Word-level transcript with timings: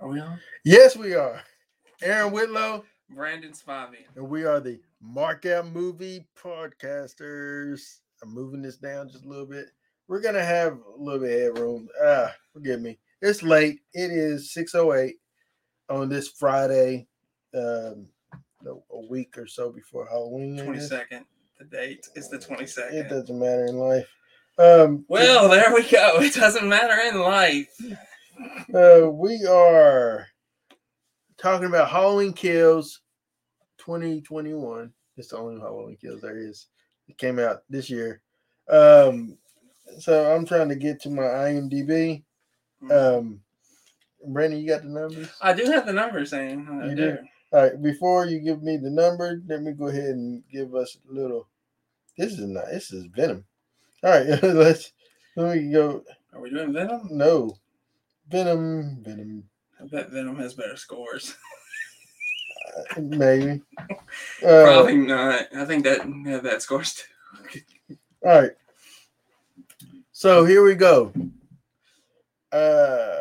Are 0.00 0.08
we 0.08 0.20
on? 0.20 0.38
Yes, 0.64 0.96
we 0.96 1.14
are. 1.14 1.40
Aaron 2.02 2.32
Whitlow, 2.32 2.84
Brandon 3.10 3.52
Spivey. 3.52 4.06
and 4.14 4.28
we 4.28 4.44
are 4.44 4.60
the 4.60 4.80
Markout 5.04 5.72
Movie 5.72 6.26
Podcasters. 6.40 7.98
I'm 8.22 8.32
moving 8.32 8.62
this 8.62 8.76
down 8.76 9.08
just 9.10 9.24
a 9.24 9.28
little 9.28 9.46
bit. 9.46 9.66
We're 10.06 10.20
gonna 10.20 10.44
have 10.44 10.74
a 10.74 11.02
little 11.02 11.20
bit 11.20 11.32
of 11.48 11.56
headroom. 11.56 11.88
Ah, 12.02 12.32
forgive 12.52 12.80
me. 12.80 12.98
It's 13.20 13.42
late. 13.42 13.80
It 13.92 14.10
is 14.10 14.52
6:08 14.52 15.14
on 15.90 16.08
this 16.08 16.28
Friday, 16.28 17.08
um, 17.54 18.08
a 18.66 19.00
week 19.08 19.36
or 19.36 19.46
so 19.46 19.70
before 19.72 20.06
Halloween. 20.06 20.60
I 20.60 20.64
Twenty 20.64 20.78
guess. 20.78 20.88
second. 20.88 21.24
The 21.58 21.64
date 21.64 22.06
is 22.14 22.28
the 22.28 22.38
twenty 22.38 22.66
second. 22.66 22.96
It 22.98 23.08
doesn't 23.08 23.36
matter 23.38 23.66
in 23.66 23.76
life. 23.76 24.08
Um, 24.58 25.04
Well, 25.08 25.48
there 25.48 25.74
we 25.74 25.88
go. 25.88 26.20
It 26.20 26.34
doesn't 26.34 26.68
matter 26.68 27.00
in 27.08 27.20
life. 27.20 27.68
Uh, 28.74 29.08
we 29.10 29.44
are 29.46 30.26
talking 31.36 31.66
about 31.66 31.88
Halloween 31.90 32.32
Kills 32.32 33.00
2021. 33.78 34.92
It's 35.16 35.28
the 35.28 35.38
only 35.38 35.60
Halloween 35.60 35.96
Kills 36.00 36.20
there 36.20 36.36
is. 36.38 36.66
It 37.08 37.18
came 37.18 37.38
out 37.38 37.62
this 37.68 37.90
year. 37.90 38.20
Um, 38.68 39.36
so 39.98 40.34
I'm 40.34 40.44
trying 40.46 40.68
to 40.68 40.76
get 40.76 41.00
to 41.02 41.10
my 41.10 41.22
IMDb. 41.22 42.22
Um, 42.90 43.40
Brandon, 44.26 44.60
you 44.60 44.68
got 44.68 44.82
the 44.82 44.88
numbers? 44.88 45.30
I 45.40 45.52
do 45.52 45.64
have 45.66 45.86
the 45.86 45.92
numbers, 45.92 46.30
Sam. 46.30 46.80
I 46.82 46.86
You 46.88 46.94
do. 46.94 47.10
do? 47.12 47.18
All 47.52 47.62
right. 47.62 47.82
Before 47.82 48.26
you 48.26 48.40
give 48.40 48.62
me 48.62 48.76
the 48.76 48.90
number, 48.90 49.40
let 49.48 49.62
me 49.62 49.72
go 49.72 49.88
ahead 49.88 50.10
and 50.10 50.42
give 50.52 50.74
us 50.74 50.98
a 51.10 51.12
little. 51.14 51.48
This 52.16 52.32
is 52.34 52.46
not. 52.46 52.66
This 52.70 52.92
is 52.92 53.06
Venom. 53.06 53.44
All 54.04 54.10
right. 54.10 54.26
Let's. 54.42 54.92
Let 55.36 55.56
me 55.56 55.72
go. 55.72 56.04
Are 56.34 56.40
we 56.40 56.50
doing 56.50 56.72
Venom? 56.72 57.08
No, 57.10 57.56
Venom. 58.28 59.02
Venom. 59.02 59.44
I 59.80 59.86
bet 59.86 60.10
Venom 60.10 60.36
has 60.36 60.54
better 60.54 60.76
scores. 60.76 61.36
Maybe. 62.98 63.62
Uh, 64.40 64.62
Probably 64.64 64.96
not. 64.96 65.48
I 65.54 65.64
think 65.64 65.82
that 65.82 66.00
have 66.26 66.44
that 66.44 66.62
scores 66.62 66.94
too. 66.94 67.60
All 68.24 68.40
right. 68.40 68.52
So 70.12 70.44
here 70.44 70.62
we 70.62 70.76
go. 70.76 71.12
Uh, 72.52 73.16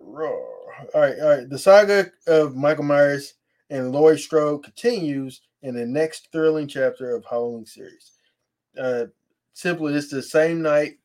raw. 0.00 0.28
All 0.28 1.00
right, 1.00 1.18
all 1.20 1.28
right. 1.28 1.48
The 1.48 1.58
saga 1.58 2.12
of 2.28 2.54
Michael 2.54 2.84
Myers 2.84 3.34
and 3.70 3.90
Laurie 3.90 4.18
Strode 4.18 4.62
continues 4.62 5.42
in 5.62 5.74
the 5.74 5.86
next 5.86 6.30
thrilling 6.30 6.68
chapter 6.68 7.16
of 7.16 7.24
Halloween 7.24 7.66
series. 7.66 8.12
Uh, 8.80 9.06
simply, 9.54 9.94
it's 9.94 10.08
the 10.08 10.22
same 10.22 10.62
night 10.62 10.98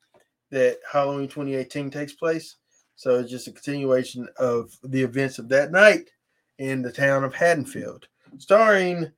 that 0.51 0.77
Halloween 0.91 1.27
2018 1.27 1.89
takes 1.89 2.13
place. 2.13 2.57
So 2.99 3.17
it's 3.17 3.31
just 3.31 3.47
a 3.47 3.53
continuation 3.53 4.27
of 4.39 4.77
the 4.83 5.01
events 5.01 5.39
of 5.39 5.47
that 5.47 5.71
night 5.71 6.09
in 6.57 6.81
the 6.81 6.91
town 6.91 7.23
of 7.23 7.33
Haddonfield, 7.33 8.09
starring 8.39 9.09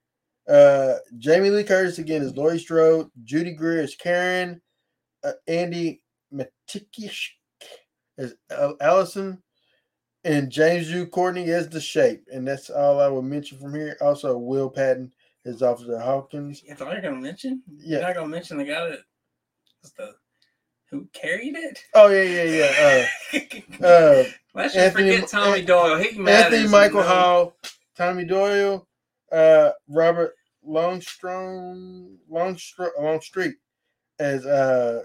uh, 0.47 0.93
Jamie 1.17 1.49
Lee 1.49 1.63
Curtis 1.63 1.97
again 1.97 2.21
as 2.21 2.37
Laurie 2.37 2.59
Strode, 2.59 3.09
Judy 3.23 3.53
Greer 3.53 3.81
as 3.81 3.95
Karen, 3.95 4.61
uh, 5.23 5.31
Andi 5.49 5.99
Matichak 6.31 7.29
as 8.19 8.35
Al- 8.51 8.77
Allison, 8.81 9.41
and 10.25 10.51
James 10.51 10.91
U. 10.91 11.07
Courtney 11.07 11.49
as 11.49 11.67
the 11.67 11.81
Shape. 11.81 12.21
And 12.31 12.47
that's 12.47 12.69
all 12.69 13.01
I 13.01 13.07
will 13.07 13.23
mention 13.23 13.57
from 13.57 13.73
here. 13.73 13.97
Also, 13.99 14.37
Will 14.37 14.69
Patton 14.69 15.11
as 15.45 15.63
Officer 15.63 15.97
Hawkins. 15.97 16.61
That's 16.67 16.81
all 16.83 16.93
you're 16.93 17.01
gonna 17.01 17.15
mention? 17.15 17.63
You're 17.79 17.99
Yeah. 17.99 18.05
not 18.05 18.13
gonna 18.13 18.27
mention 18.27 18.59
the 18.59 18.63
guy 18.65 18.89
that 18.89 18.99
the 19.97 20.13
who 20.91 21.07
carried 21.13 21.55
it? 21.55 21.79
Oh 21.93 22.09
yeah, 22.09 22.21
yeah, 22.23 23.07
yeah. 23.33 23.39
Uh, 23.81 23.85
uh, 23.85 24.23
Let's 24.53 24.73
just 24.73 24.85
Anthony- 24.97 25.15
forget 25.15 25.29
Tommy 25.29 25.59
An- 25.61 25.65
Doyle. 25.65 25.97
He 25.97 26.09
Anthony 26.29 26.67
Michael 26.67 27.03
Hall, 27.03 27.53
Tommy 27.97 28.25
Doyle, 28.25 28.87
uh, 29.31 29.71
Robert 29.87 30.35
Longstrom, 30.67 32.17
Longstr- 32.31 32.91
Longstreet 32.99 33.55
as 34.19 34.45
uh, 34.45 35.03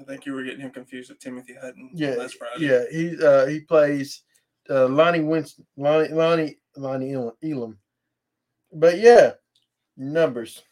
I 0.00 0.04
think 0.04 0.26
you 0.26 0.32
were 0.34 0.44
getting 0.44 0.60
him 0.60 0.70
confused 0.70 1.08
with 1.10 1.18
Timothy 1.20 1.54
Hutton. 1.54 1.90
Yeah, 1.94 2.10
last 2.16 2.34
Friday. 2.36 2.66
Yeah, 2.66 2.84
he 2.90 3.16
uh 3.24 3.46
he 3.46 3.60
plays 3.60 4.22
uh 4.68 4.86
Lonnie 4.88 5.20
Winston 5.20 5.66
Lonnie 5.76 6.08
Lonnie 6.12 6.58
Lonnie. 6.76 7.14
Elam. 7.42 7.78
But 8.72 8.98
yeah, 8.98 9.32
numbers. 9.96 10.62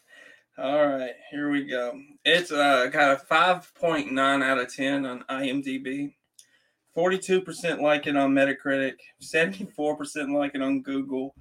All 0.59 0.87
right, 0.87 1.13
here 1.31 1.51
we 1.51 1.65
go. 1.65 1.99
It's 2.25 2.53
uh, 2.53 2.87
got 2.93 3.21
a 3.21 3.25
5.9 3.25 4.45
out 4.45 4.59
of 4.59 4.75
10 4.75 5.07
on 5.07 5.25
IMDb, 5.31 6.13
42% 6.97 7.81
like 7.81 8.07
it 8.07 8.17
on 8.17 8.35
Metacritic, 8.35 8.97
74% 9.23 10.35
like 10.37 10.55
it 10.55 10.61
on 10.61 10.83
Google. 10.83 11.35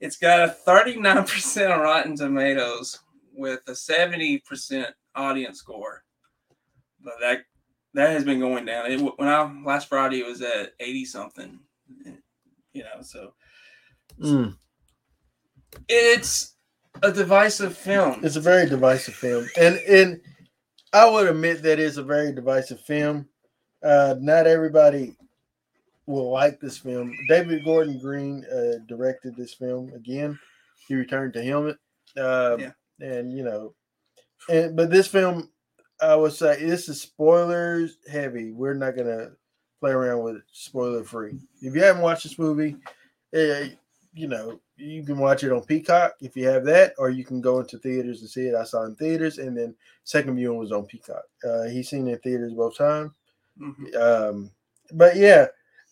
It's 0.00 0.16
got 0.16 0.40
a 0.40 0.56
39% 0.66 1.72
on 1.74 1.80
Rotten 1.80 2.14
Tomatoes 2.14 3.00
with 3.32 3.60
a 3.68 3.72
70% 3.72 4.86
audience 5.14 5.58
score. 5.58 6.04
But 7.02 7.14
that 7.20 7.44
that 7.94 8.10
has 8.10 8.24
been 8.24 8.40
going 8.40 8.64
down. 8.64 8.90
It, 8.90 9.00
when 9.00 9.28
I 9.28 9.62
last 9.64 9.88
Friday 9.88 10.20
it 10.20 10.26
was 10.26 10.40
at 10.42 10.72
80 10.80 11.04
something. 11.06 11.58
You 12.72 12.82
know, 12.84 13.02
so 13.02 13.34
Mm. 14.20 14.56
it's 15.88 16.51
a 17.02 17.12
divisive 17.12 17.76
film. 17.76 18.20
It's 18.22 18.36
a 18.36 18.40
very 18.40 18.68
divisive 18.68 19.14
film. 19.14 19.48
And 19.58 19.76
and 19.88 20.20
I 20.92 21.08
would 21.08 21.28
admit 21.28 21.62
that 21.62 21.78
it's 21.80 21.96
a 21.96 22.02
very 22.02 22.32
divisive 22.32 22.80
film. 22.80 23.28
Uh 23.82 24.14
not 24.20 24.46
everybody 24.46 25.16
will 26.06 26.30
like 26.30 26.60
this 26.60 26.78
film. 26.78 27.14
David 27.28 27.64
Gordon 27.64 27.98
Green 27.98 28.44
uh 28.52 28.78
directed 28.86 29.36
this 29.36 29.54
film 29.54 29.92
again. 29.94 30.38
He 30.88 30.94
returned 30.94 31.32
to 31.34 31.42
Helmet. 31.42 31.78
Um 32.16 32.60
Yeah. 32.60 32.72
and 33.00 33.32
you 33.32 33.44
know 33.44 33.74
and 34.48 34.76
but 34.76 34.90
this 34.90 35.06
film 35.08 35.48
I 36.00 36.14
would 36.16 36.32
say 36.32 36.64
this 36.64 36.88
is 36.88 37.00
spoilers 37.00 37.96
heavy. 38.10 38.52
We're 38.52 38.74
not 38.74 38.96
gonna 38.96 39.30
play 39.80 39.92
around 39.92 40.22
with 40.22 40.36
it 40.36 40.42
spoiler 40.52 41.04
free. 41.04 41.38
If 41.60 41.74
you 41.74 41.82
haven't 41.82 42.02
watched 42.02 42.24
this 42.24 42.38
movie, 42.38 42.76
eh, 43.32 43.70
you 44.12 44.28
know, 44.28 44.60
you 44.82 45.04
can 45.04 45.18
watch 45.18 45.44
it 45.44 45.52
on 45.52 45.62
Peacock 45.62 46.14
if 46.20 46.36
you 46.36 46.46
have 46.48 46.64
that, 46.64 46.94
or 46.98 47.10
you 47.10 47.24
can 47.24 47.40
go 47.40 47.60
into 47.60 47.78
theaters 47.78 48.20
and 48.20 48.30
see 48.30 48.46
it. 48.46 48.54
I 48.54 48.64
saw 48.64 48.82
it 48.82 48.88
in 48.88 48.96
theaters, 48.96 49.38
and 49.38 49.56
then 49.56 49.74
second 50.04 50.36
viewing 50.36 50.58
was 50.58 50.72
on 50.72 50.86
Peacock. 50.86 51.22
Uh, 51.44 51.64
he's 51.64 51.88
seen 51.88 52.08
it 52.08 52.14
in 52.14 52.18
theaters 52.18 52.52
both 52.54 52.76
times. 52.76 53.12
Mhm. 53.60 53.96
Um, 53.96 54.50
but 54.92 55.16
yeah, 55.16 55.46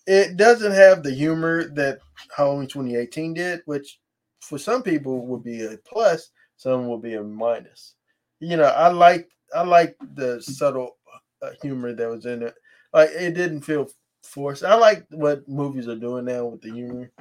it 0.07 0.37
doesn't 0.37 0.73
have 0.73 1.03
the 1.03 1.13
humor 1.13 1.69
that 1.75 2.01
Halloween 2.37 2.67
2018 2.67 3.35
did, 3.35 3.63
which 3.67 4.01
for 4.41 4.59
some 4.59 4.83
people 4.83 5.27
would 5.27 5.45
be 5.45 5.65
a 5.65 5.77
plus, 5.79 6.31
some 6.57 6.89
will 6.89 6.99
be 6.99 7.15
a 7.15 7.23
minus. 7.23 7.95
You 8.41 8.57
know, 8.57 8.65
I 8.65 8.89
like 8.89 9.29
I 9.55 9.63
like 9.63 9.97
the 10.15 10.41
subtle 10.43 10.97
uh, 11.43 11.51
humor 11.63 11.93
that 11.93 12.09
was 12.09 12.27
in 12.27 12.43
it. 12.43 12.55
Like 12.93 13.11
it 13.11 13.35
didn't 13.35 13.63
feel 13.63 13.89
forced. 14.23 14.65
I 14.65 14.75
like 14.75 15.07
what 15.11 15.49
movies 15.49 15.89
are 15.89 15.97
doing 15.97 16.25
now 16.25 16.47
with 16.47 16.63
the 16.63 16.73
humor, 16.73 17.13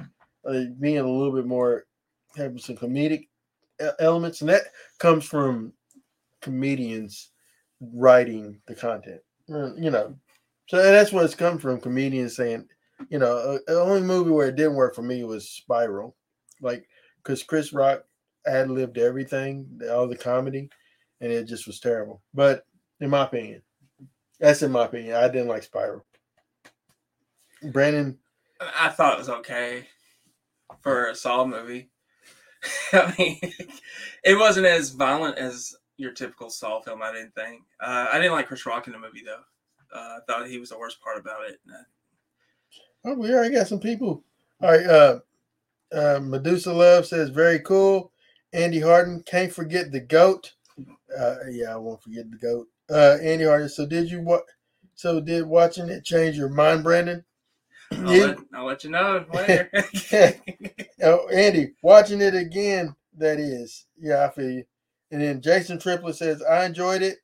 uh, 0.44 0.64
being 0.78 0.98
a 0.98 1.06
little 1.06 1.32
bit 1.32 1.46
more 1.46 1.86
having 2.36 2.58
some 2.58 2.76
comedic 2.76 3.28
elements, 3.98 4.40
and 4.40 4.50
that 4.50 4.62
comes 4.98 5.24
from 5.24 5.72
comedians 6.40 7.30
writing 7.80 8.60
the 8.66 8.74
content. 8.74 9.20
Uh, 9.52 9.74
You 9.74 9.90
know, 9.90 10.14
so 10.68 10.76
that's 10.76 11.12
where 11.12 11.24
it's 11.24 11.34
come 11.34 11.58
from. 11.58 11.80
Comedians 11.80 12.36
saying, 12.36 12.68
you 13.08 13.18
know, 13.18 13.36
uh, 13.36 13.58
the 13.66 13.80
only 13.80 14.02
movie 14.02 14.30
where 14.30 14.48
it 14.48 14.56
didn't 14.56 14.74
work 14.74 14.94
for 14.94 15.02
me 15.02 15.24
was 15.24 15.48
Spiral, 15.48 16.14
like 16.60 16.86
because 17.22 17.42
Chris 17.42 17.72
Rock 17.72 18.04
ad 18.46 18.70
libbed 18.70 18.98
everything, 18.98 19.80
all 19.90 20.06
the 20.06 20.16
comedy, 20.16 20.68
and 21.20 21.32
it 21.32 21.44
just 21.44 21.66
was 21.66 21.80
terrible. 21.80 22.22
But 22.34 22.66
in 23.00 23.10
my 23.10 23.24
opinion, 23.24 23.62
that's 24.38 24.62
in 24.62 24.72
my 24.72 24.84
opinion. 24.84 25.14
I 25.14 25.28
didn't 25.28 25.48
like 25.48 25.62
Spiral. 25.62 26.04
Brandon, 27.72 28.18
I 28.60 28.88
thought 28.88 29.14
it 29.14 29.18
was 29.18 29.28
okay 29.28 29.86
for 30.80 31.08
a 31.08 31.14
Saw 31.14 31.44
movie. 31.44 31.90
I 32.92 33.14
mean, 33.18 33.40
it 34.24 34.38
wasn't 34.38 34.66
as 34.66 34.90
violent 34.90 35.38
as 35.38 35.74
your 35.96 36.12
typical 36.12 36.50
Saw 36.50 36.80
film. 36.80 37.02
I 37.02 37.12
didn't 37.12 37.34
think. 37.34 37.62
Uh, 37.80 38.08
I 38.12 38.18
didn't 38.18 38.32
like 38.32 38.48
Chris 38.48 38.66
Rock 38.66 38.86
in 38.86 38.92
the 38.92 38.98
movie 38.98 39.22
though. 39.24 39.42
Uh, 39.94 40.18
I 40.18 40.18
thought 40.26 40.46
he 40.46 40.58
was 40.58 40.70
the 40.70 40.78
worst 40.78 41.00
part 41.00 41.18
about 41.18 41.48
it. 41.48 41.60
Uh, 41.68 41.82
oh, 43.06 43.14
we 43.14 43.32
already 43.32 43.54
got 43.54 43.66
some 43.66 43.80
people. 43.80 44.22
All 44.62 44.70
right, 44.70 44.86
uh, 44.86 45.20
uh, 45.92 46.20
Medusa 46.22 46.72
Love 46.72 47.06
says 47.06 47.30
very 47.30 47.60
cool. 47.60 48.12
Andy 48.52 48.80
Harden 48.80 49.22
can't 49.26 49.52
forget 49.52 49.90
the 49.90 50.00
goat. 50.00 50.52
Uh, 51.16 51.36
yeah, 51.50 51.72
I 51.72 51.76
won't 51.76 52.02
forget 52.02 52.30
the 52.30 52.36
goat. 52.36 52.66
Uh, 52.90 53.18
Andy 53.22 53.44
Harden. 53.44 53.68
So 53.68 53.86
did 53.86 54.10
you 54.10 54.22
what? 54.22 54.44
So 54.94 55.20
did 55.20 55.46
watching 55.46 55.88
it 55.88 56.04
change 56.04 56.36
your 56.36 56.50
mind, 56.50 56.84
Brandon? 56.84 57.24
I'll, 57.92 58.14
Yeah. 58.16 58.24
let, 58.26 58.38
I'll 58.54 58.64
let 58.66 58.84
you 58.84 58.90
know 58.90 59.24
later. 59.34 59.70
Oh, 61.02 61.28
Andy, 61.28 61.72
watching 61.82 62.20
it 62.20 62.34
again. 62.34 62.94
That 63.16 63.38
is, 63.40 63.86
yeah, 63.98 64.24
I 64.26 64.30
feel 64.30 64.50
you. 64.50 64.64
And 65.10 65.20
then 65.20 65.40
Jason 65.40 65.78
Triplett 65.78 66.14
says, 66.16 66.42
"I 66.42 66.64
enjoyed 66.66 67.02
it. 67.02 67.18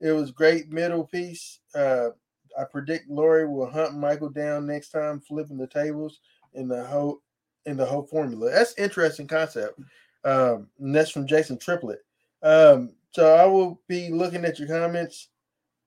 It 0.00 0.12
was 0.12 0.30
great 0.30 0.68
middle 0.70 1.04
piece. 1.04 1.58
Uh, 1.74 2.10
I 2.58 2.64
predict 2.64 3.10
Laurie 3.10 3.46
will 3.46 3.68
hunt 3.70 3.96
Michael 3.98 4.30
down 4.30 4.66
next 4.66 4.90
time, 4.90 5.20
flipping 5.20 5.58
the 5.58 5.66
tables 5.66 6.20
in 6.54 6.68
the 6.68 6.84
whole 6.84 7.20
in 7.66 7.76
the 7.76 7.84
whole 7.84 8.04
formula. 8.04 8.50
That's 8.50 8.78
interesting 8.78 9.26
concept. 9.26 9.78
Um, 10.24 10.68
and 10.78 10.94
that's 10.94 11.10
from 11.10 11.26
Jason 11.26 11.58
Triplet. 11.58 11.98
Um, 12.42 12.94
so 13.12 13.34
I 13.34 13.44
will 13.46 13.80
be 13.88 14.10
looking 14.10 14.44
at 14.44 14.58
your 14.58 14.68
comments 14.68 15.28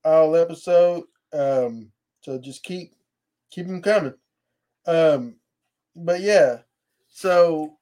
all 0.04 0.36
episode. 0.36 1.06
Um, 1.34 1.92
so 2.22 2.38
just 2.38 2.64
keep 2.64 2.94
keep 3.52 3.68
them 3.68 3.82
coming. 3.82 4.16
Um, 4.88 5.36
but 5.96 6.22
yeah, 6.22 6.60
so 7.10 7.78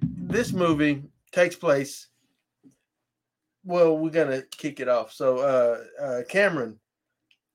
this 0.00 0.52
movie 0.52 1.02
takes 1.32 1.56
place. 1.56 2.08
Well, 3.64 3.98
we're 3.98 4.10
gonna 4.10 4.42
kick 4.42 4.80
it 4.80 4.88
off. 4.88 5.12
So 5.12 5.38
uh, 5.38 6.02
uh 6.02 6.22
Cameron 6.28 6.78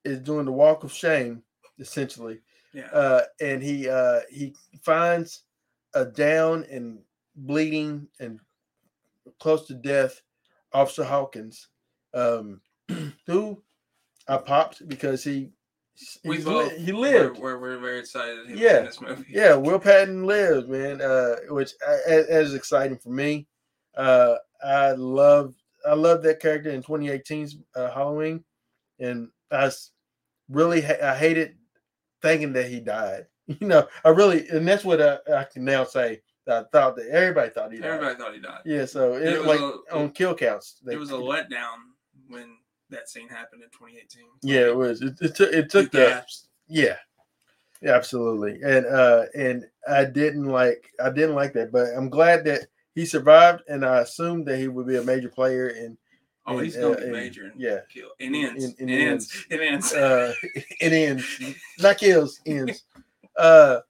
is 0.04 0.20
doing 0.20 0.44
the 0.44 0.52
walk 0.52 0.84
of 0.84 0.92
shame, 0.92 1.42
essentially. 1.78 2.40
Yeah. 2.72 2.86
Uh, 2.92 3.22
and 3.40 3.62
he 3.62 3.88
uh 3.88 4.20
he 4.30 4.54
finds 4.82 5.44
a 5.94 6.04
down 6.04 6.64
and 6.70 6.98
bleeding 7.34 8.08
and 8.20 8.40
close 9.38 9.66
to 9.66 9.74
death 9.74 10.22
Officer 10.72 11.04
Hawkins, 11.04 11.68
um, 12.14 12.60
who 13.26 13.62
I 14.28 14.38
popped 14.38 14.86
because 14.88 15.24
he 15.24 15.50
we 16.24 16.42
both 16.42 16.72
li- 16.72 16.78
he 16.78 16.92
lived. 16.92 17.38
We're, 17.38 17.58
we're, 17.58 17.76
we're 17.76 17.78
very 17.78 17.98
excited. 18.00 18.48
Yeah. 18.50 18.78
in 18.80 18.84
this 18.86 19.00
movie. 19.00 19.24
Yeah, 19.28 19.54
Will 19.54 19.78
Patton 19.78 20.24
lives, 20.24 20.66
man. 20.66 21.00
Uh, 21.00 21.36
which 21.48 21.72
is, 22.08 22.26
is 22.28 22.54
exciting 22.54 22.98
for 22.98 23.10
me. 23.10 23.46
Uh, 23.96 24.36
I 24.64 24.92
love 24.92 25.54
I 25.86 25.94
love 25.94 26.22
that 26.22 26.40
character 26.40 26.70
in 26.70 26.82
2018's 26.82 27.56
uh, 27.76 27.90
Halloween, 27.90 28.42
and 29.00 29.28
I 29.50 29.70
really 30.48 30.80
ha- 30.80 31.02
I 31.02 31.14
hated 31.16 31.56
thinking 32.22 32.52
that 32.54 32.66
he 32.68 32.80
died. 32.80 33.26
You 33.60 33.66
know, 33.66 33.86
I 34.04 34.10
really, 34.10 34.48
and 34.50 34.66
that's 34.66 34.84
what 34.84 35.02
I, 35.02 35.18
I 35.36 35.42
can 35.44 35.64
now 35.64 35.82
say. 35.84 36.22
I 36.48 36.62
thought 36.72 36.94
that 36.96 37.08
everybody 37.10 37.50
thought 37.50 37.72
he 37.72 37.78
died. 37.80 37.86
Everybody 37.90 38.14
thought 38.16 38.34
he 38.34 38.40
died. 38.40 38.60
Yeah, 38.64 38.84
so 38.86 39.14
it, 39.14 39.24
It 39.34 39.38
was 39.40 39.46
like 39.48 39.60
a- 39.60 39.94
on 39.96 40.10
kill 40.10 40.34
counts. 40.36 40.80
they- 40.84 40.94
It 40.94 40.98
was 40.98 41.10
a 41.10 41.14
letdown 41.14 41.76
when 42.28 42.56
that 42.92 43.08
scene 43.08 43.28
happened 43.28 43.62
in 43.62 43.70
2018. 43.70 44.24
yeah, 44.42 44.66
it 44.66 44.76
was. 44.76 45.02
It, 45.02 45.14
it 45.20 45.34
took 45.34 45.52
it 45.52 45.70
took 45.70 45.90
the 45.90 45.98
gasped. 45.98 46.48
Yeah. 46.68 46.96
Yeah, 47.82 47.94
absolutely. 47.94 48.60
And 48.62 48.86
uh 48.86 49.24
and 49.34 49.64
I 49.88 50.04
didn't 50.04 50.46
like 50.46 50.88
I 51.02 51.10
didn't 51.10 51.34
like 51.34 51.52
that, 51.54 51.72
but 51.72 51.88
I'm 51.96 52.08
glad 52.08 52.44
that 52.44 52.66
he 52.94 53.04
survived 53.04 53.62
and 53.68 53.84
I 53.84 54.00
assumed 54.00 54.46
that 54.46 54.58
he 54.58 54.68
would 54.68 54.86
be 54.86 54.96
a 54.96 55.02
major 55.02 55.28
player 55.28 55.68
in 55.68 55.98
Oh, 56.44 56.58
he's 56.58 56.76
gonna 56.76 56.94
uh, 56.94 57.00
be 57.00 57.10
major. 57.10 57.44
And 57.46 57.60
yeah. 57.60 57.80
kill. 57.92 58.10
It 58.18 58.34
ends. 58.34 58.74
In 58.78 58.88
it 58.88 59.00
ends. 59.00 59.46
It 59.50 59.60
ends. 59.60 59.92
uh 59.92 60.32
it 60.42 60.92
ends. 60.92 61.24
Not 61.78 61.98
kills, 61.98 62.40
ends. 62.46 62.84
Uh 63.36 63.80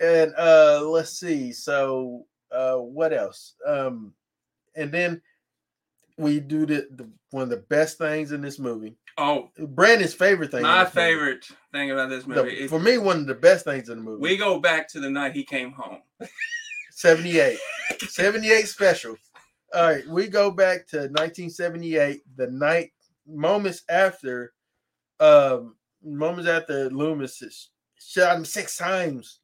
and 0.00 0.32
uh 0.36 0.82
let's 0.82 1.18
see. 1.18 1.52
So 1.52 2.26
uh 2.50 2.76
what 2.76 3.12
else? 3.12 3.54
Um 3.66 4.12
and 4.74 4.90
then 4.90 5.22
we 6.18 6.40
do 6.40 6.64
the, 6.66 6.86
the 6.92 7.08
one 7.30 7.42
of 7.42 7.50
the 7.50 7.58
best 7.58 7.98
things 7.98 8.32
in 8.32 8.40
this 8.40 8.58
movie. 8.58 8.96
oh, 9.18 9.50
Brandon's 9.58 10.14
favorite 10.14 10.50
thing. 10.50 10.62
my 10.62 10.84
this 10.84 10.94
movie. 10.94 11.06
favorite 11.08 11.46
thing 11.72 11.90
about 11.90 12.08
this 12.08 12.24
The- 12.24 12.34
movie. 12.34 12.50
is 12.54 12.70
for 12.70 12.80
me, 12.80 12.98
one 12.98 13.18
of 13.20 13.26
the 13.26 13.34
best 13.34 13.64
things 13.64 13.88
in 13.88 13.98
the 13.98 14.02
movie. 14.04 14.22
we 14.22 14.36
go 14.36 14.58
back 14.60 14.88
to 14.90 15.00
the 15.00 15.10
night 15.10 15.32
he 15.32 15.44
came 15.44 15.72
home. 15.72 15.98
78. 16.92 17.58
78 18.08 18.66
special. 18.68 19.16
All 19.74 19.82
right, 19.90 20.06
we 20.08 20.28
go 20.28 20.50
back 20.50 20.86
to 20.88 20.98
1978, 20.98 22.22
the 22.36 22.46
night 22.48 22.92
moments 23.26 23.82
after 23.88 24.52
um 25.18 25.74
moments 26.04 26.48
after 26.48 26.88
Loomis 26.90 27.42
is 27.42 27.70
shot 27.98 28.36
him 28.36 28.44
six 28.44 28.76
times. 28.76 29.40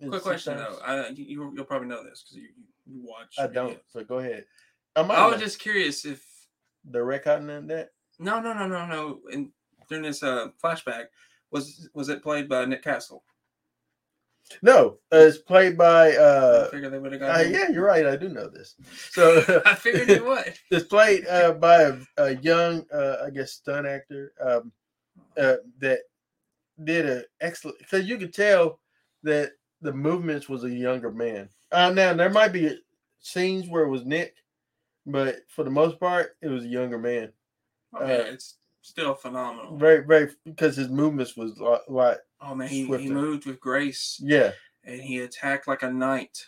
Quick 0.00 0.12
six 0.14 0.22
question 0.22 0.58
times? 0.58 0.76
though. 0.76 0.84
I, 0.84 1.08
you, 1.10 1.52
you'll 1.54 1.64
probably 1.64 1.88
know 1.88 2.04
this 2.04 2.22
because 2.22 2.36
you, 2.36 2.48
you 2.86 3.00
watch. 3.02 3.34
I 3.38 3.46
don't. 3.46 3.70
videos. 3.70 3.80
So 3.88 4.04
go 4.04 4.18
ahead. 4.18 4.44
I 4.96 5.02
might 5.02 5.18
I 5.18 5.26
was 5.26 5.40
just 5.40 5.58
curious 5.58 6.04
if 6.04 6.24
the 6.88 7.02
recording 7.02 7.50
on 7.50 7.66
that. 7.68 7.90
no, 8.18 8.40
no, 8.40 8.52
no, 8.52 8.66
no, 8.66 8.86
no. 8.86 9.20
And 9.32 9.50
during 9.88 10.04
this 10.04 10.22
uh, 10.22 10.48
flashback, 10.62 11.06
was 11.50 11.88
was 11.94 12.08
it 12.08 12.22
played 12.22 12.48
by 12.48 12.64
Nick 12.64 12.82
Castle? 12.82 13.24
No, 14.60 14.98
uh, 15.12 15.16
it's 15.18 15.38
played 15.38 15.76
by 15.78 16.12
I 16.12 16.16
uh, 16.16 16.68
figured 16.70 16.92
they 16.92 16.98
would 16.98 17.12
have 17.12 17.22
uh 17.22 17.26
got. 17.26 17.46
him. 17.46 17.52
yeah, 17.52 17.68
you're 17.70 17.84
right. 17.84 18.06
I 18.06 18.16
do 18.16 18.28
know 18.28 18.48
this. 18.48 18.74
So 19.10 19.42
I 19.66 19.74
figured 19.74 20.10
it 20.10 20.24
would. 20.24 20.54
it's 20.70 20.86
played 20.86 21.26
uh, 21.26 21.52
by 21.54 21.82
a, 21.82 21.96
a 22.18 22.36
young, 22.36 22.84
uh, 22.92 23.16
I 23.24 23.30
guess, 23.30 23.52
stunt 23.52 23.86
actor 23.86 24.32
um, 24.40 24.70
uh, 25.38 25.56
that 25.80 26.00
did 26.84 27.06
an 27.06 27.24
excellent. 27.40 27.78
Because 27.78 28.06
you 28.06 28.18
could 28.18 28.34
tell 28.34 28.80
that 29.22 29.52
the 29.80 29.92
movements 29.92 30.48
was 30.48 30.64
a 30.64 30.70
younger 30.70 31.10
man. 31.10 31.48
Uh, 31.72 31.90
now 31.90 32.12
there 32.12 32.30
might 32.30 32.52
be 32.52 32.78
scenes 33.20 33.68
where 33.68 33.84
it 33.84 33.88
was 33.90 34.04
Nick, 34.04 34.34
but 35.06 35.36
for 35.48 35.64
the 35.64 35.70
most 35.70 36.00
part, 36.00 36.36
it 36.42 36.48
was 36.48 36.64
a 36.64 36.68
younger 36.68 36.98
man. 36.98 37.32
Oh, 37.94 38.06
yeah, 38.06 38.22
it's 38.22 38.56
still 38.82 39.14
phenomenal. 39.14 39.76
Very, 39.76 40.04
very 40.04 40.30
because 40.44 40.76
his 40.76 40.88
movements 40.88 41.36
was 41.36 41.58
a 41.58 41.64
lot, 41.64 41.80
lot. 41.90 42.16
Oh 42.40 42.54
man, 42.54 42.68
he, 42.68 42.84
he 42.84 43.08
moved 43.08 43.46
with 43.46 43.60
grace 43.60 44.20
Yeah, 44.22 44.52
and 44.84 45.00
he 45.00 45.20
attacked 45.20 45.68
like 45.68 45.82
a 45.82 45.90
knight. 45.90 46.46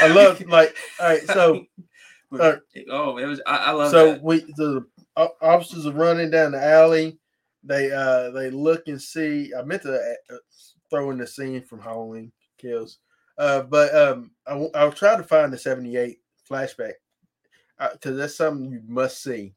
I 0.00 0.08
love 0.08 0.40
like. 0.46 0.76
All 0.98 1.08
right, 1.08 1.26
so 1.26 1.64
uh, 2.38 2.56
oh, 2.90 3.18
it 3.18 3.26
was 3.26 3.40
I, 3.46 3.56
I 3.56 3.70
love 3.72 3.90
so 3.90 4.12
that. 4.12 4.22
we 4.22 4.40
the 4.56 4.84
officers 5.16 5.86
are 5.86 5.92
running 5.92 6.30
down 6.30 6.52
the 6.52 6.64
alley. 6.64 7.18
They 7.64 7.90
uh 7.90 8.30
they 8.30 8.50
look 8.50 8.88
and 8.88 9.00
see. 9.00 9.52
I 9.56 9.62
meant 9.62 9.82
to 9.82 9.94
uh, 9.94 10.36
throw 10.88 11.10
in 11.10 11.18
the 11.18 11.26
scene 11.26 11.62
from 11.62 11.80
Halloween 11.80 12.32
Kills, 12.58 12.98
uh, 13.38 13.62
but 13.62 13.94
um 13.94 14.30
I, 14.46 14.68
I'll 14.74 14.92
try 14.92 15.16
to 15.16 15.22
find 15.22 15.52
the 15.52 15.58
seventy 15.58 15.96
eight 15.96 16.18
flashback 16.50 16.94
because 17.92 18.16
that's 18.16 18.36
something 18.36 18.70
you 18.70 18.82
must 18.86 19.22
see. 19.22 19.54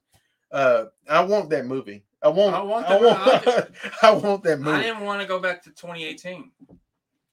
Uh, 0.52 0.86
I 1.10 1.24
want 1.24 1.50
that 1.50 1.66
movie. 1.66 2.04
I 2.22 2.30
want. 2.30 2.56
I 2.56 2.62
want 2.62 2.86
I 2.88 2.90
that 3.00 3.02
want. 3.02 3.46
movie. 3.46 3.80
I 4.04 4.12
want 4.12 4.44
that 4.44 4.60
movie. 4.60 4.78
I 4.78 4.84
didn't 4.84 5.02
want 5.02 5.22
to 5.22 5.28
go 5.28 5.40
back 5.40 5.64
to 5.64 5.70
2018. 5.72 6.52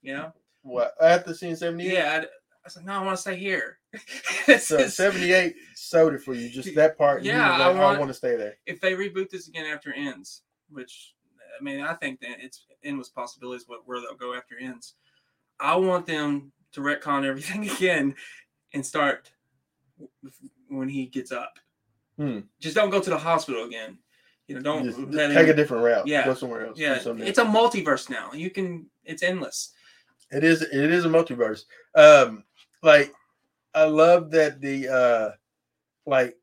You 0.03 0.15
know? 0.15 0.33
What 0.63 0.95
after 1.01 1.35
seeing 1.35 1.57
seventy 1.57 1.89
eight? 1.89 1.95
Yeah. 1.95 2.23
I, 2.23 2.27
I 2.65 2.69
said 2.69 2.85
no, 2.85 2.93
I 2.93 3.03
want 3.05 3.17
to 3.17 3.21
stay 3.21 3.37
here. 3.37 3.79
So 4.59 4.87
seventy 4.89 5.33
eight 5.33 5.55
sold 5.75 6.15
it 6.15 6.23
for 6.23 6.35
you. 6.35 6.49
Just 6.49 6.75
that 6.75 6.99
part. 6.99 7.23
Yeah, 7.23 7.51
was 7.53 7.61
I 7.61 7.67
like, 7.69 7.77
I 7.77 7.81
want- 7.85 7.99
want 8.01 8.11
to 8.11 8.15
stay 8.15 8.37
there. 8.37 8.55
if 8.67 8.81
they 8.81 8.93
reboot 8.95 9.31
this 9.31 9.49
again 9.49 9.67
after 9.67 9.93
ends, 9.93 10.43
which 10.71 11.15
I 11.59 11.63
mean, 11.63 11.81
I 11.83 11.95
think 11.95 12.21
that 12.21 12.37
it's 12.41 12.65
endless 12.83 13.09
possibilities 13.11 13.65
what 13.69 13.87
where 13.87 14.01
they'll 14.01 14.15
go 14.17 14.35
after 14.35 14.59
ends. 14.59 14.95
I 15.61 15.77
want 15.77 16.07
them 16.07 16.53
to 16.73 16.81
retcon 16.81 17.25
everything 17.25 17.69
again 17.71 18.15
and 18.73 18.85
start 18.85 19.31
when 20.69 20.89
he 20.89 21.07
gets 21.07 21.33
up. 21.33 21.59
Hmm. 22.17 22.41
Just 22.61 22.75
don't 22.75 22.91
go 22.91 23.01
to 23.01 23.11
the 23.11 23.19
hospital 23.19 23.65
again. 23.65 23.99
You 24.47 24.57
know, 24.57 24.63
don't 24.63 24.85
Just 24.85 24.99
let 24.99 25.29
take 25.29 25.45
him- 25.45 25.51
a 25.51 25.55
different 25.55 25.85
route. 25.85 26.07
Yeah. 26.07 26.25
Go 26.25 26.35
somewhere 26.35 26.67
else. 26.67 26.79
Yeah, 26.79 26.97
it's 26.97 27.39
a 27.39 27.45
multiverse 27.45 28.11
now. 28.11 28.33
You 28.33 28.51
can. 28.51 28.87
It's 29.05 29.23
endless. 29.23 29.73
It 30.31 30.45
is 30.45 30.63
it 30.63 30.73
is 30.91 31.05
a 31.05 31.09
multiverse. 31.09 31.65
Um 31.95 32.45
like 32.83 33.13
I 33.75 33.85
love 33.85 34.31
that 34.33 34.61
the 34.61 34.89
uh 34.89 35.31
like 36.07 36.37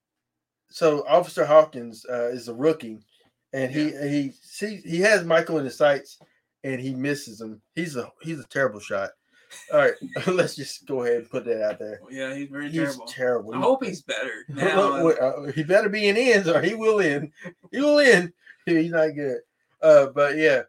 so 0.69 1.05
Officer 1.07 1.45
Hawkins 1.45 2.05
uh 2.09 2.27
is 2.29 2.47
a 2.47 2.53
rookie 2.53 2.99
and 3.53 3.71
he 3.71 3.91
he 3.91 4.31
see 4.41 4.77
he 4.85 4.99
has 4.99 5.23
Michael 5.23 5.57
in 5.59 5.65
his 5.65 5.77
sights 5.77 6.19
and 6.63 6.81
he 6.81 6.93
misses 6.95 7.39
him. 7.39 7.61
He's 7.75 7.95
a 7.95 8.11
he's 8.21 8.39
a 8.39 8.47
terrible 8.47 8.79
shot. 8.81 9.11
All 9.73 9.79
right, 9.79 9.93
let's 10.27 10.55
just 10.55 10.85
go 10.85 11.03
ahead 11.03 11.17
and 11.17 11.29
put 11.29 11.45
that 11.45 11.63
out 11.63 11.79
there. 11.79 12.01
Yeah, 12.09 12.35
he's 12.35 12.49
very 12.49 12.69
He's 12.69 12.79
terrible. 12.81 13.05
terrible. 13.07 13.55
I 13.55 13.59
hope 13.59 13.83
he's 13.83 14.01
better 14.01 14.31
now. 14.49 15.07
Uh, 15.07 15.51
he 15.51 15.63
better 15.63 15.89
be 15.89 16.07
in 16.07 16.17
ends 16.17 16.47
or 16.47 16.61
he 16.61 16.75
will 16.75 16.99
in. 16.99 17.31
He 17.71 17.79
will 17.79 17.99
in. 17.99 18.33
He's 18.65 18.91
not 18.91 19.15
good. 19.15 19.37
Uh, 19.81 20.07
but 20.07 20.35
yeah. 20.35 20.63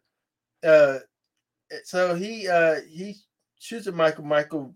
Uh, 0.63 0.99
so 1.85 2.15
he 2.15 2.47
uh 2.49 2.77
he 2.89 3.17
shoots 3.59 3.89
at 3.89 3.95
Michael. 3.95 4.25
Michael 4.25 4.75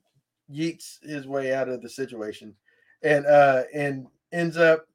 yeets 0.50 1.00
his 1.04 1.26
way 1.26 1.54
out 1.54 1.68
of 1.68 1.80
the 1.82 1.88
situation, 1.88 2.54
and 3.02 3.24
uh 3.26 3.62
and 3.72 4.06
ends 4.32 4.56
up. 4.56 4.86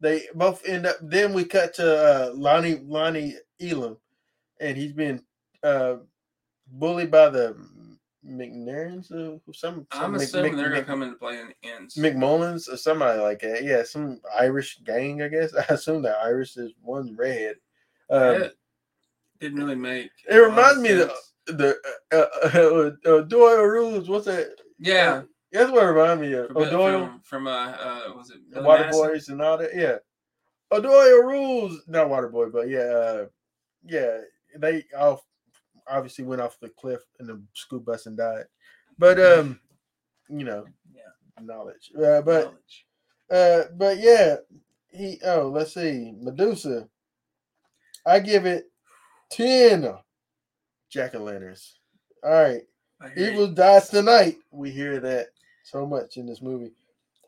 They 0.00 0.22
both 0.34 0.64
end 0.66 0.86
up. 0.86 0.96
Then 1.02 1.34
we 1.34 1.44
cut 1.44 1.74
to 1.74 2.30
uh, 2.30 2.32
Lonnie 2.34 2.80
Lonnie 2.86 3.36
Elam, 3.60 3.98
and 4.58 4.76
he's 4.76 4.92
being 4.92 5.22
uh 5.62 5.96
bullied 6.72 7.10
by 7.10 7.28
the 7.28 7.56
McNairns 8.26 9.10
or 9.12 9.40
some. 9.52 9.86
I'm 9.92 10.12
Mc- 10.12 10.22
assuming 10.22 10.52
Mc- 10.52 10.56
they're 10.60 10.68
gonna 10.68 10.80
Mc- 10.80 10.86
come 10.86 11.02
into 11.02 11.16
play 11.16 11.38
in 11.38 11.48
the 11.48 11.68
ends. 11.68 11.94
McMullins 11.96 12.72
or 12.72 12.76
somebody 12.76 13.20
like 13.20 13.40
that. 13.40 13.64
Yeah, 13.64 13.82
some 13.82 14.20
Irish 14.38 14.78
gang, 14.84 15.22
I 15.22 15.28
guess. 15.28 15.54
I 15.70 15.72
assume 15.74 16.02
that 16.02 16.18
Irish 16.22 16.56
is 16.56 16.72
one 16.82 17.16
redhead. 17.16 17.56
Um, 18.10 18.50
didn't 19.40 19.58
really 19.58 19.74
make. 19.76 20.10
It 20.28 20.36
reminds 20.36 20.80
me 20.80 20.90
of 21.00 21.10
sense. 21.10 21.32
the 21.46 21.76
uh, 22.12 22.26
uh, 23.06 23.10
uh, 23.10 23.22
Doyle 23.22 23.62
rules. 23.64 24.08
What's 24.08 24.26
that? 24.26 24.48
yeah. 24.78 25.22
That's 25.52 25.72
what 25.72 25.82
it 25.82 25.86
reminds 25.88 26.20
me 26.22 26.32
of. 26.34 26.46
From, 26.46 26.56
Oh, 26.58 26.70
Doyle, 26.70 27.06
from, 27.06 27.20
from 27.24 27.46
uh, 27.48 27.50
uh, 27.72 28.02
was 28.14 28.30
it 28.30 28.36
the 28.50 28.54
Billy 28.56 28.66
Water 28.66 28.82
Madison? 28.84 29.08
Boys, 29.08 29.28
and 29.30 29.42
all 29.42 29.58
that. 29.58 29.74
Yeah. 29.74 29.96
O'Doyle 30.70 31.22
rules. 31.24 31.82
Not 31.88 32.06
Waterboy, 32.06 32.52
but 32.52 32.68
yeah, 32.68 32.78
uh, 32.78 33.26
yeah. 33.84 34.18
They 34.56 34.84
all 34.96 35.24
obviously 35.90 36.24
went 36.24 36.40
off 36.40 36.58
the 36.60 36.68
cliff 36.70 37.00
in 37.18 37.26
the 37.26 37.42
school 37.54 37.80
bus 37.80 38.06
and 38.06 38.16
died. 38.16 38.44
But 38.98 39.20
um, 39.20 39.60
you 40.28 40.44
know, 40.44 40.66
Yeah. 40.94 41.44
knowledge. 41.44 41.90
Uh, 41.96 42.20
but 42.22 42.44
Knowledge. 42.44 42.86
uh, 43.30 43.62
but 43.76 43.98
yeah, 43.98 44.36
he. 44.90 45.18
Oh, 45.24 45.48
let's 45.48 45.74
see, 45.74 46.12
Medusa. 46.20 46.88
I 48.06 48.18
give 48.20 48.46
it 48.46 48.70
ten 49.30 49.92
jack 50.90 51.14
o' 51.14 51.18
lanterns. 51.22 51.76
All 52.24 52.30
right, 52.30 52.62
I 53.00 53.08
hear 53.10 53.26
you. 53.26 53.32
evil 53.32 53.48
dies 53.48 53.88
tonight. 53.88 54.38
We 54.50 54.70
hear 54.70 55.00
that 55.00 55.28
so 55.64 55.86
much 55.86 56.16
in 56.16 56.26
this 56.26 56.42
movie. 56.42 56.72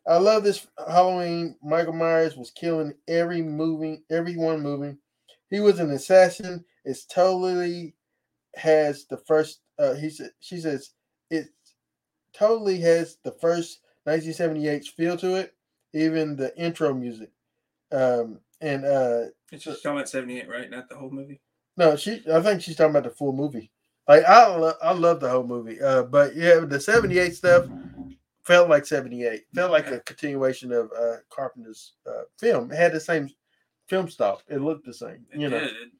I 0.06 0.16
love 0.18 0.42
this 0.42 0.66
Halloween. 0.88 1.56
Michael 1.62 1.92
Myers 1.92 2.36
was 2.36 2.50
killing 2.50 2.92
every 3.06 3.40
moving, 3.40 4.02
everyone 4.10 4.60
moving. 4.60 4.98
He 5.48 5.60
was 5.60 5.78
an 5.78 5.90
assassin. 5.92 6.64
It's 6.84 7.04
totally 7.04 7.94
has 8.56 9.06
the 9.06 9.16
first. 9.18 9.60
Uh, 9.78 9.94
he 9.94 10.10
said. 10.10 10.30
She 10.40 10.58
says 10.60 10.90
it 11.30 11.48
totally 12.34 12.78
has 12.78 13.18
the 13.24 13.32
first 13.32 13.80
1978 14.04 14.84
feel 14.96 15.16
to 15.18 15.36
it. 15.36 15.54
Even 15.94 16.36
the 16.36 16.56
intro 16.58 16.94
music. 16.94 17.30
Um, 17.92 18.40
and 18.60 18.84
uh, 18.84 19.24
It's 19.50 19.64
just 19.64 19.82
talking 19.82 19.98
about 19.98 20.08
78, 20.08 20.48
right? 20.48 20.70
Not 20.70 20.88
the 20.88 20.96
whole 20.96 21.10
movie. 21.10 21.40
no, 21.76 21.96
she. 21.96 22.22
I 22.32 22.40
think 22.40 22.62
she's 22.62 22.76
talking 22.76 22.90
about 22.90 23.04
the 23.04 23.10
full 23.10 23.32
movie. 23.32 23.70
Like 24.08 24.24
I, 24.24 24.46
lo- 24.56 24.72
I 24.82 24.92
love 24.92 25.20
the 25.20 25.28
whole 25.28 25.46
movie. 25.46 25.80
Uh, 25.80 26.02
but 26.04 26.34
yeah, 26.34 26.60
the 26.60 26.80
'78 26.80 27.34
stuff 27.34 27.66
felt 28.44 28.68
like 28.68 28.86
'78. 28.86 29.44
Felt 29.54 29.70
like 29.70 29.88
a 29.90 30.00
continuation 30.00 30.72
of 30.72 30.90
uh 30.98 31.16
Carpenter's 31.30 31.92
uh, 32.06 32.22
film. 32.38 32.72
It 32.72 32.76
had 32.76 32.92
the 32.92 33.00
same 33.00 33.28
film 33.88 34.08
style. 34.08 34.40
It 34.48 34.60
looked 34.60 34.86
the 34.86 34.94
same, 34.94 35.24
It 35.32 35.40
you 35.40 35.48
know. 35.50 35.60
did. 35.60 35.70
It- 35.70 35.92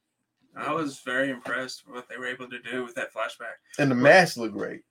I 0.55 0.71
was 0.73 0.99
very 1.05 1.29
impressed 1.29 1.83
with 1.85 1.95
what 1.95 2.09
they 2.09 2.17
were 2.17 2.27
able 2.27 2.47
to 2.49 2.59
do 2.59 2.83
with 2.83 2.95
that 2.95 3.13
flashback. 3.13 3.55
And 3.79 3.89
the 3.89 3.95
mask 3.95 4.37
looked 4.37 4.53
great. 4.53 4.81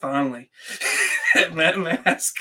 Finally, 0.00 0.50
that 1.34 1.54
mask, 1.78 2.34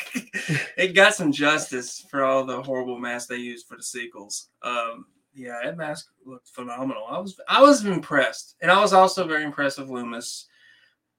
it 0.77 0.93
got 0.93 1.15
some 1.15 1.31
justice 1.31 2.05
for 2.11 2.23
all 2.23 2.45
the 2.45 2.61
horrible 2.61 2.99
masks 2.99 3.27
they 3.29 3.37
used 3.37 3.67
for 3.67 3.77
the 3.77 3.83
sequels. 3.83 4.49
Um, 4.61 5.05
yeah, 5.33 5.59
that 5.63 5.77
mask 5.77 6.07
looked 6.25 6.49
phenomenal. 6.49 7.05
I 7.09 7.19
was 7.19 7.39
I 7.47 7.61
was 7.61 7.85
impressed, 7.85 8.55
and 8.61 8.69
I 8.71 8.81
was 8.81 8.93
also 8.93 9.25
very 9.27 9.43
impressed 9.43 9.79
with 9.79 9.89
Loomis. 9.89 10.47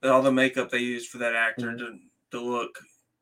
All 0.02 0.22
the 0.22 0.30
makeup 0.32 0.70
they 0.70 0.78
used 0.78 1.08
for 1.10 1.18
that 1.18 1.34
actor 1.34 1.68
Mhm. 1.72 1.78
to 1.78 1.98
to 2.32 2.40
look 2.40 2.78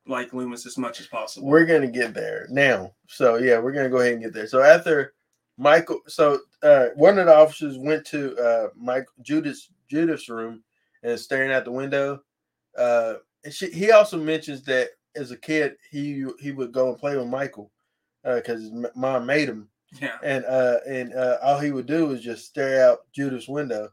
like 0.06 0.32
Loomis 0.32 0.66
as 0.66 0.76
much 0.76 1.00
as 1.00 1.06
possible. 1.06 1.48
We're 1.48 1.64
gonna 1.66 1.86
get 1.90 2.14
there 2.14 2.46
now. 2.50 2.94
So 3.08 3.36
yeah, 3.36 3.58
we're 3.58 3.72
gonna 3.72 3.88
go 3.88 3.98
ahead 3.98 4.14
and 4.14 4.22
get 4.22 4.32
there. 4.34 4.46
So 4.48 4.60
after 4.62 5.14
Michael, 5.56 6.00
so 6.08 6.40
uh, 6.62 6.86
one 6.96 7.18
of 7.18 7.26
the 7.26 7.36
officers 7.36 7.78
went 7.78 8.04
to 8.06 8.36
uh, 8.38 8.68
Mike 8.76 9.06
Judith's 9.22 9.70
Judith's 9.88 10.28
room 10.28 10.62
and 11.02 11.18
staring 11.18 11.52
out 11.52 11.64
the 11.64 11.70
window. 11.70 12.20
Uh, 12.76 13.14
and 13.44 13.54
she, 13.54 13.70
he 13.70 13.92
also 13.92 14.18
mentions 14.18 14.62
that 14.64 14.90
as 15.14 15.30
a 15.30 15.36
kid 15.36 15.76
he 15.90 16.26
he 16.40 16.50
would 16.50 16.72
go 16.72 16.88
and 16.88 16.98
play 16.98 17.16
with 17.16 17.28
Michael 17.28 17.70
because 18.24 18.62
his 18.62 18.72
mom 18.96 19.26
made 19.26 19.48
him, 19.48 19.68
yeah, 20.00 20.16
and 20.22 20.44
uh, 20.46 20.78
and 20.88 21.14
uh, 21.14 21.38
all 21.42 21.60
he 21.60 21.70
would 21.70 21.86
do 21.86 22.06
was 22.06 22.20
just 22.20 22.46
stare 22.46 22.88
out 22.88 23.00
Judith's 23.12 23.48
window. 23.48 23.90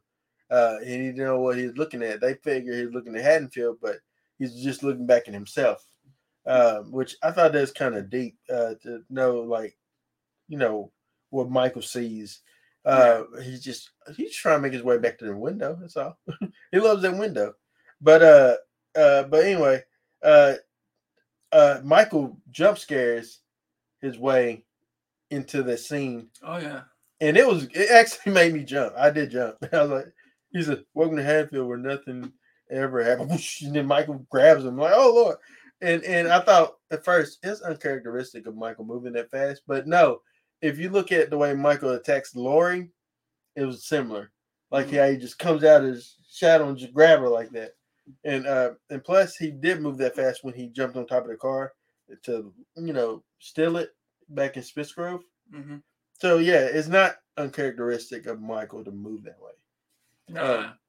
Uh, 0.50 0.77
and 0.80 0.89
he 0.89 0.98
didn't 0.98 1.18
know 1.18 1.39
what 1.39 1.58
he 1.58 1.65
was 1.65 1.77
looking 1.77 2.03
at. 2.03 2.20
They 2.20 2.34
figured 2.34 2.75
he 2.75 2.86
was 2.86 2.94
looking 2.94 3.15
at 3.15 3.24
Haddonfield, 3.24 3.77
but 3.82 3.98
he's 4.38 4.62
just 4.62 4.84
looking 4.84 5.06
back 5.06 5.30
at 5.30 5.34
himself, 5.34 5.86
um, 6.46 6.91
which 6.91 7.15
I 7.24 7.32
thought 7.32 7.53
that's 7.53 7.72
kind 7.72 7.96
of 7.96 8.10
deep 8.10 8.36
uh, 8.50 8.74
to 8.84 9.01
know, 9.10 9.39
like, 9.41 9.77
you 10.50 10.58
know, 10.58 10.91
what 11.32 11.50
Michael 11.50 11.82
sees. 11.82 12.42
Uh, 12.86 13.24
He's 13.44 13.64
just 13.64 13.92
he's 14.16 14.36
trying 14.36 14.58
to 14.58 14.62
make 14.62 14.74
his 14.74 14.84
way 14.84 14.98
back 14.98 15.18
to 15.20 15.26
the 15.26 15.36
window. 15.36 15.78
That's 15.80 15.98
all. 15.98 16.18
he 16.72 16.80
loves 16.80 17.02
that 17.02 17.18
window, 17.18 17.54
but 18.00 18.22
uh, 18.22 18.56
uh, 19.00 19.24
but 19.24 19.46
anyway, 19.46 19.84
uh, 20.24 20.54
uh, 21.52 21.80
Michael 21.84 22.38
jump 22.50 22.78
scares 22.78 23.40
his 24.02 24.18
way 24.18 24.66
into 25.30 25.64
the 25.64 25.78
scene 25.78 26.28
oh 26.44 26.58
yeah, 26.58 26.82
and 27.22 27.38
it 27.38 27.48
was 27.48 27.66
it 27.74 27.90
actually 27.92 28.34
made 28.34 28.54
me 28.54 28.64
jump. 28.64 28.94
I 28.98 29.10
did 29.12 29.32
jump. 29.32 29.58
I 29.74 29.82
was 29.82 29.90
like, 29.92 30.06
he 30.52 30.64
said, 30.64 30.84
"Welcome 30.94 31.18
to 31.18 31.24
Haddonfield, 31.24 31.68
where 31.68 31.78
nothing 31.78 32.34
ever 32.72 33.04
happened." 33.04 33.30
Whoosh, 33.30 33.62
And 33.62 33.76
then 33.76 33.86
Michael 33.86 34.26
grabs 34.32 34.66
him, 34.66 34.78
like, 34.78 34.94
"Oh 34.96 35.14
Lord!" 35.14 35.38
And 35.82 36.04
and 36.04 36.28
I 36.30 36.40
thought 36.42 36.78
at 36.92 37.06
first 37.06 37.38
it's 37.44 37.62
uncharacteristic 37.62 38.48
of 38.48 38.56
Michael 38.56 38.86
moving 38.86 39.14
that 39.14 39.30
fast, 39.32 39.62
but 39.68 39.88
no. 39.88 40.22
If 40.62 40.77
you 40.80 40.89
look 40.89 41.12
at 41.12 41.30
the 41.30 41.38
way 41.38 41.53
Michael 41.53 41.91
attacks 41.91 42.36
Laurie, 42.36 42.91
it 43.56 43.65
was 43.65 43.86
similar. 43.88 44.32
Like 44.72 44.88
Mhm. 44.88 44.98
how 44.98 45.10
he 45.12 45.18
just 45.18 45.39
comes 45.39 45.63
out 45.63 45.82
of 45.84 45.88
his 45.89 46.18
shadow 46.30 46.70
and 46.70 46.77
just 46.77 46.94
grab 46.94 47.20
her 47.20 47.30
like 47.30 47.50
that. 47.51 47.74
And 48.24 48.46
uh 48.48 48.75
and 48.89 49.03
plus 49.03 49.36
he 49.38 49.51
did 49.51 49.82
move 49.82 49.98
that 50.00 50.15
fast 50.15 50.44
when 50.44 50.53
he 50.53 50.70
jumped 50.70 50.98
on 50.98 51.08
top 51.08 51.24
of 51.24 51.30
the 51.30 51.38
car 51.38 51.74
to 52.24 52.53
you 52.75 52.94
know 52.94 53.24
steal 53.39 53.77
it 53.77 53.91
back 54.30 54.58
in 54.58 54.63
Smith's 54.63 54.94
Grove. 54.94 55.24
hmm 55.51 55.77
So 56.20 56.38
yeah, 56.38 56.65
it's 56.65 56.88
not 56.88 57.18
uncharacteristic 57.38 58.25
of 58.25 58.41
Michael 58.41 58.84
to 58.84 58.91
move 58.91 59.24
that 59.24 59.39
way. 59.39 59.51
No, 60.30 60.60
Um, 60.60 60.80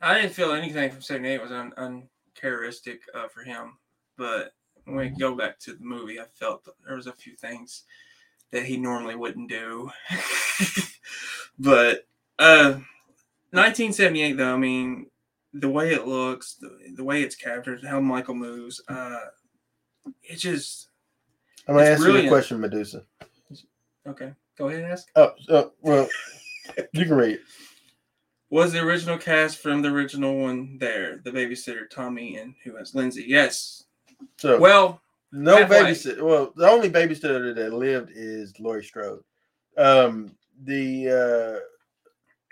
I 0.00 0.14
didn't 0.20 0.34
feel 0.34 0.52
anything 0.52 0.90
from 0.90 1.02
'78 1.02 1.40
was 1.42 1.52
un- 1.52 1.74
uncharacteristic 1.76 3.02
uh, 3.14 3.28
for 3.28 3.42
him. 3.42 3.78
But 4.16 4.54
when 4.84 4.96
we 4.96 5.08
go 5.08 5.34
back 5.34 5.58
to 5.60 5.74
the 5.74 5.84
movie, 5.84 6.20
I 6.20 6.26
felt 6.26 6.66
there 6.86 6.96
was 6.96 7.06
a 7.06 7.12
few 7.12 7.36
things 7.36 7.84
that 8.54 8.64
he 8.64 8.76
normally 8.76 9.16
wouldn't 9.16 9.50
do. 9.50 9.90
but 11.58 12.06
uh, 12.38 12.78
1978, 13.50 14.36
though, 14.36 14.54
I 14.54 14.56
mean, 14.56 15.06
the 15.52 15.68
way 15.68 15.92
it 15.92 16.06
looks, 16.06 16.54
the, 16.54 16.70
the 16.94 17.04
way 17.04 17.22
it's 17.22 17.34
captured, 17.34 17.84
how 17.84 17.98
Michael 18.00 18.36
moves, 18.36 18.80
uh, 18.88 19.18
it 20.22 20.36
just 20.36 20.88
I'm 21.66 21.74
gonna 21.74 21.88
ask 21.88 22.00
you 22.00 22.16
a 22.16 22.28
question, 22.28 22.60
Medusa. 22.60 23.02
okay. 24.06 24.32
Go 24.56 24.68
ahead 24.68 24.82
and 24.82 24.92
ask. 24.92 25.08
Oh, 25.16 25.32
oh 25.48 25.72
well, 25.80 26.08
you 26.92 27.04
can 27.04 27.14
read. 27.14 27.34
it. 27.34 27.40
Was 28.50 28.72
the 28.72 28.80
original 28.80 29.18
cast 29.18 29.58
from 29.58 29.82
the 29.82 29.88
original 29.88 30.38
one 30.38 30.78
there? 30.78 31.20
The 31.24 31.32
babysitter 31.32 31.90
Tommy 31.90 32.36
and 32.36 32.54
who 32.62 32.78
else? 32.78 32.94
Lindsay. 32.94 33.24
Yes. 33.26 33.82
So 34.36 34.60
Well, 34.60 35.00
no 35.34 35.56
halfway. 35.56 35.82
babysitter. 35.82 36.22
Well, 36.22 36.52
the 36.56 36.68
only 36.68 36.88
babysitter 36.88 37.54
that 37.54 37.72
lived 37.74 38.10
is 38.14 38.58
Laurie 38.60 38.84
Strode. 38.84 39.22
Um, 39.76 40.36
the 40.62 41.60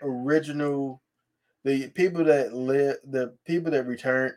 uh, 0.03 0.07
original, 0.07 1.01
the 1.65 1.89
people 1.91 2.25
that 2.25 2.53
live, 2.53 2.97
the 3.05 3.35
people 3.47 3.71
that 3.71 3.87
returned 3.87 4.35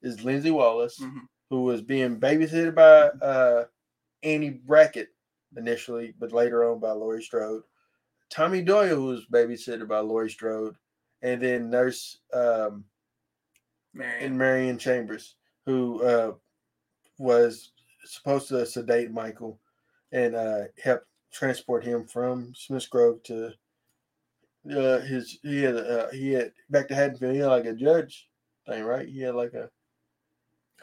is 0.00 0.24
Lindsay 0.24 0.50
Wallace, 0.50 0.98
mhm. 1.00 1.20
who 1.50 1.64
was 1.64 1.82
being 1.82 2.18
babysitted 2.18 2.74
by 2.74 3.08
uh, 3.24 3.64
Annie 4.22 4.60
Brackett 4.64 5.08
initially, 5.56 6.14
but 6.18 6.32
later 6.32 6.70
on 6.70 6.80
by 6.80 6.92
Laurie 6.92 7.22
Strode. 7.22 7.62
Tommy 8.30 8.62
Doyle, 8.62 8.96
who 8.96 9.04
was 9.04 9.26
babysitted 9.26 9.86
by 9.86 9.98
Laurie 9.98 10.30
Strode, 10.30 10.76
and 11.20 11.42
then 11.42 11.68
Nurse 11.68 12.20
um, 12.32 12.84
Marion. 13.92 14.24
and 14.24 14.38
Marion 14.38 14.78
Chambers, 14.78 15.36
who 15.66 16.02
uh, 16.02 16.32
was 17.18 17.72
supposed 18.04 18.48
to 18.48 18.66
sedate 18.66 19.10
Michael 19.10 19.58
and 20.12 20.34
uh, 20.34 20.62
help 20.82 21.02
transport 21.32 21.84
him 21.84 22.04
from 22.04 22.52
Smiths 22.54 22.86
Grove 22.86 23.22
to 23.24 23.52
uh, 24.70 25.00
his. 25.00 25.38
He 25.42 25.62
had 25.62 25.76
uh, 25.76 26.10
he 26.10 26.32
had 26.32 26.52
back 26.70 26.88
to 26.88 26.94
Haddonfield. 26.94 27.34
He 27.34 27.40
had 27.40 27.48
like 27.48 27.64
a 27.64 27.74
judge 27.74 28.28
thing, 28.66 28.84
right? 28.84 29.08
He 29.08 29.20
had 29.20 29.34
like 29.34 29.54
a 29.54 29.70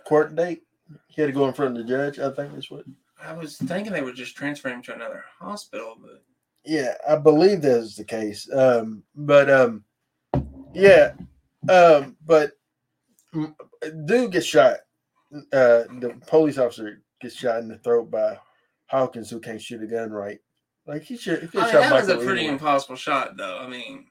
court 0.06 0.36
date. 0.36 0.64
He 1.08 1.22
had 1.22 1.28
to 1.28 1.34
go 1.34 1.48
in 1.48 1.54
front 1.54 1.78
of 1.78 1.86
the 1.86 1.90
judge. 1.90 2.20
I 2.20 2.32
think 2.32 2.54
that's 2.54 2.72
what. 2.72 2.86
I 3.22 3.34
was 3.34 3.58
thinking 3.58 3.92
they 3.92 4.02
would 4.02 4.16
just 4.16 4.36
transfer 4.36 4.70
him 4.70 4.82
to 4.84 4.96
another 4.96 5.26
hospital, 5.40 5.98
but 6.02 6.24
Yeah, 6.66 6.96
I 7.08 7.18
believe 7.18 7.62
that 7.62 7.80
is 7.80 7.96
the 7.96 8.06
case. 8.06 8.50
Um, 8.54 9.04
but 9.14 9.50
um, 9.50 9.84
yeah, 10.74 11.12
um, 11.70 12.16
but 12.26 12.54
dude 14.06 14.32
gets 14.32 14.46
shot. 14.46 14.78
Uh, 15.54 15.84
the 16.00 16.20
police 16.26 16.58
officer 16.58 17.04
gets 17.20 17.36
shot 17.36 17.60
in 17.60 17.68
the 17.68 17.78
throat 17.78 18.10
by 18.12 18.38
Hawkins, 18.88 19.30
who 19.30 19.40
can't 19.40 19.62
shoot 19.62 19.84
a 19.84 19.88
gun 19.88 20.12
right. 20.12 20.40
Like 20.88 21.04
he 21.04 21.18
should. 21.18 21.42
He 21.42 21.48
could 21.48 21.60
I 21.62 21.64
mean, 21.64 21.72
shot 21.74 21.82
that 21.90 21.94
was 21.94 22.10
a 22.10 22.16
pretty 22.18 22.42
anyway. 22.42 22.54
impossible 22.54 22.96
shot, 22.96 23.38
though. 23.38 23.60
I 23.60 23.68
mean, 23.68 24.08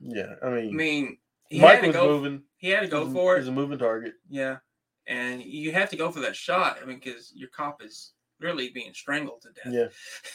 Yeah, 0.00 0.34
I 0.42 0.48
mean, 0.50 0.68
I 0.68 0.72
mean, 0.72 1.18
he 1.50 1.58
had 1.58 1.80
to 1.80 1.86
Michael's 1.88 1.94
go. 2.06 2.08
moving. 2.08 2.42
He 2.56 2.68
had 2.68 2.80
to 2.80 2.88
go 2.88 3.02
He's- 3.02 3.12
for 3.12 3.36
it. 3.36 3.40
He's 3.40 3.48
a 3.48 3.52
moving 3.52 3.78
target. 3.78 4.14
Yeah, 4.30 4.58
and 5.06 5.42
you 5.42 5.72
have 5.72 5.90
to 5.90 5.96
go 5.96 6.10
for 6.10 6.20
that 6.20 6.36
shot. 6.36 6.78
I 6.82 6.86
mean, 6.86 6.98
because 6.98 7.32
your 7.34 7.48
cop 7.50 7.82
is 7.82 8.12
really 8.40 8.70
being 8.70 8.94
strangled 8.94 9.42
to 9.42 9.48
death 9.52 9.72
Yeah, 9.72 9.86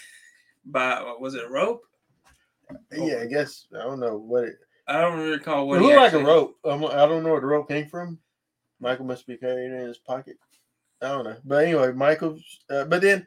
by 0.65 1.01
what 1.01 1.21
was 1.21 1.33
it 1.35 1.43
a 1.45 1.49
rope? 1.49 1.81
yeah. 2.91 3.19
I 3.21 3.25
guess 3.25 3.67
I 3.73 3.79
don't 3.83 3.99
know 3.99 4.17
what 4.17 4.43
it. 4.43 4.57
I 4.87 5.01
don't 5.01 5.19
recall 5.19 5.63
It 5.63 5.67
what. 5.67 5.81
he 5.81 5.87
looked 5.87 5.97
like 5.99 6.13
a 6.13 6.23
rope. 6.23 6.57
Um, 6.65 6.85
I 6.85 7.05
don't 7.05 7.23
know 7.23 7.31
where 7.31 7.41
the 7.41 7.47
rope 7.47 7.67
came 7.67 7.87
from. 7.87 8.19
Michael 8.79 9.05
must 9.05 9.25
be 9.27 9.37
carrying 9.37 9.73
it 9.73 9.81
in 9.81 9.87
his 9.87 9.97
pocket. 9.97 10.37
I 11.01 11.07
don't 11.09 11.25
know. 11.25 11.37
But 11.45 11.65
anyway, 11.65 11.91
Michael. 11.93 12.39
Uh, 12.69 12.85
but 12.85 13.01
then, 13.01 13.25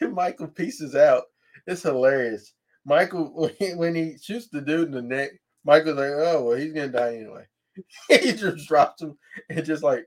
Michael 0.00 0.48
pieces 0.48 0.94
out 0.94 1.24
it's 1.68 1.82
hilarious. 1.82 2.54
Michael 2.84 3.50
when 3.76 3.94
he, 3.94 4.16
shoots 4.20 4.48
the 4.48 4.60
dude 4.60 4.88
in 4.88 4.92
the 4.92 5.02
neck, 5.02 5.30
Michael's 5.64 5.98
like, 5.98 6.10
"Oh 6.12 6.44
well, 6.44 6.56
he's 6.56 6.72
gonna 6.72 6.88
die 6.88 7.16
anyway." 7.16 7.44
he 8.08 8.32
just 8.32 8.66
drops 8.66 9.02
him 9.02 9.16
and 9.50 9.64
just 9.64 9.82
like 9.82 10.06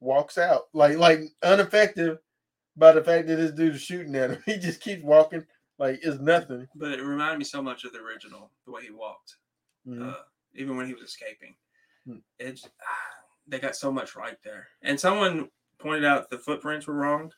walks 0.00 0.36
out, 0.36 0.62
like 0.74 0.98
like 0.98 1.20
unaffected 1.42 2.18
by 2.76 2.92
the 2.92 3.04
fact 3.04 3.28
that 3.28 3.36
this 3.36 3.52
dude 3.52 3.76
is 3.76 3.82
shooting 3.82 4.14
at 4.16 4.30
him. 4.30 4.42
He 4.46 4.58
just 4.58 4.80
keeps 4.80 5.02
walking 5.04 5.44
like 5.78 6.00
it's 6.02 6.20
nothing. 6.20 6.66
But 6.74 6.92
it 6.92 7.02
reminded 7.02 7.38
me 7.38 7.44
so 7.44 7.62
much 7.62 7.84
of 7.84 7.92
the 7.92 8.00
original, 8.00 8.50
the 8.66 8.72
way 8.72 8.82
he 8.82 8.90
walked, 8.90 9.36
Mhm. 9.86 10.10
uh, 10.12 10.16
even 10.54 10.76
when 10.76 10.86
he 10.86 10.94
was 10.94 11.04
escaping. 11.04 11.54
Hmm. 12.06 12.18
It's 12.38 12.66
ah, 12.66 13.24
they 13.46 13.60
got 13.60 13.76
so 13.76 13.92
much 13.92 14.16
right 14.16 14.36
there. 14.44 14.68
And 14.82 14.98
someone 14.98 15.48
pointed 15.80 16.04
out 16.04 16.30
the 16.30 16.38
footprints 16.38 16.86
were 16.86 16.94
wrong. 16.94 17.32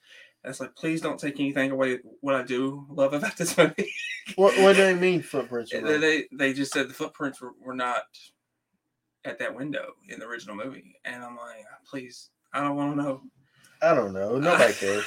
That's 0.44 0.60
like, 0.60 0.74
please 0.74 1.00
don't 1.00 1.20
take 1.20 1.38
anything 1.38 1.70
away 1.70 2.00
what 2.20 2.34
I 2.34 2.42
do 2.42 2.84
love 2.90 3.12
about 3.12 3.36
this 3.36 3.56
movie. 3.56 3.92
What 4.36 4.56
what 4.60 4.76
do 4.76 4.82
they 4.82 4.94
mean 4.94 5.20
footprints? 5.22 5.72
they, 5.72 5.82
wrong? 5.82 6.00
they 6.00 6.28
they 6.32 6.52
just 6.52 6.72
said 6.72 6.88
the 6.88 6.94
footprints 6.94 7.40
were, 7.40 7.54
were 7.60 7.74
not 7.74 8.04
at 9.24 9.38
that 9.40 9.54
window 9.54 9.94
in 10.08 10.20
the 10.20 10.26
original 10.26 10.54
movie, 10.54 10.94
and 11.04 11.24
I'm 11.24 11.36
like, 11.36 11.64
please, 11.88 12.30
I 12.52 12.60
don't 12.60 12.76
want 12.76 12.96
to 12.96 13.02
know. 13.02 13.22
I 13.82 13.94
don't 13.94 14.12
know. 14.12 14.38
Nobody 14.38 14.72
cares. 14.78 15.04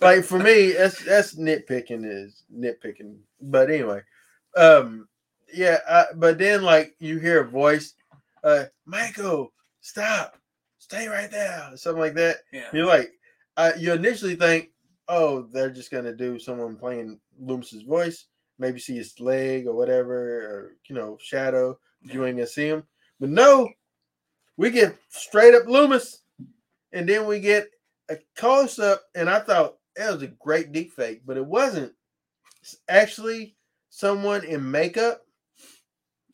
like 0.00 0.24
for 0.24 0.38
me, 0.38 0.72
that's 0.72 1.04
that's 1.04 1.36
nitpicking 1.36 2.04
is 2.04 2.42
nitpicking. 2.52 3.18
But 3.40 3.70
anyway, 3.70 4.02
um, 4.56 5.08
yeah. 5.52 5.78
I, 5.88 6.06
but 6.16 6.38
then 6.38 6.62
like 6.62 6.96
you 6.98 7.18
hear 7.18 7.42
a 7.42 7.48
voice, 7.48 7.94
uh, 8.42 8.64
Michael, 8.86 9.52
stop, 9.80 10.37
stay 10.88 11.06
right 11.08 11.30
there, 11.30 11.70
something 11.76 12.00
like 12.00 12.14
that. 12.14 12.38
yeah, 12.52 12.64
You're 12.72 12.86
like, 12.86 13.12
uh, 13.56 13.72
you 13.78 13.92
initially 13.92 14.34
think, 14.36 14.70
oh, 15.08 15.42
they're 15.52 15.70
just 15.70 15.90
gonna 15.90 16.14
do 16.14 16.38
someone 16.38 16.76
playing 16.76 17.20
Loomis's 17.40 17.82
voice, 17.82 18.26
maybe 18.58 18.78
see 18.80 18.96
his 18.96 19.18
leg 19.20 19.66
or 19.66 19.74
whatever, 19.74 20.14
or 20.14 20.76
you 20.88 20.94
know, 20.94 21.18
shadow. 21.20 21.78
but 22.02 22.14
You 22.14 22.24
ain't 22.24 22.36
gonna 22.38 22.46
see 22.46 22.66
him. 22.68 22.84
But 23.20 23.28
no, 23.30 23.68
we 24.56 24.70
get 24.70 24.96
straight 25.08 25.54
up 25.54 25.66
Loomis, 25.66 26.22
and 26.92 27.08
then 27.08 27.26
we 27.26 27.40
get 27.40 27.68
a 28.08 28.16
close 28.36 28.78
up, 28.78 29.02
and 29.14 29.28
I 29.28 29.40
thought 29.40 29.76
that 29.96 30.12
was 30.12 30.22
a 30.22 30.28
great 30.28 30.72
deep 30.72 30.92
fake, 30.94 31.22
but 31.26 31.36
it 31.36 31.44
wasn't. 31.44 31.92
It's 32.62 32.76
actually 32.88 33.56
someone 33.90 34.44
in 34.44 34.70
makeup 34.70 35.22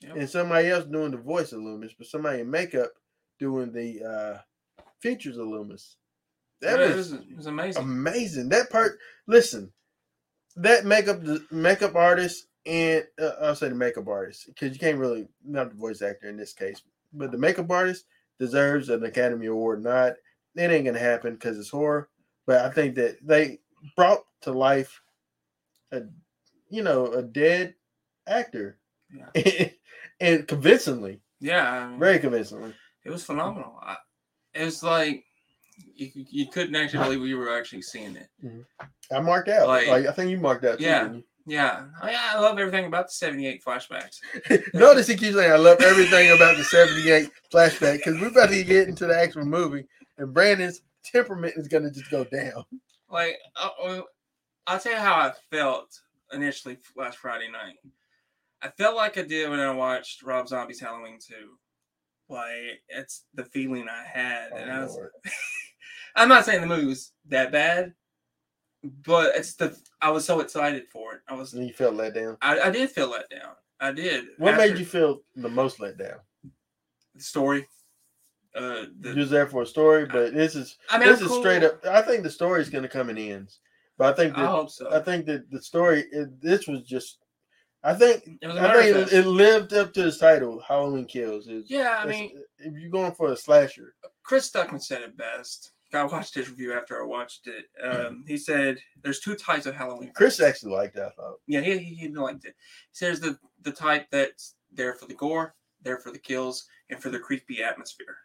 Yep. 0.00 0.16
and 0.16 0.28
somebody 0.28 0.68
else 0.68 0.84
doing 0.84 1.12
the 1.12 1.16
voice 1.16 1.52
of 1.52 1.62
Loomis, 1.62 1.94
but 1.96 2.06
somebody 2.06 2.40
in 2.42 2.50
makeup 2.50 2.90
doing 3.38 3.72
the 3.72 4.02
uh 4.04 4.38
features 5.00 5.36
of 5.38 5.46
Loomis. 5.46 5.96
That 6.60 6.78
Yeah, 6.78 6.86
it 6.86 6.96
was 6.96 7.10
was, 7.12 7.12
it 7.12 7.36
was 7.36 7.46
amazing. 7.46 7.82
amazing. 7.82 8.48
That 8.50 8.70
part, 8.70 8.98
listen, 9.26 9.72
that 10.56 10.84
makeup 10.84 11.22
the 11.22 11.44
makeup 11.50 11.94
artist 11.94 12.46
and 12.66 13.04
uh, 13.20 13.32
I'll 13.42 13.54
say 13.54 13.68
the 13.68 13.74
makeup 13.74 14.08
artist 14.08 14.46
because 14.46 14.72
you 14.72 14.78
can't 14.78 14.98
really 14.98 15.28
not 15.44 15.70
the 15.70 15.76
voice 15.76 16.00
actor 16.02 16.28
in 16.28 16.36
this 16.36 16.52
case, 16.52 16.82
but 17.12 17.30
the 17.30 17.38
makeup 17.38 17.70
artist 17.70 18.06
deserves 18.38 18.88
an 18.88 19.04
Academy 19.04 19.46
Award 19.46 19.82
Not 19.82 20.14
It 20.56 20.70
ain't 20.70 20.86
gonna 20.86 20.98
happen 20.98 21.34
because 21.34 21.58
it's 21.58 21.70
horror, 21.70 22.08
but 22.46 22.64
I 22.64 22.70
think 22.70 22.94
that 22.96 23.18
they 23.22 23.60
brought 23.96 24.24
to 24.42 24.52
life 24.52 25.02
a 25.92 26.02
you 26.70 26.82
know 26.82 27.06
a 27.12 27.22
dead 27.22 27.74
actor, 28.26 28.78
and 30.20 30.48
convincingly, 30.48 31.20
yeah, 31.40 31.70
I 31.70 31.88
mean, 31.88 31.98
very 32.00 32.18
convincingly. 32.18 32.74
It 33.04 33.10
was 33.10 33.24
phenomenal. 33.24 33.78
I, 33.82 33.96
it 34.54 34.64
was 34.64 34.82
like 34.82 35.24
you, 35.94 36.10
you 36.14 36.46
couldn't 36.48 36.74
actually 36.76 37.04
believe 37.04 37.20
we 37.20 37.34
were 37.34 37.56
actually 37.56 37.82
seeing 37.82 38.16
it. 38.16 38.28
I 39.12 39.20
marked 39.20 39.48
out. 39.48 39.66
Like, 39.68 39.88
Like- 39.88 40.06
I 40.06 40.12
think 40.12 40.30
you 40.30 40.38
marked 40.38 40.64
out 40.64 40.78
too. 40.78 40.84
Yeah. 40.84 41.12
Yeah, 41.46 41.84
I, 42.00 42.14
I 42.32 42.40
love 42.40 42.58
everything 42.58 42.86
about 42.86 43.08
the 43.08 43.12
'78 43.12 43.62
flashbacks. 43.62 44.18
Notice 44.74 45.06
he 45.06 45.14
keeps 45.14 45.36
saying, 45.36 45.52
I 45.52 45.56
love 45.56 45.78
everything 45.82 46.30
about 46.30 46.56
the 46.56 46.64
78 46.64 47.28
flashback 47.52 47.98
because 47.98 48.18
we're 48.18 48.28
about 48.28 48.48
to 48.48 48.64
get 48.64 48.88
into 48.88 49.06
the 49.06 49.14
actual 49.14 49.44
movie 49.44 49.84
and 50.16 50.32
Brandon's 50.32 50.80
temperament 51.04 51.52
is 51.58 51.68
going 51.68 51.82
to 51.82 51.90
just 51.90 52.10
go 52.10 52.24
down. 52.24 52.64
Like, 53.10 53.36
uh, 53.62 53.68
uh, 53.82 54.00
I'll 54.66 54.78
tell 54.80 54.92
you 54.92 54.98
how 54.98 55.16
I 55.16 55.32
felt 55.50 56.00
initially 56.32 56.78
last 56.96 57.18
Friday 57.18 57.50
night. 57.50 57.76
I 58.62 58.68
felt 58.68 58.96
like 58.96 59.18
I 59.18 59.22
did 59.22 59.50
when 59.50 59.60
I 59.60 59.70
watched 59.70 60.22
Rob 60.22 60.48
Zombie's 60.48 60.80
Halloween 60.80 61.18
2. 61.20 61.34
Like, 62.28 62.82
it's 62.88 63.24
the 63.34 63.44
feeling 63.44 63.86
I 63.88 64.04
had. 64.04 64.52
and 64.52 64.70
I 64.70 64.82
was, 64.82 64.98
Oh, 64.98 65.30
I'm 66.16 66.28
not 66.28 66.44
saying 66.44 66.60
the 66.60 66.66
movie 66.66 66.86
was 66.86 67.12
that 67.28 67.52
bad, 67.52 67.92
but 69.04 69.34
it's 69.36 69.54
the 69.54 69.76
I 70.00 70.10
was 70.10 70.24
so 70.24 70.40
excited 70.40 70.84
for 70.92 71.14
it. 71.14 71.20
I 71.28 71.34
was 71.34 71.52
And 71.54 71.66
you 71.66 71.72
felt 71.72 71.94
let 71.94 72.14
down. 72.14 72.36
I, 72.40 72.60
I 72.60 72.70
did 72.70 72.90
feel 72.90 73.10
let 73.10 73.28
down. 73.30 73.52
I 73.80 73.92
did. 73.92 74.26
What 74.38 74.54
After 74.54 74.68
made 74.68 74.78
you 74.78 74.86
feel 74.86 75.22
the 75.36 75.48
most 75.48 75.80
let 75.80 75.98
down? 75.98 76.18
the 77.14 77.22
story? 77.22 77.66
Uh, 78.54 78.86
the, 79.00 79.10
You 79.10 79.16
was 79.20 79.30
there 79.30 79.46
for 79.48 79.62
a 79.62 79.66
story, 79.66 80.06
but 80.06 80.32
this 80.32 80.54
is 80.54 80.78
I 80.88 80.98
mean, 80.98 81.08
this 81.08 81.18
I'm 81.20 81.26
is 81.26 81.32
cool. 81.32 81.40
straight 81.40 81.64
up. 81.64 81.84
I 81.84 82.02
think 82.02 82.22
the 82.22 82.30
story 82.30 82.60
is 82.60 82.70
going 82.70 82.82
to 82.82 82.88
come 82.88 83.10
in 83.10 83.18
ends, 83.18 83.58
but 83.98 84.12
I 84.12 84.16
think 84.16 84.38
I 84.38 84.46
hope 84.46 84.70
so. 84.70 84.94
I 84.94 85.00
think 85.00 85.26
that 85.26 85.50
the 85.50 85.60
story 85.60 86.04
it, 86.12 86.40
this 86.40 86.66
was 86.68 86.82
just. 86.82 87.18
I 87.84 87.94
think 87.94 88.38
it 88.40 88.46
was 88.46 88.56
a 88.56 88.60
I 88.60 88.72
think 88.82 88.96
it, 88.96 89.12
it 89.12 89.26
lived 89.26 89.74
up 89.74 89.92
to 89.92 90.06
its 90.06 90.18
title. 90.18 90.60
Halloween 90.66 91.04
Kills. 91.04 91.46
It's- 91.46 91.68
yeah, 91.68 91.98
I 92.00 92.06
mean, 92.06 92.42
if 92.58 92.72
you're 92.74 92.90
going 92.90 93.12
for 93.12 93.30
a 93.30 93.36
slasher, 93.36 93.94
Chris 94.22 94.50
Stuckman 94.50 94.82
said 94.82 95.02
it 95.02 95.16
best. 95.16 95.72
I 95.92 96.02
watched 96.04 96.34
his 96.34 96.48
review 96.48 96.72
after 96.72 97.00
I 97.00 97.06
watched 97.06 97.46
it. 97.46 97.66
Um, 97.84 98.24
he 98.26 98.36
said 98.36 98.78
there's 99.02 99.20
two 99.20 99.34
types 99.36 99.66
of 99.66 99.74
Halloween. 99.76 100.10
Chris 100.14 100.38
films. 100.38 100.48
actually 100.48 100.72
liked 100.72 100.94
that. 100.96 101.06
I 101.06 101.10
thought. 101.10 101.36
Yeah, 101.46 101.60
he, 101.60 101.78
he, 101.78 101.94
he 101.94 102.08
liked 102.08 102.44
it. 102.46 102.54
He 102.90 102.94
says 102.94 103.20
the 103.20 103.38
the 103.62 103.70
type 103.72 104.06
that's 104.10 104.54
there 104.72 104.94
for 104.94 105.06
the 105.06 105.14
gore, 105.14 105.54
there 105.82 105.98
for 105.98 106.10
the 106.10 106.18
kills, 106.18 106.66
and 106.90 107.00
for 107.00 107.10
the 107.10 107.18
creepy 107.18 107.62
atmosphere. 107.62 108.16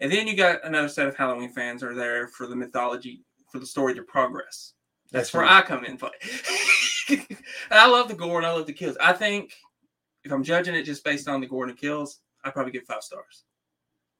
And 0.00 0.12
then 0.12 0.28
you 0.28 0.36
got 0.36 0.64
another 0.64 0.88
set 0.88 1.06
of 1.06 1.16
Halloween 1.16 1.52
fans 1.52 1.82
are 1.82 1.94
there 1.94 2.28
for 2.28 2.46
the 2.46 2.54
mythology, 2.56 3.24
for 3.50 3.58
the 3.58 3.66
story 3.66 3.94
to 3.94 4.02
progress. 4.02 4.74
That's, 5.10 5.32
where 5.32 5.44
me. 5.44 5.48
I 5.50 5.62
come 5.62 5.84
in. 5.84 5.96
play. 5.96 6.10
I 7.70 7.88
love 7.88 8.08
the 8.08 8.14
gore 8.14 8.38
and 8.38 8.46
I 8.46 8.52
love 8.52 8.66
the 8.66 8.72
kills. 8.72 8.96
I 9.00 9.12
think 9.12 9.52
if 10.24 10.32
I'm 10.32 10.42
judging 10.42 10.74
it 10.74 10.82
just 10.84 11.04
based 11.04 11.28
on 11.28 11.40
the 11.40 11.46
gore 11.46 11.64
and 11.64 11.72
the 11.72 11.80
kills, 11.80 12.20
I'd 12.44 12.52
probably 12.52 12.72
give 12.72 12.84
five 12.84 13.02
stars. 13.02 13.44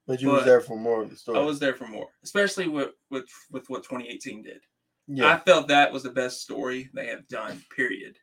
But 0.06 0.20
you 0.22 0.28
was 0.28 0.44
there 0.44 0.60
for 0.60 0.76
more 0.78 1.02
of 1.02 1.10
the 1.10 1.16
story. 1.16 1.38
I 1.38 1.42
was 1.42 1.58
there 1.58 1.74
for 1.74 1.88
more, 1.88 2.08
especially 2.22 2.68
with 2.68 2.90
with 3.10 3.26
with 3.50 3.68
what 3.68 3.82
2018 3.82 4.42
did. 4.42 4.60
yeah. 5.08 5.32
I 5.34 5.38
felt 5.40 5.66
that 5.68 5.92
was 5.92 6.04
the 6.04 6.10
best 6.10 6.42
story 6.42 6.88
they 6.94 7.06
have 7.08 7.26
done. 7.28 7.60
Period. 7.74 8.16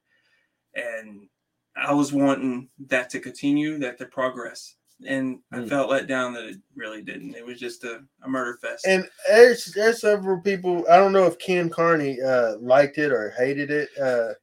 And 0.75 1.27
I 1.75 1.93
was 1.93 2.13
wanting 2.13 2.69
that 2.87 3.09
to 3.11 3.19
continue, 3.19 3.77
that 3.79 3.97
to 3.97 4.05
progress, 4.05 4.75
and 5.05 5.39
I 5.51 5.57
Mm. 5.57 5.69
felt 5.69 5.89
let 5.89 6.07
down 6.07 6.33
that 6.35 6.45
it 6.45 6.57
really 6.75 7.01
didn't. 7.01 7.35
It 7.35 7.45
was 7.45 7.59
just 7.59 7.83
a, 7.83 8.01
a 8.23 8.29
murder 8.29 8.57
fest. 8.61 8.85
and 8.87 9.09
there's 9.27 9.65
there's 9.73 9.99
several 10.01 10.39
people. 10.39 10.85
I 10.89 10.95
don't 10.97 11.11
know 11.13 11.25
if 11.25 11.37
Ken 11.37 11.69
Carney 11.69 12.21
uh, 12.21 12.57
liked 12.59 12.97
it 12.97 13.11
or 13.11 13.31
hated 13.31 13.71
it. 13.71 13.89
Uh, 14.01 14.33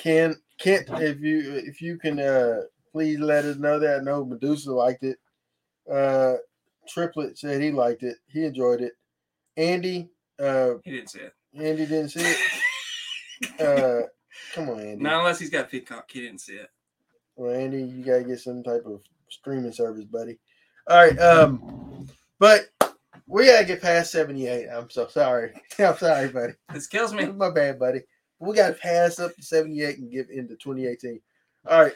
Ken, 0.00 0.34
Kent, 0.58 0.88
if 0.92 1.20
you 1.20 1.52
if 1.56 1.82
you 1.82 1.98
can 1.98 2.18
uh, 2.18 2.62
please 2.90 3.18
let 3.18 3.44
us 3.44 3.58
know 3.58 3.78
that. 3.78 4.00
I 4.00 4.02
know 4.02 4.24
Medusa 4.24 4.72
liked 4.72 5.04
it. 5.04 5.18
Uh, 5.90 6.36
Triplet 6.88 7.38
said 7.38 7.60
he 7.60 7.70
liked 7.70 8.02
it. 8.02 8.16
He 8.26 8.44
enjoyed 8.44 8.80
it. 8.80 8.92
Andy, 9.58 10.08
uh, 10.38 10.74
he 10.84 10.92
didn't 10.92 11.10
say 11.10 11.20
it. 11.20 11.34
Andy 11.54 11.86
didn't 11.86 12.10
see 12.10 12.22
it. 12.22 12.38
Uh, 13.58 14.02
come 14.54 14.68
on, 14.68 14.80
Andy. 14.80 15.02
Not 15.02 15.20
unless 15.20 15.38
he's 15.38 15.48
got 15.48 15.70
Peacock. 15.70 16.10
He 16.10 16.20
didn't 16.20 16.42
see 16.42 16.56
it. 16.56 16.68
Well, 17.36 17.54
Andy, 17.54 17.82
you 17.82 18.04
gotta 18.04 18.22
get 18.22 18.38
some 18.38 18.62
type 18.62 18.84
of 18.84 19.00
streaming 19.30 19.72
service, 19.72 20.04
buddy. 20.04 20.38
All 20.86 20.98
right, 20.98 21.18
um, 21.18 22.06
but 22.38 22.66
we 23.26 23.46
gotta 23.46 23.64
get 23.64 23.80
past 23.80 24.12
seventy 24.12 24.46
eight. 24.46 24.68
I'm 24.68 24.90
so 24.90 25.06
sorry. 25.06 25.54
I'm 25.78 25.96
sorry, 25.96 26.28
buddy. 26.28 26.52
This 26.70 26.86
kills 26.86 27.14
me. 27.14 27.28
My 27.32 27.48
bad, 27.48 27.78
buddy. 27.78 28.02
We 28.40 28.56
gotta 28.56 28.74
pass 28.74 29.18
up 29.18 29.36
to 29.36 29.42
seventy 29.42 29.82
eight 29.82 29.98
and 29.98 30.10
get 30.10 30.30
into 30.30 30.56
twenty 30.56 30.86
eighteen. 30.86 31.20
All 31.66 31.82
right, 31.82 31.94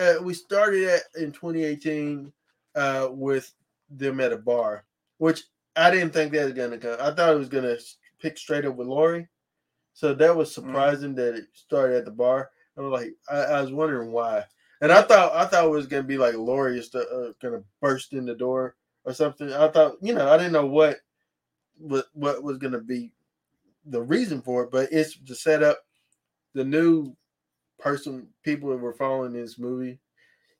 uh, 0.00 0.14
we 0.22 0.34
started 0.34 0.88
at 0.88 1.02
in 1.20 1.32
twenty 1.32 1.64
eighteen 1.64 2.32
uh, 2.74 3.08
with 3.10 3.52
them 3.90 4.20
at 4.20 4.32
a 4.32 4.36
bar, 4.38 4.84
which 5.18 5.42
I 5.76 5.90
didn't 5.90 6.12
think 6.12 6.32
that 6.32 6.44
was 6.44 6.52
gonna 6.54 6.78
come. 6.78 6.96
I 7.00 7.10
thought 7.10 7.34
it 7.34 7.38
was 7.38 7.48
gonna 7.48 7.76
pick 8.20 8.38
straight 8.38 8.64
up 8.64 8.76
with 8.76 8.86
Laurie. 8.86 9.28
So 9.92 10.14
that 10.14 10.34
was 10.34 10.54
surprising 10.54 11.14
that 11.16 11.34
it 11.34 11.46
started 11.52 11.96
at 11.96 12.04
the 12.04 12.12
bar. 12.12 12.50
I 12.78 12.80
was 12.80 12.92
like, 12.92 13.12
I, 13.28 13.56
I 13.56 13.60
was 13.60 13.72
wondering 13.72 14.12
why. 14.12 14.44
And 14.80 14.92
I 14.92 15.02
thought 15.02 15.34
I 15.34 15.44
thought 15.44 15.66
it 15.66 15.70
was 15.70 15.86
gonna 15.86 16.04
be 16.04 16.18
like 16.18 16.34
Laurie 16.34 16.78
is 16.78 16.94
uh, 16.94 17.32
gonna 17.42 17.62
burst 17.80 18.12
in 18.12 18.24
the 18.24 18.34
door 18.34 18.76
or 19.04 19.12
something. 19.12 19.52
I 19.52 19.68
thought, 19.68 19.96
you 20.00 20.14
know, 20.14 20.30
I 20.32 20.36
didn't 20.36 20.52
know 20.52 20.66
what 20.66 20.98
what 21.76 22.06
what 22.12 22.42
was 22.42 22.58
gonna 22.58 22.80
be 22.80 23.12
the 23.86 24.02
reason 24.02 24.42
for 24.42 24.64
it, 24.64 24.70
but 24.70 24.88
it's 24.92 25.18
to 25.24 25.34
set 25.34 25.62
up 25.62 25.78
the 26.54 26.64
new 26.64 27.14
person 27.78 28.28
people 28.44 28.70
that 28.70 28.76
were 28.76 28.92
following 28.92 29.32
this 29.32 29.58
movie, 29.58 29.98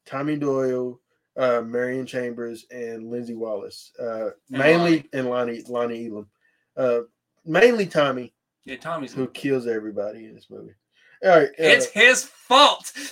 Tommy 0.06 0.36
Doyle, 0.36 1.00
uh, 1.36 1.60
Marion 1.62 2.06
Chambers, 2.06 2.64
and 2.70 3.10
Lindsay 3.10 3.34
Wallace. 3.34 3.92
Uh, 4.00 4.30
And 4.50 4.58
mainly 4.58 5.08
and 5.12 5.28
Lonnie 5.28 5.62
Lonnie 5.68 6.08
Elam. 6.08 6.28
Uh, 6.76 7.00
mainly 7.44 7.86
Tommy, 7.86 8.32
Yeah, 8.64 8.76
Tommy's 8.76 9.12
who 9.12 9.26
kills 9.28 9.66
everybody 9.66 10.26
in 10.26 10.34
this 10.34 10.48
movie. 10.50 10.74
All 11.22 11.30
right. 11.30 11.48
uh, 11.48 11.52
It's 11.58 11.86
his 11.86 12.24
fault. 12.24 12.92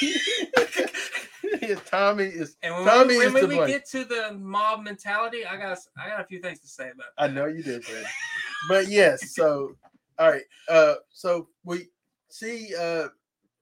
Tommy 1.86 2.24
is. 2.24 2.56
and 2.62 2.74
when, 2.74 2.84
Tommy 2.84 3.18
we, 3.18 3.30
when 3.30 3.48
we 3.48 3.66
get 3.66 3.86
to 3.90 4.04
the 4.04 4.32
mob 4.38 4.82
mentality, 4.82 5.44
I 5.44 5.56
got 5.56 5.78
I 5.96 6.08
got 6.08 6.20
a 6.20 6.24
few 6.24 6.40
things 6.40 6.60
to 6.60 6.68
say 6.68 6.90
about 6.90 7.06
that. 7.16 7.24
I 7.24 7.28
know 7.28 7.46
you 7.46 7.62
did. 7.62 7.84
but 8.68 8.88
yes. 8.88 9.34
So, 9.34 9.76
all 10.18 10.30
right. 10.30 10.42
Uh, 10.68 10.94
so 11.10 11.48
we 11.64 11.88
see 12.28 12.74
uh, 12.78 13.08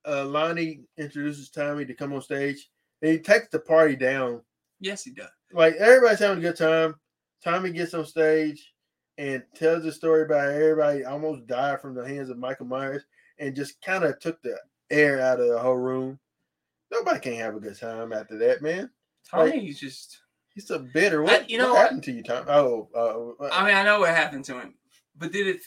uh, 0.07 0.25
Lonnie 0.25 0.81
introduces 0.97 1.51
Tommy 1.51 1.85
to 1.85 1.95
come 1.95 2.13
on 2.13 2.23
stage. 2.23 2.69
And 3.03 3.13
he 3.13 3.19
takes 3.19 3.49
the 3.49 3.59
party 3.59 3.97
down. 3.97 4.41
Yes, 4.81 5.05
he 5.05 5.11
does. 5.11 5.29
Like 5.53 5.75
everybody's 5.77 6.19
having 6.19 6.39
a 6.39 6.41
good 6.41 6.57
time. 6.57 6.95
Tommy 7.45 7.71
gets 7.71 7.95
on 7.95 8.07
stage 8.07 8.73
and 9.19 9.43
tells 9.55 9.85
a 9.85 9.93
story 9.93 10.23
about 10.23 10.51
everybody 10.51 11.05
almost 11.05 11.47
died 11.47 11.81
from 11.81 11.95
the 11.95 12.07
hands 12.07 12.31
of 12.31 12.39
Michael 12.39 12.67
Myers 12.67 13.05
and 13.39 13.55
just 13.55 13.81
kind 13.83 14.05
of 14.05 14.19
took 14.19 14.41
the 14.43 14.59
air 14.91 15.21
out 15.21 15.41
of 15.41 15.49
the 15.49 15.59
whole 15.59 15.77
room. 15.77 16.19
Nobody 16.91 17.21
can 17.21 17.35
have 17.35 17.55
a 17.55 17.61
good 17.61 17.79
time 17.79 18.13
after 18.13 18.39
that, 18.39 18.63
man. 18.63 18.91
Tommy, 19.31 19.61
he's 19.61 19.81
just. 19.81 20.21
He's 20.55 20.71
a 20.71 20.79
bitter. 20.79 21.23
What, 21.23 21.51
you 21.51 21.59
know 21.59 21.67
what 21.67 21.75
what? 21.75 21.83
happened 21.83 22.03
to 22.05 22.13
you, 22.13 22.23
Tom? 22.23 22.47
Oh, 22.49 22.89
uh, 22.97 23.45
I 23.53 23.63
mean, 23.67 23.75
I 23.75 23.83
know 23.83 24.01
what 24.01 24.09
happened 24.15 24.47
to 24.47 24.59
him, 24.59 24.73
but 25.17 25.33
did 25.33 25.47
it? 25.47 25.61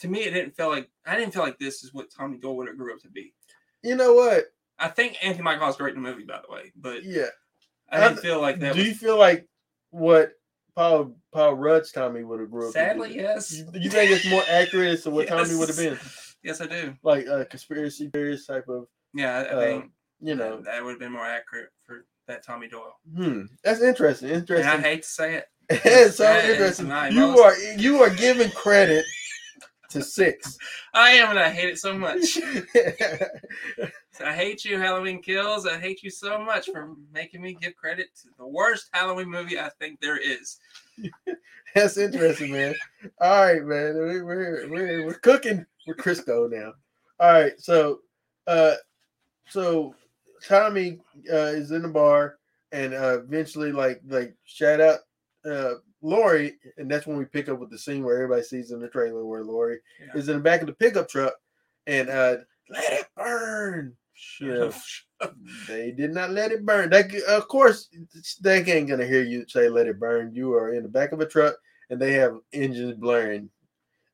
To 0.00 0.08
me, 0.08 0.20
it 0.24 0.32
didn't 0.32 0.56
feel 0.56 0.68
like 0.68 0.90
I 1.06 1.16
didn't 1.16 1.32
feel 1.32 1.42
like 1.42 1.58
this 1.58 1.82
is 1.84 1.94
what 1.94 2.10
Tommy 2.10 2.38
Doyle 2.38 2.56
would 2.56 2.68
have 2.68 2.76
grew 2.76 2.92
up 2.94 3.00
to 3.02 3.08
be. 3.08 3.32
you 3.82 3.94
know 3.96 4.12
what? 4.14 4.44
I 4.78 4.88
think 4.88 5.16
Anthony 5.22 5.42
Michael 5.44 5.68
is 5.68 5.76
great 5.76 5.94
in 5.94 6.02
the 6.02 6.08
movie, 6.10 6.24
by 6.24 6.40
the 6.46 6.52
way, 6.52 6.72
but 6.76 7.02
Yeah. 7.02 7.28
I 7.90 8.00
didn't 8.08 8.20
feel 8.20 8.40
like 8.40 8.58
that. 8.60 8.74
Do 8.74 8.80
Was, 8.80 8.88
you 8.88 8.94
feel 8.94 9.16
like 9.18 9.48
what 9.90 10.32
Paul 10.74 11.16
Paul 11.32 11.54
Rudd's 11.54 11.92
Tommy 11.92 12.24
would 12.24 12.40
have 12.40 12.50
grew 12.50 12.66
up? 12.68 12.72
sadly, 12.74 13.08
be? 13.10 13.14
yes. 13.14 13.52
You, 13.56 13.66
you 13.74 13.88
think 13.90 14.10
it's 14.10 14.28
more 14.28 14.42
accurate 14.50 14.88
as 14.94 15.02
to 15.04 15.10
what 15.10 15.28
Tommy 15.28 15.54
would 15.54 15.68
have 15.68 15.76
been? 15.78 15.98
Yes, 16.42 16.60
I 16.60 16.66
do. 16.66 16.94
Like 17.02 17.26
a 17.26 17.44
conspiracy 17.46 18.08
theorist 18.12 18.46
type 18.48 18.68
of, 18.68 18.86
Yeah, 19.14 19.34
I, 19.34 19.40
I 19.40 19.44
Uh, 19.48 19.60
think 19.60 19.90
you 20.20 20.34
know. 20.34 20.56
that, 20.56 20.64
that 20.66 20.84
would 20.84 20.90
have 20.90 21.00
been 21.00 21.12
more 21.12 21.24
accurate 21.26 21.70
for 21.84 22.04
that 22.26 22.44
Tommy 22.44 22.68
Doyle. 22.68 22.96
Hmm. 23.14 23.42
That's 23.64 23.80
interesting. 23.80 24.30
And 24.30 24.50
I 24.50 24.80
hate 24.80 25.02
to 25.04 25.08
say 25.08 25.36
it. 25.36 25.46
It's 25.68 26.16
so 26.16 26.32
interesting. 26.38 26.86
You 27.12 27.40
are 27.40 27.56
you 27.76 28.02
are 28.02 28.10
giving 28.10 28.50
credit 28.50 29.04
to 29.90 30.02
six. 30.02 30.58
I 30.94 31.10
am, 31.10 31.30
and 31.30 31.38
I 31.38 31.50
hate 31.50 31.68
it 31.70 31.78
so 31.78 31.96
much. 31.96 32.38
I 34.24 34.32
hate 34.32 34.64
you, 34.64 34.78
Halloween 34.78 35.20
Kills. 35.22 35.66
I 35.66 35.78
hate 35.78 36.02
you 36.02 36.10
so 36.10 36.38
much 36.38 36.70
for 36.70 36.94
making 37.12 37.42
me 37.42 37.54
give 37.54 37.76
credit 37.76 38.08
to 38.22 38.28
the 38.38 38.46
worst 38.46 38.88
Halloween 38.92 39.30
movie 39.30 39.58
I 39.58 39.70
think 39.78 40.00
there 40.00 40.18
is. 40.18 40.58
That's 41.74 41.98
interesting, 41.98 42.52
man. 42.52 42.74
All 43.20 43.46
right, 43.46 43.62
man. 43.62 43.94
We, 43.98 44.22
we're 44.22 44.68
we're 44.68 45.06
we're 45.06 45.14
cooking 45.14 45.66
with 45.86 45.98
Crisco 45.98 46.50
now. 46.50 46.72
All 47.20 47.32
right, 47.32 47.52
so 47.58 48.00
uh, 48.46 48.74
so 49.48 49.94
Tommy 50.46 50.98
uh 51.32 51.52
is 51.52 51.72
in 51.72 51.82
the 51.82 51.88
bar, 51.88 52.38
and 52.72 52.94
uh, 52.94 53.20
eventually, 53.20 53.72
like 53.72 54.00
like 54.08 54.34
shout 54.44 54.80
out 54.80 55.00
uh 55.46 55.74
Laurie, 56.02 56.56
and 56.76 56.90
that's 56.90 57.06
when 57.06 57.16
we 57.16 57.24
pick 57.24 57.48
up 57.48 57.58
with 57.58 57.70
the 57.70 57.78
scene 57.78 58.04
where 58.04 58.16
everybody 58.16 58.42
sees 58.42 58.70
in 58.70 58.80
the 58.80 58.88
trailer 58.88 59.24
where 59.24 59.42
Laurie 59.44 59.80
Yeah. 60.00 60.18
is 60.18 60.28
in 60.28 60.36
the 60.36 60.42
back 60.42 60.60
of 60.60 60.66
the 60.66 60.74
pickup 60.74 61.08
truck, 61.08 61.34
and 61.86 62.08
uh, 62.08 62.36
let 62.68 62.92
it 62.92 63.06
burn. 63.16 63.96
They 65.66 65.90
did 65.92 66.12
not 66.12 66.30
let 66.30 66.52
it 66.52 66.64
burn. 66.64 66.90
They, 66.90 67.04
of 67.28 67.48
course, 67.48 67.88
they 68.40 68.62
ain't 68.62 68.88
gonna 68.88 69.06
hear 69.06 69.22
you 69.22 69.46
say 69.48 69.68
"let 69.68 69.86
it 69.86 69.98
burn." 69.98 70.34
You 70.34 70.54
are 70.54 70.72
in 70.74 70.82
the 70.82 70.88
back 70.88 71.12
of 71.12 71.20
a 71.20 71.26
truck, 71.26 71.56
and 71.90 72.00
they 72.00 72.12
have 72.12 72.36
engines 72.52 72.94
blaring. 72.94 73.48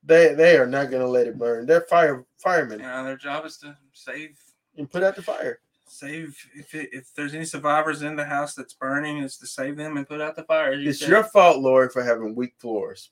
They 0.05 0.35
they 0.35 0.57
are 0.57 0.66
not 0.66 0.90
gonna 0.90 1.07
let 1.07 1.27
it 1.27 1.38
burn. 1.38 1.66
They're 1.66 1.83
fire 1.83 2.25
firemen 2.38 2.81
Yeah, 2.81 3.03
their 3.03 3.16
job 3.16 3.45
is 3.47 3.57
to 3.59 3.77
save 3.92 4.37
and 4.77 4.90
put 4.90 5.03
out 5.03 5.16
the 5.16 5.23
fire. 5.23 5.61
Save 5.92 6.35
if 6.55 6.74
it, 6.74 6.88
if 6.92 7.12
there's 7.14 7.35
any 7.35 7.44
survivors 7.44 8.00
in 8.00 8.16
the 8.16 8.24
house 8.24 8.55
that's 8.55 8.72
burning 8.72 9.18
is 9.18 9.37
to 9.37 9.46
save 9.46 9.76
them 9.76 9.98
and 9.98 10.09
put 10.09 10.22
out 10.22 10.37
the 10.37 10.42
fire. 10.44 10.72
you 10.72 10.88
It's 10.88 11.00
said. 11.00 11.11
your 11.11 11.22
fault, 11.22 11.59
Laurie, 11.59 11.90
for 11.90 12.02
having 12.02 12.35
weak 12.35 12.55
floors. 12.59 13.11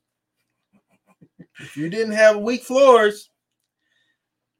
if 1.58 1.76
you 1.76 1.90
didn't 1.90 2.14
have 2.14 2.38
weak 2.38 2.62
floors, 2.62 3.28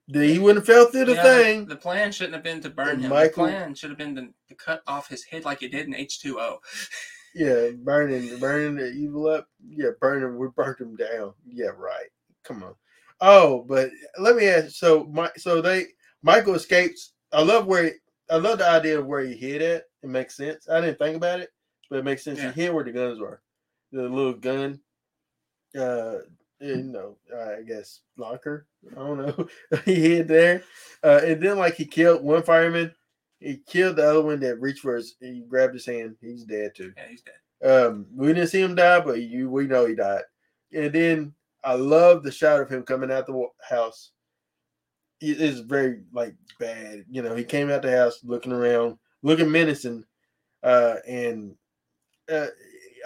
then 0.07 0.29
he 0.29 0.39
wouldn't 0.39 0.67
have 0.67 0.77
fell 0.77 0.87
through 0.91 1.07
the 1.07 1.15
Yeah, 1.15 1.23
thing. 1.23 1.65
The 1.67 1.77
plan 1.77 2.13
shouldn't 2.13 2.35
have 2.35 2.43
been 2.45 2.61
to 2.61 2.69
burn 2.69 2.89
And 2.91 3.03
him. 3.05 3.11
Michael- 3.11 3.47
The 3.47 3.53
plan 3.53 3.75
should 3.75 3.89
have 3.91 3.99
been 3.99 4.15
to, 4.17 4.29
to 4.49 4.55
cut 4.55 4.83
off 4.87 5.09
his 5.09 5.25
head 5.25 5.47
like 5.47 5.63
it 5.63 5.73
did 5.73 5.87
in 5.87 5.95
H 5.95 6.21
two 6.21 6.39
O. 6.39 6.59
Yeah, 7.33 7.71
burning, 7.79 8.39
burning 8.41 8.75
the 8.75 8.91
evil 8.91 9.29
up. 9.29 9.47
Yeah, 9.65 9.91
burning. 10.01 10.37
We 10.37 10.49
burnt 10.49 10.81
him 10.81 10.97
down. 10.97 11.33
Yeah, 11.49 11.71
right. 11.77 12.09
Come 12.43 12.65
on. 12.65 12.75
Oh, 13.21 13.65
but 13.69 13.91
let 14.19 14.35
me 14.35 14.49
ask. 14.49 14.71
So, 14.73 15.05
my 15.05 15.31
so 15.37 15.63
they 15.63 15.87
Michael 16.23 16.57
escapes. 16.57 17.13
I 17.33 17.41
love 17.43 17.67
where 17.67 17.93
I 18.31 18.37
love 18.37 18.59
the 18.59 18.69
idea 18.69 18.99
of 18.99 19.07
where 19.07 19.23
he 19.23 19.35
hid 19.35 19.63
at. 19.63 19.85
It 20.03 20.09
makes 20.09 20.37
sense. 20.37 20.69
I 20.69 20.81
didn't 20.81 20.99
think 20.99 21.17
about 21.17 21.41
it, 21.41 21.51
but 21.89 21.99
it 21.99 22.05
makes 22.05 22.25
sense. 22.25 22.39
Yeah. 22.39 22.53
He 22.53 22.63
hid 22.63 22.75
where 22.75 22.85
the 22.85 22.93
guns 22.93 23.19
were. 23.19 23.43
The 23.93 24.03
little 24.03 24.35
gun. 24.35 24.81
Uh, 25.79 26.19
you 26.61 26.77
know, 26.77 27.17
I 27.35 27.63
guess 27.63 28.01
locker. 28.17 28.67
I 28.93 28.95
don't 28.95 29.19
know. 29.19 29.49
he 29.85 29.95
hid 29.95 30.29
there, 30.29 30.63
uh, 31.03 31.21
and 31.25 31.43
then 31.43 31.59
like 31.59 31.75
he 31.75 31.87
killed 31.87 32.23
one 32.23 32.43
fireman. 32.43 32.93
He 33.39 33.57
killed 33.67 33.97
the 33.97 34.09
other 34.09 34.23
one 34.23 34.41
that 34.41 34.61
reached 34.61 34.81
for 34.81 34.97
his. 34.97 35.17
He 35.21 35.43
grabbed 35.49 35.75
his 35.75 35.87
hand. 35.87 36.17
He's 36.21 36.45
dead 36.45 36.75
too. 36.75 36.93
Yeah, 36.97 37.05
he's 37.09 37.23
dead. 37.23 37.35
Um, 37.63 38.07
we 38.15 38.29
didn't 38.29 38.49
see 38.49 38.61
him 38.61 38.75
die, 38.75 39.01
but 39.01 39.23
you 39.23 39.49
we 39.51 39.67
know 39.67 39.87
he 39.87 39.95
died. 39.95 40.23
And 40.73 40.93
then 40.93 41.35
I 41.65 41.75
love 41.75 42.23
the 42.23 42.31
shot 42.31 42.61
of 42.61 42.69
him 42.69 42.83
coming 42.83 43.11
out 43.11 43.27
the 43.27 43.47
house. 43.69 44.13
It 45.21 45.41
is 45.41 45.61
very 45.61 46.01
like 46.13 46.35
bad. 46.59 47.05
You 47.11 47.23
know, 47.23 47.35
he 47.35 47.45
came 47.45 47.71
out 47.71 47.83
the 47.83 47.97
house 47.97 48.21
looking 48.25 48.53
around, 48.53 48.97
looking 49.23 49.51
menacing, 49.51 50.05
uh, 50.63 50.97
and 51.07 51.55
uh, 52.33 52.47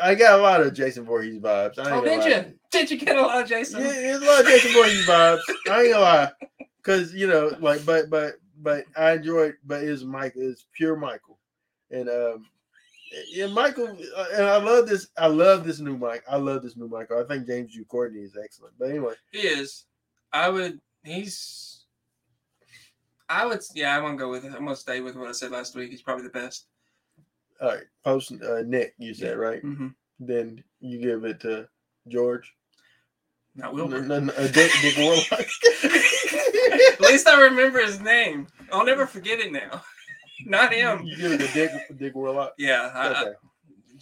I 0.03 0.14
got 0.14 0.38
a 0.38 0.42
lot 0.42 0.61
of 0.61 0.74
Jason 0.74 1.05
Voorhees 1.05 1.38
vibes. 1.40 1.79
I 1.79 1.83
ain't 1.83 1.92
Oh, 1.92 2.05
gonna 2.05 2.11
did 2.11 2.18
lie. 2.20 2.29
you? 2.48 2.55
Did 2.70 2.90
you 2.90 2.96
get 2.98 3.16
a 3.16 3.22
lot 3.22 3.42
of 3.42 3.48
Jason? 3.48 3.81
Yeah, 3.81 3.92
there's 3.92 4.22
a 4.22 4.27
lot 4.27 4.40
of 4.40 4.46
Jason 4.46 4.72
Voorhees 4.72 5.07
vibes. 5.07 5.40
I 5.70 5.83
ain't 5.83 5.92
gonna 5.92 6.00
lie, 6.00 6.33
because 6.79 7.12
you 7.14 7.27
know, 7.27 7.57
like, 7.61 7.85
but 7.85 8.11
but 8.11 8.35
but 8.59 8.85
I 8.96 9.12
enjoyed, 9.12 9.55
but 9.64 9.83
it 9.83 9.90
was 9.90 10.05
Michael, 10.05 10.42
it's 10.50 10.66
pure 10.77 10.96
Michael, 10.96 11.38
and 11.90 12.09
um, 12.09 12.46
yeah, 13.29 13.46
Michael, 13.46 13.96
uh, 14.16 14.27
and 14.35 14.44
I 14.46 14.57
love 14.57 14.88
this. 14.88 15.09
I 15.16 15.27
love 15.27 15.64
this 15.64 15.81
new 15.81 15.96
Mike. 15.96 16.22
I 16.29 16.37
love 16.37 16.62
this 16.62 16.77
new 16.77 16.88
Michael. 16.88 17.20
I 17.20 17.24
think 17.27 17.46
James 17.46 17.74
U. 17.74 17.85
Courtney 17.85 18.20
is 18.22 18.37
excellent. 18.42 18.74
But 18.79 18.90
anyway, 18.90 19.14
He 19.33 19.40
is. 19.40 19.85
I 20.33 20.48
would. 20.48 20.81
He's. 21.05 21.73
I 23.35 23.47
would. 23.47 23.61
Yeah, 23.75 23.97
I'm 23.97 24.03
gonna 24.03 24.16
go 24.16 24.31
with 24.31 24.44
it. 24.44 24.53
I'm 24.55 24.64
gonna 24.64 24.77
stay 24.77 25.01
with 25.01 25.16
what 25.16 25.29
I 25.29 25.33
said 25.33 25.51
last 25.51 25.75
week. 25.75 25.90
He's 25.90 26.03
probably 26.03 26.25
the 26.25 26.31
best. 26.31 26.66
all 27.61 27.68
right, 27.68 27.85
post 28.05 28.33
uh, 28.33 28.62
Nick, 28.66 28.94
you 28.99 29.14
said 29.14 29.37
right. 29.38 29.62
Mm-hmm. 29.62 29.88
Then 30.20 30.62
you 30.81 31.01
give 31.01 31.25
it 31.25 31.40
to 31.40 31.66
George. 32.09 32.53
Not 33.57 33.75
No, 33.75 33.85
Wilbur. 33.87 34.03
no, 34.03 34.20
no, 34.20 34.33
uh, 34.33 34.47
Dick, 34.49 34.70
Dick 34.83 34.97
Warlock. 34.99 35.31
At 35.85 37.01
least 37.01 37.27
I 37.29 37.40
remember 37.42 37.81
his 37.81 38.01
name. 38.01 38.47
I'll 38.73 38.85
never 38.85 39.07
forget 39.07 39.38
it 39.40 39.53
now. 39.53 39.83
Not 40.47 40.73
him. 40.73 41.03
You 41.05 41.16
give 41.16 41.33
it 41.33 41.38
to 41.47 41.53
Dick, 41.53 41.70
Dick 41.99 42.14
Warlock. 42.14 42.55
Yeah, 42.59 42.90
I- 42.94 43.23
Okay. 43.23 43.33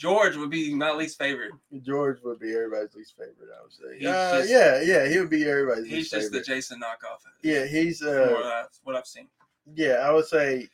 George 0.03 0.37
would 0.37 0.51
be 0.51 0.75
my 0.75 0.91
least 0.91 1.17
favorite. 1.17 1.53
George 1.81 2.19
would 2.25 2.41
be 2.41 2.53
everybody's 2.53 2.93
least 2.97 3.15
favorite, 3.17 3.51
I 3.57 3.62
would 3.62 3.73
say. 3.73 4.05
Uh, 4.05 4.38
just- 4.38 4.51
yeah, 4.51 4.81
yeah, 4.83 5.09
he 5.09 5.17
would 5.21 5.31
be 5.31 5.49
everybody's 5.49 5.85
least 5.85 5.91
favorite. 5.93 5.97
He's 5.97 6.11
just 6.11 6.27
favorite. 6.33 6.38
the 6.41 6.45
Jason 6.45 6.81
knockoff. 6.81 7.19
yeah, 7.45 7.67
he's 7.67 8.03
uh, 8.03 8.65
what, 8.83 8.97
I've 8.97 9.07
seen. 9.07 9.29
yeah, 9.77 10.01
I 10.03 10.11
would 10.11 10.27
say 10.27 10.69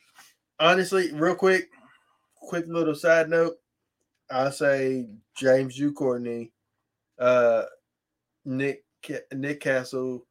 honestly, 0.59 1.11
real 1.13 1.35
quick, 1.35 1.69
quick 2.33 2.65
little 2.65 2.95
side 2.95 3.29
note. 3.29 3.57
I 4.31 4.49
say 4.49 5.09
James 5.35 5.77
U. 5.77 5.93
Courtney, 5.93 6.51
uh, 7.19 7.65
Nick 8.45 8.83
Nick 9.31 9.59
Castle, 9.61 10.25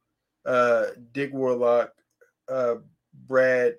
uh, 0.45 0.87
Dick 1.13 1.33
Warlock, 1.33 1.93
uh, 2.49 2.75
Brad 3.29 3.77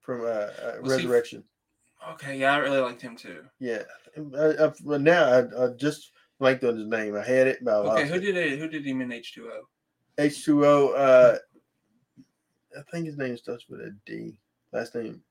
from 0.00 0.22
uh, 0.22 0.24
uh, 0.28 0.78
Was 0.82 0.90
Resurrection. 0.96 1.44
Okay, 2.12 2.38
yeah, 2.38 2.54
I 2.54 2.58
really 2.58 2.80
liked 2.80 3.02
him 3.02 3.16
too. 3.16 3.44
Yeah, 3.58 3.82
I, 4.16 4.66
I, 4.66 4.72
well, 4.82 4.98
now 4.98 5.24
I, 5.24 5.64
I 5.64 5.68
just 5.76 6.12
blanked 6.38 6.64
on 6.64 6.76
his 6.76 6.86
name. 6.86 7.16
I 7.16 7.22
had 7.24 7.46
it, 7.46 7.64
but 7.64 7.86
I 7.86 8.00
Okay, 8.00 8.08
who 8.08 8.14
it. 8.14 8.20
did 8.20 8.36
it? 8.36 8.58
Who 8.58 8.68
did 8.68 8.84
him 8.86 9.00
in 9.00 9.12
H 9.12 9.34
two 9.34 9.50
O? 9.52 9.68
H 10.18 10.44
two 10.44 10.64
O. 10.64 10.88
Uh, 10.92 11.38
I 12.78 12.82
think 12.90 13.06
his 13.06 13.16
name 13.16 13.36
starts 13.36 13.68
with 13.68 13.80
a 13.80 13.94
D. 14.06 14.34
Last 14.72 14.94
name. 14.94 15.22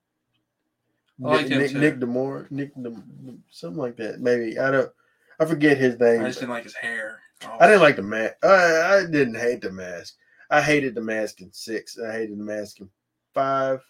Nick, 1.19 1.49
Nick, 1.49 1.71
too. 1.71 1.79
Nick 1.79 1.99
Demore, 1.99 2.49
Nick, 2.51 2.75
Dem- 2.75 3.43
something 3.49 3.81
like 3.81 3.97
that. 3.97 4.19
Maybe 4.19 4.59
I 4.59 4.69
don't. 4.69 4.91
I 5.39 5.45
forget 5.45 5.77
his 5.77 5.99
name. 5.99 6.21
I 6.21 6.27
just 6.27 6.39
didn't 6.39 6.51
like 6.51 6.63
his 6.63 6.75
hair. 6.75 7.19
Oh, 7.45 7.57
I 7.59 7.67
didn't 7.67 7.81
like 7.81 7.95
the 7.95 8.01
mask. 8.03 8.35
I, 8.43 8.97
I 8.97 9.05
didn't 9.09 9.35
hate 9.35 9.61
the 9.61 9.71
mask. 9.71 10.15
I 10.49 10.61
hated 10.61 10.95
the 10.95 11.01
mask 11.01 11.41
in 11.41 11.51
six. 11.53 11.97
I 11.99 12.11
hated 12.11 12.37
the 12.39 12.43
mask 12.43 12.79
in 12.79 12.89
five, 13.33 13.83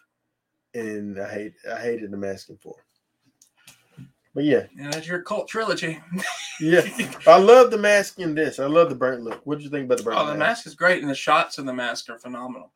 and 0.78 1.20
I 1.20 1.30
hate 1.34 1.54
I 1.72 1.80
hated 1.80 2.12
the 2.12 2.18
mask 2.18 2.50
in 2.50 2.58
four. 2.58 2.76
But 4.36 4.44
yeah, 4.44 4.66
Yeah, 4.78 4.92
that's 4.92 5.08
your 5.08 5.22
cult 5.24 5.48
trilogy. 5.48 6.00
yeah, 6.60 6.82
I 7.28 7.40
love 7.40 7.72
the 7.72 7.78
mask 7.78 8.20
in 8.20 8.36
this. 8.36 8.60
I 8.60 8.66
love 8.68 8.90
the 8.90 8.96
burnt 8.96 9.24
look. 9.24 9.42
What 9.46 9.58
do 9.58 9.64
you 9.64 9.70
think 9.72 9.86
about 9.86 9.98
the 9.98 10.04
burnt 10.04 10.20
Oh, 10.20 10.26
the 10.28 10.36
mask? 10.36 10.40
mask 10.40 10.68
is 10.68 10.76
great, 10.76 11.02
and 11.02 11.10
the 11.10 11.16
shots 11.16 11.58
of 11.58 11.66
the 11.66 11.74
mask 11.74 12.10
are 12.10 12.20
phenomenal. 12.20 12.72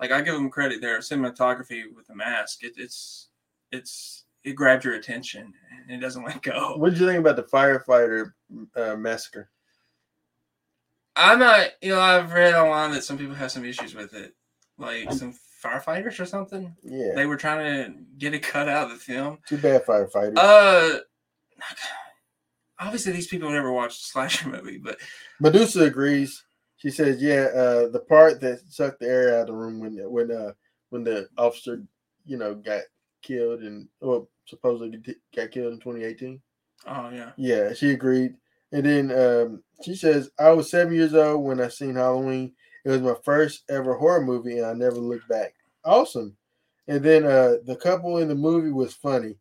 like 0.00 0.10
I 0.10 0.20
give 0.20 0.34
them 0.34 0.50
credit 0.50 0.80
there. 0.80 0.98
Cinematography 0.98 1.84
with 1.94 2.06
the 2.08 2.14
mask, 2.16 2.64
it, 2.64 2.72
it's 2.76 3.28
it's 3.70 4.24
it 4.44 4.52
grabs 4.54 4.84
your 4.84 4.94
attention 4.94 5.52
and 5.82 5.90
it 5.90 6.00
doesn't 6.04 6.24
let 6.26 6.42
go. 6.42 6.76
What 6.76 6.90
did 6.90 7.00
you 7.00 7.06
think 7.06 7.20
about 7.20 7.36
the 7.36 7.42
firefighter 7.44 8.32
uh, 8.74 8.96
massacre? 8.96 9.48
I'm 11.18 11.38
not, 11.38 11.68
you 11.80 11.90
know, 11.94 12.00
I've 12.00 12.32
read 12.32 12.54
online 12.54 12.90
that 12.92 13.02
some 13.04 13.16
people 13.16 13.34
have 13.34 13.50
some 13.50 13.64
issues 13.64 13.94
with 13.94 14.12
it, 14.12 14.34
like 14.76 15.10
some 15.12 15.32
firefighters 15.66 16.18
or 16.20 16.26
something. 16.26 16.74
Yeah, 16.82 17.14
They 17.14 17.26
were 17.26 17.36
trying 17.36 17.64
to 17.92 17.98
get 18.18 18.34
it 18.34 18.42
cut 18.42 18.68
out 18.68 18.84
of 18.86 18.90
the 18.90 18.96
film. 18.98 19.38
too 19.48 19.58
bad 19.58 19.84
firefighters. 19.84 20.36
Uh, 20.36 20.98
obviously 22.78 23.12
these 23.12 23.28
people 23.28 23.50
never 23.50 23.72
watched 23.72 24.02
a 24.02 24.04
slasher 24.06 24.48
movie, 24.48 24.78
but 24.78 24.98
Medusa 25.40 25.84
agrees. 25.84 26.44
She 26.78 26.90
says, 26.90 27.22
"Yeah, 27.22 27.48
uh, 27.54 27.88
the 27.88 28.04
part 28.08 28.40
that 28.40 28.60
sucked 28.68 29.00
the 29.00 29.06
air 29.08 29.34
out 29.34 29.42
of 29.42 29.46
the 29.48 29.52
room 29.54 29.80
when 29.80 29.96
when 30.10 30.30
uh 30.30 30.52
when 30.90 31.04
the 31.04 31.28
officer, 31.38 31.82
you 32.24 32.36
know, 32.36 32.54
got 32.54 32.82
killed 33.22 33.62
and 33.62 33.88
well 34.00 34.28
supposedly 34.46 35.00
got 35.34 35.50
killed 35.50 35.72
in 35.72 35.80
2018. 35.80 36.40
oh 36.86 37.10
yeah, 37.10 37.32
Yeah, 37.36 37.72
she 37.72 37.90
agreed. 37.90 38.34
And 38.72 38.84
then 38.84 39.10
um, 39.10 39.62
she 39.84 39.94
says, 39.94 40.30
"I 40.38 40.50
was 40.50 40.70
seven 40.70 40.92
years 40.94 41.14
old 41.14 41.44
when 41.44 41.60
I 41.60 41.68
seen 41.68 41.94
Halloween. 41.94 42.52
It 42.84 42.90
was 42.90 43.00
my 43.00 43.14
first 43.24 43.64
ever 43.70 43.94
horror 43.96 44.22
movie, 44.24 44.58
and 44.58 44.66
I 44.66 44.72
never 44.74 44.96
looked 44.96 45.28
back. 45.28 45.54
Awesome." 45.86 46.36
And 46.88 47.02
then 47.02 47.24
uh, 47.24 47.54
the 47.64 47.76
couple 47.76 48.18
in 48.18 48.28
the 48.28 48.34
movie 48.34 48.70
was 48.70 48.92
funny. 48.94 49.36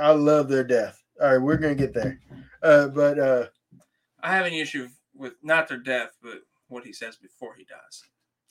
I 0.00 0.12
love 0.12 0.48
their 0.48 0.64
death. 0.64 1.02
All 1.20 1.28
right, 1.32 1.38
we're 1.42 1.56
gonna 1.56 1.74
get 1.74 1.92
there. 1.92 2.20
Uh, 2.62 2.88
but 2.88 3.18
uh, 3.18 3.46
I 4.22 4.34
have 4.36 4.46
an 4.46 4.52
issue 4.52 4.88
with 5.14 5.34
not 5.42 5.66
their 5.68 5.78
death, 5.78 6.10
but 6.22 6.42
what 6.68 6.84
he 6.84 6.92
says 6.92 7.16
before 7.16 7.54
he 7.56 7.64
dies. 7.64 8.04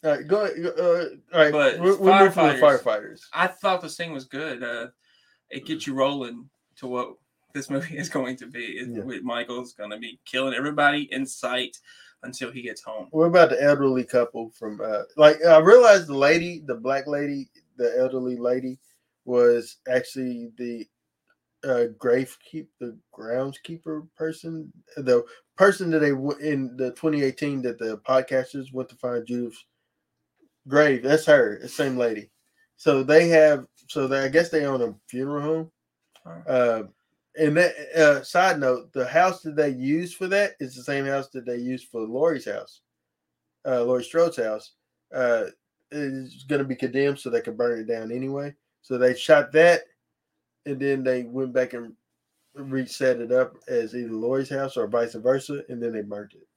all 0.04 0.12
right, 0.18 0.28
go. 0.28 0.44
Uh, 0.46 1.36
all 1.36 1.42
right, 1.44 1.52
But 1.52 1.80
we'll, 1.80 2.00
we'll 2.00 2.20
move 2.20 2.34
to 2.34 2.42
the 2.42 2.60
firefighters-. 2.62 3.22
I 3.34 3.48
thought 3.48 3.82
the 3.82 3.90
scene 3.90 4.12
was 4.12 4.26
good. 4.26 4.62
Uh, 4.64 4.88
it 5.50 5.66
gets 5.66 5.88
you 5.88 5.94
rolling 5.94 6.50
to 6.78 6.88
what 6.88 7.14
this 7.54 7.70
movie 7.70 7.98
is 8.00 8.10
going 8.10 8.36
to 8.38 8.48
be. 8.48 8.60
It, 8.80 8.90
Yeah. 8.90 9.04
with 9.04 9.24
Michael's 9.24 9.74
going 9.74 9.92
to 9.92 9.98
be 9.98 10.20
killing 10.26 10.54
everybody 10.54 11.08
in 11.12 11.26
sight 11.26 11.78
until 12.24 12.52
he 12.52 12.62
gets 12.62 12.82
home. 12.82 13.08
What 13.12 13.26
about 13.26 13.50
the 13.50 13.62
elderly 13.62 14.04
couple 14.04 14.52
from 14.52 14.82
uh 14.84 15.04
like 15.18 15.44
I 15.46 15.60
realized 15.60 16.08
the 16.08 16.18
lady, 16.18 16.64
the 16.66 16.76
black 16.76 17.08
lady, 17.08 17.50
the 17.78 17.98
elderly 17.98 18.38
lady 18.38 18.80
was 19.26 19.78
actually 19.88 20.52
the 20.58 20.88
uh 21.64 21.86
grave 21.98 22.38
keep 22.50 22.70
the 22.80 22.98
groundskeeper 23.18 24.08
person, 24.16 24.72
the 24.98 25.24
person 25.58 25.90
that 25.92 26.00
they 26.00 26.12
w- 26.12 26.38
in 26.40 26.76
the 26.78 26.92
2018 26.92 27.62
that 27.64 27.80
the 27.80 27.98
podcasters 28.00 28.74
went 28.74 28.90
to 28.90 28.96
find 28.96 29.26
Judith's 29.26 29.66
grave. 30.68 31.04
That's 31.04 31.26
her, 31.26 31.60
the 31.62 31.68
same 31.70 31.98
lady. 31.98 32.30
So 32.78 33.04
they 33.04 33.28
have 33.30 33.66
so 33.88 34.08
they 34.08 34.20
I 34.22 34.30
guess 34.30 34.50
they 34.50 34.66
own 34.66 34.82
a 34.82 34.96
funeral 35.10 35.42
home. 35.42 35.72
Uh, 36.48 36.84
and 37.38 37.56
that 37.58 37.74
uh, 37.96 38.24
side 38.24 38.60
note, 38.60 38.92
the 38.94 39.06
house 39.08 39.42
that 39.44 39.56
they 39.56 39.70
use 39.70 40.14
for 40.14 40.28
that 40.28 40.54
is 40.60 40.76
the 40.76 40.84
same 40.84 41.06
house 41.06 41.30
that 41.30 41.46
they 41.46 41.58
use 41.58 41.84
for 41.84 42.02
Laurie's 42.02 42.46
house, 42.46 42.82
uh, 43.68 43.84
Laurie 43.84 44.04
Strode's 44.04 44.38
house. 44.38 44.72
Uh, 45.14 45.46
is 45.92 46.44
going 46.48 46.60
to 46.60 46.68
be 46.68 46.76
condemned, 46.76 47.18
so 47.18 47.32
they 47.32 47.42
could 47.42 47.58
burn 47.58 47.80
it 47.80 47.86
down 47.88 48.12
anyway. 48.12 48.54
So 48.84 49.00
they 49.00 49.16
shot 49.16 49.52
that, 49.54 49.82
and 50.68 50.80
then 50.80 51.04
they 51.04 51.24
went 51.24 51.52
back 51.52 51.74
and 51.74 51.94
reset 52.54 53.20
it 53.20 53.32
up 53.32 53.56
as 53.68 53.96
either 53.96 54.12
Laurie's 54.14 54.52
house 54.52 54.78
or 54.78 54.86
vice 54.86 55.16
versa, 55.16 55.64
and 55.68 55.82
then 55.82 55.92
they 55.94 56.02
burnt 56.04 56.34
it. 56.34 56.48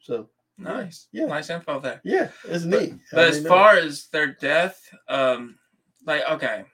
So 0.00 0.28
Nice, 0.56 1.08
Yeah. 1.10 1.26
nice 1.26 1.50
info 1.50 1.80
there. 1.80 2.00
yeah, 2.04 2.30
it's 2.44 2.64
But- 2.64 2.80
neat. 2.82 2.92
I 2.92 2.98
But 3.10 3.24
as 3.24 3.34
didn't 3.34 3.44
know. 3.44 3.48
far 3.50 3.76
as 3.78 4.06
their 4.12 4.28
death, 4.28 4.88
um, 5.08 5.58
like 6.06 6.22
okay, 6.30 6.66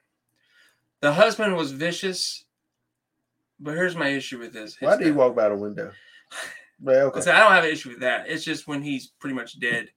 the 1.00 1.14
husband 1.14 1.56
was 1.56 1.72
vicious, 1.72 2.44
but 3.60 3.74
here's 3.74 3.94
my 3.96 4.08
issue 4.08 4.38
with 4.38 4.52
this. 4.52 4.76
why 4.80 4.96
did 4.96 5.06
he 5.06 5.12
walk 5.12 5.36
by 5.36 5.48
the 5.48 5.54
window? 5.56 5.92
But 6.80 6.96
okay, 6.96 7.16
Listen, 7.18 7.34
I 7.34 7.40
don't 7.40 7.52
have 7.52 7.64
an 7.64 7.70
issue 7.70 7.90
with 7.90 8.00
that. 8.00 8.28
It's 8.28 8.44
just 8.44 8.66
when 8.66 8.82
he's 8.82 9.08
pretty 9.18 9.34
much 9.34 9.60
dead, 9.60 9.88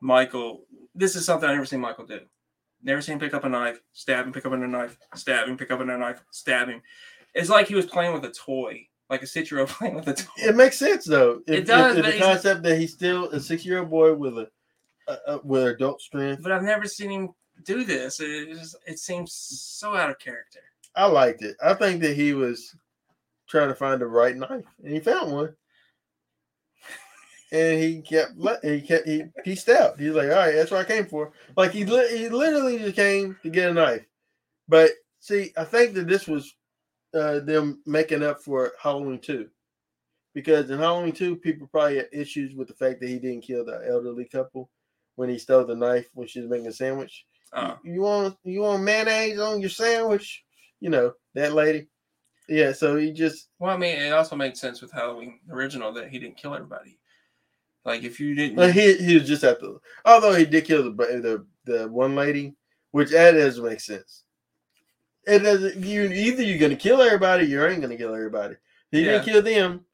Michael. 0.00 0.64
This 0.94 1.16
is 1.16 1.24
something 1.24 1.48
I 1.48 1.52
never 1.52 1.64
seen 1.66 1.80
Michael 1.80 2.06
do. 2.06 2.20
Never 2.82 3.00
seen 3.00 3.14
him 3.14 3.20
pick 3.20 3.34
up 3.34 3.44
a 3.44 3.48
knife, 3.48 3.80
stab 3.92 4.26
him, 4.26 4.32
pick 4.32 4.44
up 4.44 4.52
a 4.52 4.56
knife, 4.56 4.98
stab 5.14 5.48
him, 5.48 5.56
pick 5.56 5.70
up 5.70 5.80
a 5.80 5.84
knife, 5.84 6.22
stab 6.30 6.68
him. 6.68 6.82
It's 7.34 7.48
like 7.48 7.66
he 7.66 7.74
was 7.74 7.86
playing 7.86 8.12
with 8.12 8.24
a 8.26 8.30
toy, 8.30 8.86
like 9.08 9.22
a 9.22 9.26
six-year-old 9.26 9.68
playing 9.70 9.94
with 9.94 10.06
a 10.08 10.14
toy. 10.14 10.30
It 10.38 10.54
makes 10.54 10.78
sense 10.78 11.04
though. 11.06 11.40
If, 11.46 11.60
It 11.60 11.66
does, 11.66 11.96
if- 11.96 11.98
if 11.98 12.04
but 12.04 12.10
the 12.10 12.16
he's- 12.16 12.24
concept 12.26 12.62
that 12.64 12.78
he's 12.78 12.92
still 12.92 13.30
a 13.30 13.40
six-year-old 13.40 13.88
boy 13.90 14.14
with 14.14 14.38
a, 14.38 14.48
a, 15.08 15.16
a 15.34 15.40
with 15.42 15.66
adult 15.66 16.00
strength. 16.02 16.42
But 16.42 16.52
I've 16.52 16.62
never 16.62 16.86
seen 16.86 17.10
him 17.10 17.28
do 17.64 17.84
this. 17.84 18.20
It, 18.20 18.50
just, 18.52 18.76
it 18.86 18.98
seems 18.98 19.32
so 19.32 19.96
out 19.96 20.10
of 20.10 20.18
character. 20.18 20.60
I 20.94 21.06
liked 21.06 21.42
it. 21.42 21.56
I 21.62 21.72
think 21.74 22.02
that 22.02 22.14
he 22.14 22.34
was 22.34 22.76
trying 23.54 23.68
to 23.68 23.74
find 23.74 24.00
the 24.00 24.06
right 24.06 24.36
knife, 24.36 24.64
and 24.82 24.92
he 24.92 24.98
found 24.98 25.32
one. 25.32 25.54
And 27.52 27.78
he 27.80 28.02
kept, 28.02 28.32
he 28.64 28.80
kept, 28.80 29.06
he 29.06 29.24
pieced 29.44 29.68
out. 29.68 30.00
He's 30.00 30.12
like, 30.14 30.28
all 30.28 30.34
right, 30.34 30.54
that's 30.56 30.72
what 30.72 30.80
I 30.80 30.84
came 30.92 31.06
for. 31.06 31.30
Like 31.56 31.70
he, 31.70 31.84
li- 31.84 32.18
he 32.18 32.28
literally 32.28 32.78
just 32.78 32.96
came 32.96 33.36
to 33.44 33.50
get 33.50 33.70
a 33.70 33.74
knife. 33.74 34.04
But 34.66 34.90
see, 35.20 35.52
I 35.56 35.62
think 35.62 35.94
that 35.94 36.08
this 36.08 36.26
was 36.26 36.52
uh, 37.14 37.38
them 37.40 37.80
making 37.86 38.24
up 38.24 38.42
for 38.42 38.72
Halloween 38.82 39.20
two, 39.20 39.50
because 40.34 40.68
in 40.70 40.80
Halloween 40.80 41.12
two, 41.12 41.36
people 41.36 41.68
probably 41.68 41.98
had 41.98 42.08
issues 42.12 42.56
with 42.56 42.66
the 42.66 42.74
fact 42.74 43.00
that 43.00 43.08
he 43.08 43.20
didn't 43.20 43.42
kill 43.42 43.64
the 43.64 43.86
elderly 43.88 44.24
couple 44.24 44.68
when 45.14 45.28
he 45.28 45.38
stole 45.38 45.64
the 45.64 45.76
knife 45.76 46.08
when 46.14 46.26
she 46.26 46.40
was 46.40 46.50
making 46.50 46.66
a 46.66 46.72
sandwich. 46.72 47.24
Uh, 47.52 47.76
You 47.84 48.00
want 48.00 48.36
you 48.42 48.62
want 48.62 48.82
mayonnaise 48.82 49.38
on 49.38 49.60
your 49.60 49.70
sandwich? 49.70 50.42
You 50.80 50.90
know 50.90 51.12
that 51.34 51.52
lady. 51.52 51.86
Yeah, 52.48 52.72
so 52.72 52.96
he 52.96 53.12
just 53.12 53.48
well, 53.58 53.74
I 53.74 53.76
mean, 53.78 53.96
it 53.96 54.12
also 54.12 54.36
makes 54.36 54.60
sense 54.60 54.82
with 54.82 54.92
Halloween 54.92 55.40
original 55.50 55.92
that 55.94 56.08
he 56.08 56.18
didn't 56.18 56.36
kill 56.36 56.54
everybody. 56.54 56.98
Like 57.84 58.02
if 58.02 58.20
you 58.20 58.34
didn't, 58.34 58.56
well, 58.56 58.70
he 58.70 58.94
he 58.96 59.14
was 59.14 59.26
just 59.26 59.44
at 59.44 59.60
the. 59.60 59.78
Although 60.04 60.34
he 60.34 60.44
did 60.44 60.64
kill 60.64 60.82
the 60.82 60.90
the 60.90 61.46
the 61.64 61.88
one 61.88 62.14
lady, 62.14 62.54
which 62.90 63.10
that 63.10 63.32
doesn't 63.32 63.64
make 63.64 63.80
sense. 63.80 64.24
It 65.26 65.40
doesn't. 65.40 65.82
You 65.82 66.04
either 66.04 66.42
you're 66.42 66.58
gonna 66.58 66.76
kill 66.76 67.00
everybody, 67.00 67.46
you 67.46 67.64
ain't 67.64 67.80
gonna 67.80 67.96
kill 67.96 68.14
everybody. 68.14 68.56
He 68.90 69.04
didn't 69.04 69.24
kill 69.24 69.42
them, 69.42 69.84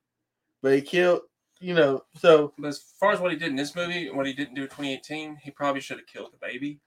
but 0.62 0.74
he 0.74 0.82
killed. 0.82 1.22
You 1.60 1.74
know, 1.74 2.04
so 2.16 2.54
But 2.58 2.68
as 2.68 2.78
far 2.98 3.12
as 3.12 3.20
what 3.20 3.32
he 3.32 3.38
did 3.38 3.48
in 3.48 3.56
this 3.56 3.76
movie 3.76 4.08
and 4.08 4.16
what 4.16 4.26
he 4.26 4.32
didn't 4.32 4.54
do 4.54 4.62
in 4.62 4.68
2018, 4.68 5.36
he 5.36 5.50
probably 5.50 5.82
should 5.82 5.98
have 5.98 6.06
killed 6.06 6.32
the 6.32 6.38
baby 6.38 6.80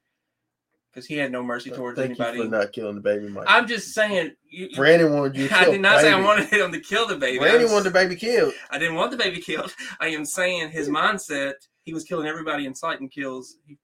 because 0.93 1.07
he 1.07 1.15
had 1.15 1.31
no 1.31 1.41
mercy 1.41 1.71
towards 1.71 1.97
thank 1.97 2.17
you 2.17 2.23
anybody. 2.23 2.43
for 2.43 2.55
not 2.55 2.71
killing 2.71 2.95
the 2.95 3.01
baby, 3.01 3.27
Mike. 3.27 3.45
I'm 3.47 3.67
just 3.67 3.93
saying. 3.93 4.33
You, 4.47 4.67
you- 4.69 4.75
Brandon 4.75 5.11
wanted 5.13 5.37
you. 5.37 5.47
To 5.49 5.55
I 5.55 5.65
did 5.65 5.81
not 5.81 6.01
say 6.01 6.11
I 6.11 6.21
wanted 6.21 6.45
him 6.45 6.71
to 6.71 6.79
kill 6.79 7.07
the 7.07 7.15
baby. 7.15 7.39
Brandon 7.39 7.63
was- 7.63 7.71
wanted 7.71 7.85
the 7.85 7.91
baby 7.91 8.15
killed. 8.15 8.53
I 8.69 8.77
didn't 8.77 8.95
want 8.95 9.11
the 9.11 9.17
baby 9.17 9.41
killed. 9.41 9.73
I 9.99 10.07
am 10.09 10.25
saying 10.25 10.69
his 10.69 10.89
mindset. 10.89 11.53
He 11.83 11.93
was 11.93 12.03
killing 12.03 12.27
everybody 12.27 12.65
in 12.65 12.75
sight 12.75 12.99
and 13.01 13.11
kills. 13.11 13.57
He, 13.65 13.77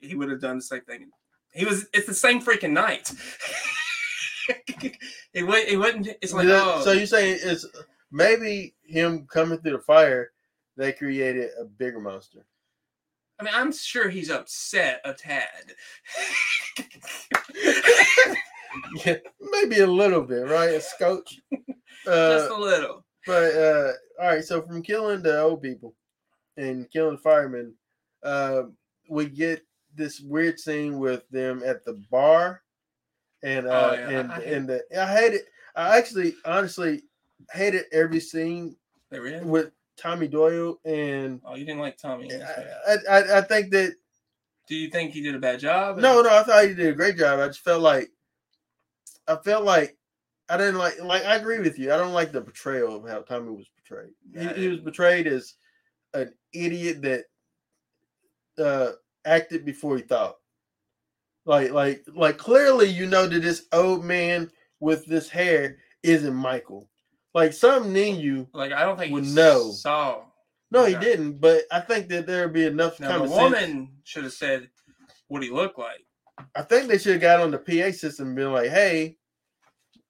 he 0.00 0.14
would 0.14 0.30
have 0.30 0.40
done 0.40 0.56
the 0.56 0.62
same 0.62 0.82
thing. 0.82 1.10
He 1.52 1.64
was. 1.64 1.86
It's 1.92 2.06
the 2.06 2.14
same 2.14 2.40
freaking 2.40 2.72
night. 2.72 3.10
it 5.34 5.42
would. 5.42 5.68
It 5.68 5.76
wasn't. 5.76 6.08
It's 6.22 6.32
like 6.32 6.46
Yeah, 6.46 6.62
oh. 6.64 6.82
So 6.84 6.92
you 6.92 7.06
saying 7.06 7.38
it's 7.42 7.66
maybe 8.12 8.74
him 8.84 9.26
coming 9.26 9.58
through 9.58 9.72
the 9.72 9.78
fire, 9.80 10.30
they 10.76 10.92
created 10.92 11.50
a 11.60 11.64
bigger 11.64 12.00
monster. 12.00 12.46
I 13.40 13.42
mean, 13.44 13.54
I'm 13.54 13.72
sure 13.72 14.08
he's 14.10 14.28
upset 14.30 15.00
a 15.04 15.14
tad. 15.14 15.74
Yeah, 19.04 19.16
maybe 19.40 19.80
a 19.80 19.86
little 19.86 20.22
bit, 20.22 20.46
right? 20.48 20.70
A 20.74 20.80
scotch. 20.80 21.40
Uh, 22.06 22.38
Just 22.38 22.50
a 22.50 22.56
little. 22.56 23.04
but 23.26 23.54
uh, 23.54 23.92
all 24.18 24.28
right. 24.28 24.42
So 24.42 24.62
from 24.62 24.80
killing 24.80 25.20
the 25.20 25.38
old 25.42 25.60
people 25.60 25.94
and 26.56 26.90
killing 26.90 27.18
firemen, 27.18 27.74
uh, 28.22 28.62
we 29.10 29.26
get 29.28 29.66
this 29.94 30.18
weird 30.20 30.58
scene 30.58 30.98
with 30.98 31.28
them 31.28 31.62
at 31.62 31.84
the 31.84 32.00
bar, 32.10 32.62
and 33.42 33.66
uh, 33.66 33.90
Oh, 33.90 33.92
yeah. 33.92 34.08
and 34.08 34.32
I- 34.32 34.36
I 34.36 34.40
hate- 34.40 34.52
and 34.54 34.68
the, 34.68 34.82
I 34.98 35.14
hate 35.14 35.34
it. 35.34 35.44
I 35.76 35.98
actually, 35.98 36.34
honestly, 36.46 37.02
hated 37.52 37.84
every 37.92 38.20
scene 38.20 38.74
in. 39.12 39.46
with 39.46 39.72
Tommy 40.00 40.28
Doyle 40.28 40.78
and. 40.84 41.40
Oh, 41.44 41.54
you 41.54 41.64
didn't 41.64 41.80
like 41.80 41.98
Tommy. 41.98 42.30
I, 42.32 42.96
I, 43.10 43.38
I 43.38 43.40
think 43.42 43.70
that 43.72 43.94
Do 44.66 44.74
you 44.74 44.88
think 44.88 45.12
he 45.12 45.22
did 45.22 45.34
a 45.34 45.38
bad 45.38 45.60
job? 45.60 45.98
no, 45.98 46.22
no, 46.22 46.30
I 46.30 46.42
thought 46.42 46.68
he 46.68 46.74
did 46.74 46.88
a 46.88 46.94
great 46.94 47.16
job. 47.16 47.38
I 47.40 47.46
just 47.48 47.60
felt 47.60 47.82
like 47.82 48.10
I 49.28 49.36
felt 49.36 49.64
like 49.64 49.96
I 50.48 50.56
didn't 50.56 50.78
like 50.78 51.00
like 51.02 51.24
I 51.24 51.36
agree 51.36 51.60
with 51.60 51.78
you. 51.78 51.92
I 51.92 51.96
don't 51.96 52.12
like 52.12 52.32
the 52.32 52.40
portrayal 52.40 52.96
of 52.96 53.08
how 53.08 53.20
Tommy 53.20 53.50
was 53.52 53.68
portrayed. 53.68 54.10
He, 54.36 54.62
he 54.62 54.68
was 54.68 54.80
portrayed 54.80 55.26
as 55.26 55.54
an 56.14 56.32
idiot 56.52 57.02
that 57.02 57.24
uh 58.58 58.92
acted 59.24 59.64
before 59.64 59.96
he 59.96 60.02
thought. 60.02 60.36
Like 61.44 61.70
like 61.70 62.04
like 62.14 62.38
clearly 62.38 62.88
you 62.88 63.06
know 63.06 63.26
that 63.26 63.40
this 63.40 63.66
old 63.72 64.04
man 64.04 64.50
with 64.80 65.06
this 65.06 65.28
hair 65.28 65.78
isn't 66.02 66.34
Michael. 66.34 66.89
Like 67.34 67.52
something 67.52 67.94
in 67.96 68.16
you. 68.20 68.48
Like 68.52 68.72
I 68.72 68.82
don't 68.84 68.98
think 68.98 69.12
he 69.12 69.20
no. 69.34 69.70
saw. 69.72 70.22
No, 70.72 70.84
he 70.84 70.94
didn't. 70.96 71.40
But 71.40 71.62
I 71.70 71.80
think 71.80 72.08
that 72.08 72.26
there'd 72.26 72.52
be 72.52 72.66
enough 72.66 72.98
Now 73.00 73.18
the 73.18 73.28
sense- 73.28 73.40
woman 73.40 73.88
should 74.04 74.24
have 74.24 74.32
said, 74.32 74.68
what 75.28 75.42
he 75.42 75.50
looked 75.50 75.78
like. 75.78 76.04
I 76.56 76.62
think 76.62 76.88
they 76.88 76.98
should 76.98 77.12
have 77.12 77.20
got 77.20 77.40
on 77.40 77.50
the 77.50 77.58
PA 77.58 77.92
system 77.92 78.28
and 78.28 78.36
been 78.36 78.52
like, 78.52 78.70
"Hey, 78.70 79.18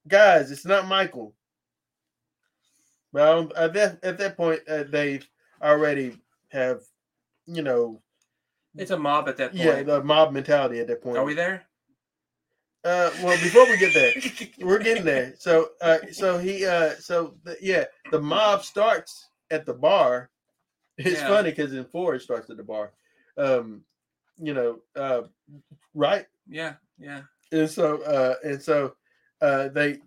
guys, 0.07 0.51
it's 0.51 0.65
not 0.65 0.87
Michael." 0.87 1.35
But 3.13 3.53
at 3.57 3.73
that 3.75 4.05
at 4.05 4.19
that 4.19 4.37
point, 4.37 4.61
uh, 4.69 4.85
they 4.85 5.21
already 5.61 6.17
have, 6.51 6.83
you 7.47 7.63
know, 7.63 8.01
It's 8.77 8.93
a 8.93 8.99
mob 8.99 9.29
at 9.29 9.37
that 9.39 9.51
point. 9.51 9.63
yeah, 9.65 9.83
the 9.83 10.03
mob 10.03 10.33
mentality 10.33 10.79
at 10.79 10.87
that 10.87 11.03
point. 11.03 11.19
Are 11.19 11.25
we 11.25 11.35
there? 11.35 11.65
Uh, 12.83 13.11
well, 13.23 13.37
before 13.43 13.67
we 13.67 13.77
get 13.77 13.93
there, 13.93 14.13
we're 14.61 14.79
getting 14.79 15.05
there. 15.05 15.35
So, 15.39 15.71
uh, 15.83 15.99
so 16.13 16.39
he, 16.39 16.65
uh, 16.65 16.95
so 16.99 17.35
the, 17.45 17.57
yeah, 17.61 17.85
the 18.11 18.21
mob 18.21 18.65
starts 18.65 19.29
at 19.51 19.67
the 19.67 19.75
bar. 19.75 20.31
It's 20.97 21.21
Yeah. 21.21 21.29
funny 21.29 21.51
because 21.51 21.75
in 21.75 21.85
four 21.85 22.15
it 22.15 22.23
starts 22.23 22.49
at 22.51 22.57
the 22.57 22.63
bar. 22.63 22.93
Um, 23.37 23.85
you 24.39 24.55
know, 24.55 24.81
uh, 24.97 25.23
right? 25.95 26.27
yeah, 26.49 26.75
yeah. 26.99 27.23
And 27.53 27.69
so, 27.69 28.03
uh, 28.03 28.35
and 28.45 28.63
so, 28.63 28.95
uh, 29.43 29.69
they 29.69 29.99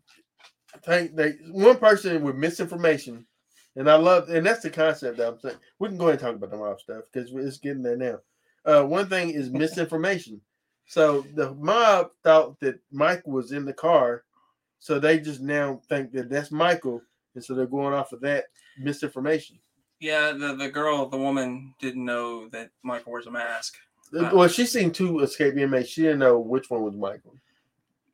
think 0.83 1.15
they 1.15 1.31
one 1.51 1.77
person 1.77 2.23
with 2.23 2.35
misinformation, 2.35 3.27
and 3.75 3.89
I 3.89 3.95
love, 3.95 4.29
and 4.29 4.45
that's 4.45 4.63
the 4.63 4.69
concept 4.69 5.17
that 5.17 5.27
I'm 5.27 5.39
saying. 5.39 5.57
We 5.79 5.89
can 5.89 5.97
go 5.97 6.05
ahead 6.05 6.19
and 6.19 6.21
talk 6.21 6.35
about 6.35 6.51
the 6.51 6.57
mob 6.57 6.79
stuff 6.79 7.03
because 7.11 7.31
it's 7.33 7.57
getting 7.57 7.83
there 7.83 7.97
now. 7.97 8.19
Uh, 8.65 8.83
one 8.83 9.09
thing 9.09 9.29
is 9.31 9.49
misinformation. 9.49 10.41
So 10.87 11.25
the 11.35 11.53
mob 11.55 12.11
thought 12.23 12.59
that 12.59 12.79
Michael 12.91 13.31
was 13.31 13.51
in 13.51 13.65
the 13.65 13.73
car, 13.73 14.23
so 14.79 14.99
they 14.99 15.19
just 15.19 15.41
now 15.41 15.81
think 15.89 16.11
that 16.13 16.29
that's 16.29 16.51
Michael, 16.51 17.01
and 17.35 17.43
so 17.43 17.53
they're 17.55 17.65
going 17.65 17.93
off 17.93 18.11
of 18.13 18.21
that 18.21 18.45
misinformation. 18.77 19.57
Yeah, 19.99 20.31
the, 20.33 20.55
the 20.55 20.69
girl, 20.69 21.07
the 21.07 21.17
woman 21.17 21.73
didn't 21.79 22.03
know 22.03 22.49
that 22.49 22.69
Michael 22.83 23.13
wears 23.13 23.27
a 23.27 23.31
mask. 23.31 23.75
Uh, 24.15 24.29
well, 24.33 24.47
she 24.47 24.65
seen 24.65 24.91
two 24.91 25.19
escape 25.21 25.55
inmates. 25.55 25.89
She 25.89 26.01
didn't 26.01 26.19
know 26.19 26.37
which 26.39 26.69
one 26.69 26.83
was 26.83 26.95
Michael. 26.95 27.35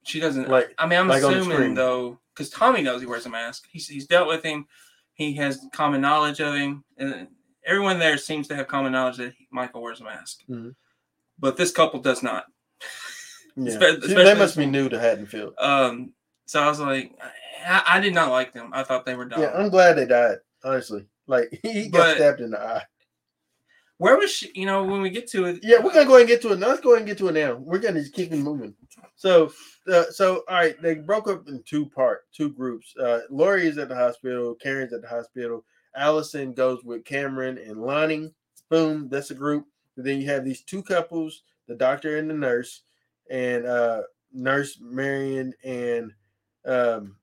She 0.03 0.19
doesn't. 0.19 0.47
Like- 0.49 0.73
I 0.77 0.85
mean, 0.85 0.99
I'm 0.99 1.07
like 1.07 1.23
assuming 1.23 1.73
though, 1.73 2.19
because 2.33 2.49
Tommy 2.49 2.81
knows 2.83 3.01
he 3.01 3.07
wears 3.07 3.25
a 3.25 3.29
mask. 3.29 3.65
He's 3.71 3.87
he's 3.87 4.05
dealt 4.07 4.27
with 4.27 4.43
him. 4.43 4.65
He 5.15 5.33
has 5.33 5.59
common 5.73 5.99
knowledge 6.01 6.39
of 6.39 6.53
him, 6.53 6.83
and 6.97 7.27
everyone 7.65 7.99
there 7.99 8.17
seems 8.17 8.47
to 8.47 8.55
have 8.55 8.67
common 8.67 8.91
knowledge 8.93 9.17
that 9.17 9.33
Michael 9.51 9.81
wears 9.81 9.99
a 9.99 10.05
mask. 10.05 10.41
Mhm. 10.49 10.75
But 11.37 11.57
this 11.57 11.71
couple 11.71 11.99
does 11.99 12.23
not. 12.23 12.45
Yeah, 13.55 13.73
especially 13.73 14.23
they 14.23 14.35
must 14.35 14.57
be 14.57 14.65
new 14.65 14.89
to 14.89 14.99
Haddonfield. 14.99 15.53
Um, 15.57 16.13
so 16.45 16.61
I 16.61 16.67
was 16.67 16.79
like, 16.79 17.13
I, 17.67 17.83
I 17.87 17.99
did 17.99 18.13
not 18.13 18.31
like 18.31 18.53
them. 18.53 18.69
I 18.73 18.83
thought 18.83 19.05
they 19.05 19.15
were 19.15 19.25
dumb. 19.25 19.41
Yeah, 19.41 19.51
I'm 19.53 19.69
glad 19.69 19.93
they 19.93 20.05
died. 20.05 20.37
Honestly, 20.63 21.05
like 21.27 21.59
he 21.63 21.89
got 21.89 21.99
But- 21.99 22.15
stabbed 22.17 22.41
in 22.41 22.51
the 22.51 22.59
eye. 22.59 22.83
Where 23.97 24.17
was 24.17 24.31
she? 24.31 24.49
You 24.55 24.65
know, 24.65 24.85
when 24.85 25.01
we 25.01 25.09
get 25.09 25.27
to 25.31 25.43
it, 25.43 25.59
Yeah, 25.61 25.79
we're 25.83 25.91
gonna 25.91 26.05
go 26.05 26.11
ahead 26.15 26.21
and 26.21 26.29
get 26.29 26.41
to 26.43 26.53
it. 26.53 26.59
Now. 26.59 26.67
Let's 26.67 26.79
go 26.79 26.91
ahead 26.91 26.99
and 27.01 27.07
get 27.07 27.17
to 27.17 27.27
it 27.27 27.33
now. 27.33 27.55
We're 27.55 27.79
gonna 27.79 27.99
just 27.99 28.13
keep 28.13 28.31
it 28.31 28.37
moving. 28.37 28.73
So, 29.17 29.51
uh, 29.91 30.05
so 30.09 30.45
all 30.47 30.55
right, 30.55 30.81
they 30.81 30.95
broke 30.95 31.27
up 31.27 31.49
in 31.49 31.61
two 31.63 31.85
part, 31.87 32.21
two 32.31 32.49
groups. 32.49 32.95
Uh, 32.95 33.21
Laurie 33.29 33.67
is 33.67 33.77
at 33.77 33.89
the 33.89 33.95
hospital. 33.95 34.55
Karen's 34.55 34.93
at 34.93 35.01
the 35.01 35.07
hospital. 35.09 35.65
Allison 35.97 36.53
goes 36.53 36.81
with 36.85 37.03
Cameron 37.03 37.57
and 37.57 37.81
Lonnie. 37.81 38.33
Boom, 38.69 39.09
that's 39.09 39.31
a 39.31 39.35
group. 39.35 39.65
And 39.97 40.05
then 40.05 40.21
you 40.21 40.27
have 40.27 40.45
these 40.45 40.61
two 40.61 40.81
couples, 40.81 41.43
the 41.69 41.75
doctor 41.75 42.17
and 42.17 42.29
the 42.29 42.33
nurse, 42.33 42.81
and 43.29 43.65
uh, 43.65 44.01
nurse 44.33 44.77
Marion 44.81 45.53
and 45.63 46.11
um, 46.65 47.15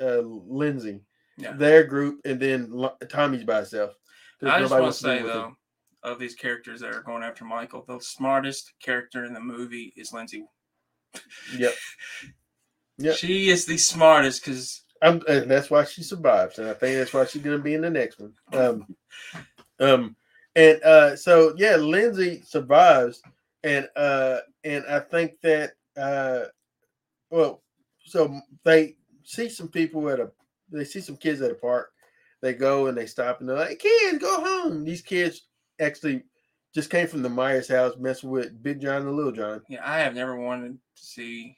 uh, 0.00 0.20
Lindsey. 0.20 1.00
Yeah. 1.36 1.52
Their 1.52 1.84
group, 1.84 2.20
and 2.24 2.38
then 2.38 2.88
Tommy's 3.08 3.44
by 3.44 3.56
himself. 3.56 3.94
I 4.42 4.60
just 4.60 4.72
want 4.72 4.84
to 4.84 4.92
say 4.92 5.22
with 5.22 5.32
him. 5.32 5.56
though, 6.02 6.10
of 6.10 6.18
these 6.18 6.34
characters 6.34 6.80
that 6.80 6.94
are 6.94 7.02
going 7.02 7.22
after 7.22 7.44
Michael, 7.44 7.84
the 7.88 7.98
smartest 7.98 8.74
character 8.80 9.24
in 9.24 9.32
the 9.32 9.40
movie 9.40 9.92
is 9.96 10.12
Lindsey. 10.12 10.44
Yep. 11.56 11.72
Yep. 12.98 13.16
She 13.16 13.48
is 13.48 13.66
the 13.66 13.76
smartest 13.76 14.44
because 14.44 14.84
I'm, 15.02 15.20
and 15.26 15.50
that's 15.50 15.68
why 15.68 15.82
she 15.82 16.04
survives, 16.04 16.60
and 16.60 16.68
I 16.68 16.74
think 16.74 16.96
that's 16.96 17.12
why 17.12 17.24
she's 17.24 17.42
gonna 17.42 17.58
be 17.58 17.74
in 17.74 17.80
the 17.80 17.90
next 17.90 18.20
one. 18.20 18.34
Um, 18.52 18.86
um, 19.80 20.16
and 20.56 20.82
uh, 20.82 21.16
so 21.16 21.54
yeah, 21.56 21.76
Lindsey 21.76 22.42
survives, 22.42 23.22
and 23.62 23.88
uh, 23.96 24.38
and 24.62 24.84
I 24.88 25.00
think 25.00 25.40
that 25.42 25.72
uh, 25.96 26.44
well, 27.30 27.62
so 28.04 28.40
they 28.64 28.96
see 29.24 29.48
some 29.48 29.68
people 29.68 30.08
at 30.10 30.20
a, 30.20 30.30
they 30.70 30.84
see 30.84 31.00
some 31.00 31.16
kids 31.16 31.40
at 31.40 31.50
a 31.50 31.54
park. 31.54 31.90
They 32.40 32.52
go 32.52 32.86
and 32.86 32.96
they 32.96 33.06
stop 33.06 33.40
and 33.40 33.48
they're 33.48 33.56
like, 33.56 33.78
"Kids, 33.78 34.18
go 34.18 34.40
home." 34.40 34.84
These 34.84 35.02
kids 35.02 35.42
actually 35.80 36.22
just 36.74 36.90
came 36.90 37.06
from 37.06 37.22
the 37.22 37.28
Myers 37.28 37.68
house, 37.68 37.94
messing 37.98 38.30
with 38.30 38.62
Big 38.62 38.80
John 38.80 39.02
and 39.02 39.16
Little 39.16 39.32
John. 39.32 39.62
yeah, 39.68 39.80
I 39.84 39.98
have 40.00 40.14
never 40.14 40.36
wanted 40.38 40.72
to 40.72 41.02
see. 41.02 41.56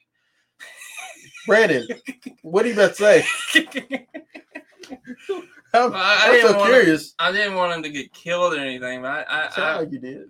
Brandon, 1.46 1.86
what 2.42 2.64
are 2.64 2.68
you 2.68 2.74
about 2.74 2.94
to 2.96 2.96
say? 2.96 3.26
I'm, 5.74 5.92
I- 5.94 6.28
didn't 6.32 6.50
so 6.52 6.64
curious. 6.64 7.14
I 7.18 7.32
didn't 7.32 7.54
want 7.54 7.72
him 7.72 7.82
to 7.82 7.90
get 7.90 8.12
killed 8.12 8.54
or 8.54 8.58
anything, 8.58 9.02
but 9.02 9.26
I, 9.28 9.46
I, 9.46 9.50
I 9.56 9.76
like 9.78 9.92
you 9.92 9.98
did. 9.98 10.26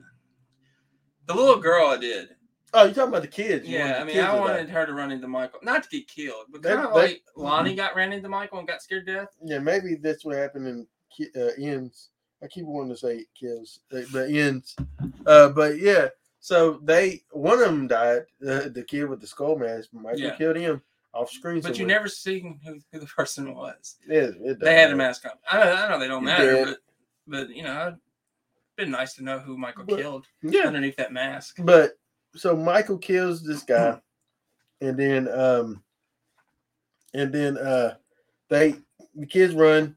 the 1.26 1.34
little 1.34 1.58
girl 1.60 1.88
I 1.88 1.96
did. 1.96 2.30
Oh, 2.74 2.84
you're 2.84 2.92
talking 2.94 3.08
about 3.10 3.22
the 3.22 3.28
kids. 3.28 3.66
You 3.66 3.78
Yeah, 3.78 3.98
I 4.00 4.04
mean, 4.04 4.18
I 4.18 4.38
wanted 4.38 4.68
her 4.68 4.84
to 4.86 4.92
run 4.92 5.10
into 5.12 5.28
Michael, 5.28 5.60
not 5.62 5.84
to 5.84 5.88
get 5.88 6.08
killed, 6.08 6.46
but 6.50 6.62
kind 6.62 6.80
of 6.86 6.92
like 6.92 7.22
Lonnie 7.36 7.74
got 7.74 7.94
ran 7.96 8.12
into 8.12 8.28
Michael 8.28 8.58
and 8.58 8.68
got 8.68 8.82
scared 8.82 9.06
to 9.06 9.12
death. 9.14 9.28
Yeah, 9.42 9.60
maybe 9.60 9.94
that's 9.94 10.24
what 10.24 10.36
happened 10.36 10.66
in 10.66 10.86
uh, 11.40 11.50
ends. 11.58 12.10
I 12.42 12.48
keep 12.48 12.66
wanting 12.66 12.92
to 12.92 12.98
say 12.98 13.24
kills, 13.38 13.80
uh, 13.96 14.00
but 14.12 14.28
ends. 14.30 14.76
Uh, 15.24 15.48
but 15.50 15.78
yeah, 15.78 16.08
so 16.40 16.80
they 16.82 17.22
one 17.30 17.54
of 17.54 17.60
them 17.66 17.86
died. 17.86 18.22
Uh, 18.42 18.68
the 18.68 18.84
kid 18.86 19.04
with 19.08 19.20
the 19.22 19.26
skull 19.26 19.56
mask. 19.56 19.88
Michael 19.94 20.20
Yeah. 20.20 20.36
killed 20.36 20.56
him 20.56 20.82
off 21.16 21.30
screen. 21.30 21.60
But 21.60 21.78
you 21.78 21.86
never 21.86 22.08
seen 22.08 22.60
who, 22.64 22.78
who 22.92 23.00
the 23.00 23.06
person 23.16 23.54
was. 23.54 23.96
Yeah, 24.08 24.28
it 24.38 24.60
They 24.60 24.74
had 24.74 24.90
a 24.92 24.96
mask 24.96 25.24
on. 25.26 25.32
I 25.50 25.64
know, 25.64 25.72
I 25.72 25.88
know 25.88 25.98
they 25.98 26.08
don't 26.08 26.22
You 26.22 26.26
matter, 26.26 26.52
did. 26.52 26.66
but 26.66 26.78
but 27.26 27.50
you 27.50 27.62
know, 27.62 27.88
it'd 27.88 27.98
been 28.76 28.90
nice 28.90 29.14
to 29.14 29.24
know 29.24 29.38
who 29.38 29.56
Michael 29.56 29.84
But- 29.84 29.98
killed 29.98 30.26
Yeah, 30.42 30.62
underneath 30.66 30.96
that 30.96 31.12
mask. 31.12 31.56
but 31.60 31.98
so 32.34 32.54
Michael 32.54 32.98
kills 32.98 33.42
this 33.42 33.62
guy, 33.62 33.98
and 34.80 34.96
then 34.98 35.28
um, 35.28 35.82
and 37.14 37.32
then 37.32 37.56
uh, 37.56 37.94
they 38.50 38.74
the 39.14 39.26
kids 39.26 39.54
run. 39.54 39.96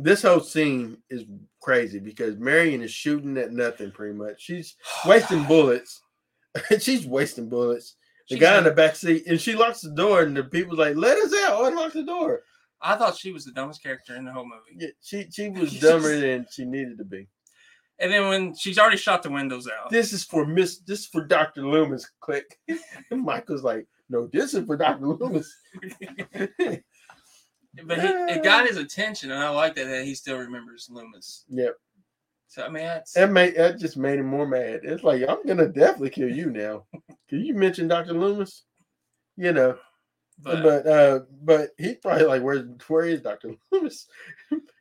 This 0.00 0.22
whole 0.22 0.40
scene 0.40 0.98
is 1.10 1.24
crazy 1.60 1.98
because 1.98 2.36
Marion 2.36 2.82
is 2.82 2.90
shooting 2.90 3.36
at 3.36 3.52
nothing 3.52 3.90
pretty 3.92 4.14
much. 4.14 4.40
She's 4.42 4.76
wasting 5.06 5.44
bullets. 5.44 6.02
She's 6.80 7.06
wasting 7.06 7.48
bullets. 7.48 7.94
The 8.28 8.38
guy 8.38 8.58
in 8.58 8.64
the 8.64 8.70
back 8.72 8.96
seat, 8.96 9.26
and 9.26 9.40
she 9.40 9.54
locks 9.54 9.80
the 9.80 9.90
door, 9.90 10.22
and 10.22 10.36
the 10.36 10.44
people's 10.44 10.78
like, 10.78 10.96
"Let 10.96 11.18
us 11.18 11.32
out!" 11.46 11.60
Or 11.60 11.68
unlock 11.68 11.92
the 11.92 12.02
door. 12.02 12.42
I 12.80 12.96
thought 12.96 13.16
she 13.16 13.32
was 13.32 13.44
the 13.44 13.52
dumbest 13.52 13.82
character 13.82 14.14
in 14.16 14.24
the 14.24 14.32
whole 14.32 14.44
movie. 14.44 14.76
Yeah, 14.76 14.88
she 15.02 15.28
she 15.30 15.48
was 15.50 15.78
dumber 15.80 16.18
than 16.18 16.46
she 16.50 16.64
needed 16.64 16.98
to 16.98 17.04
be. 17.04 17.28
And 18.00 18.12
then 18.12 18.28
when 18.28 18.54
she's 18.54 18.78
already 18.78 18.96
shot 18.96 19.22
the 19.22 19.30
windows 19.30 19.66
out, 19.68 19.90
This 19.90 20.12
is 20.12 20.24
for 20.24 20.46
Miss. 20.46 20.78
This 20.78 21.00
is 21.00 21.06
for 21.06 21.24
Doctor 21.24 21.66
Loomis. 21.66 22.08
Click. 22.20 22.58
And 23.10 23.22
Michael's 23.22 23.64
like, 23.64 23.86
"No, 24.08 24.28
this 24.32 24.54
is 24.54 24.66
for 24.66 24.76
Doctor 24.76 25.06
Loomis." 25.06 25.54
but 26.58 27.98
he, 28.00 28.06
it 28.06 28.44
got 28.44 28.68
his 28.68 28.76
attention, 28.76 29.30
and 29.30 29.42
I 29.42 29.48
like 29.48 29.74
that, 29.76 29.86
that 29.86 30.04
he 30.04 30.14
still 30.14 30.38
remembers 30.38 30.88
Loomis. 30.90 31.44
Yep. 31.48 31.74
So 32.48 32.62
I 32.64 32.68
mean, 32.68 32.84
that's 32.84 33.12
That 33.12 33.30
made 33.30 33.56
that 33.56 33.78
just 33.78 33.96
made 33.96 34.18
him 34.18 34.26
more 34.26 34.46
mad. 34.46 34.80
It's 34.82 35.02
like 35.04 35.22
I'm 35.28 35.44
gonna 35.46 35.68
definitely 35.68 36.10
kill 36.10 36.30
you 36.30 36.50
now. 36.50 36.86
Can 37.28 37.44
you 37.44 37.54
mention 37.54 37.88
Doctor 37.88 38.12
Loomis? 38.12 38.64
You 39.36 39.52
know, 39.52 39.78
but, 40.38 40.62
but 40.62 40.86
uh, 40.86 41.20
but 41.42 41.70
he's 41.78 41.96
probably 41.96 42.24
like, 42.24 42.42
"Where's 42.42 42.64
where 42.88 43.04
is 43.04 43.20
Doctor 43.22 43.52
Loomis?" 43.72 44.06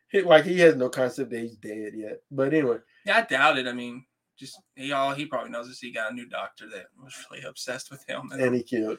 He- 0.10 0.22
like 0.22 0.46
he 0.46 0.58
has 0.60 0.76
no 0.76 0.90
concept 0.90 1.32
that 1.32 1.40
he's 1.40 1.58
dead 1.58 1.94
yet. 1.96 2.22
But 2.32 2.54
anyway, 2.54 2.78
yeah, 3.06 3.18
I 3.18 3.22
doubt 3.22 3.58
it. 3.58 3.68
I 3.68 3.74
mean, 3.74 4.06
just 4.40 4.60
he 4.76 4.92
all 4.94 5.14
he 5.14 5.26
probably 5.26 5.52
knows 5.52 5.68
is 5.68 5.80
he 5.80 5.92
got 5.92 6.12
a 6.12 6.16
new 6.16 6.28
doctor 6.28 6.68
that 6.70 6.86
was 7.04 7.14
really 7.30 7.43
obsessed 7.43 7.91
with 7.91 8.04
him 8.08 8.30
in, 8.34 8.39
and 8.41 8.56
he 8.56 8.64
killed. 8.64 8.98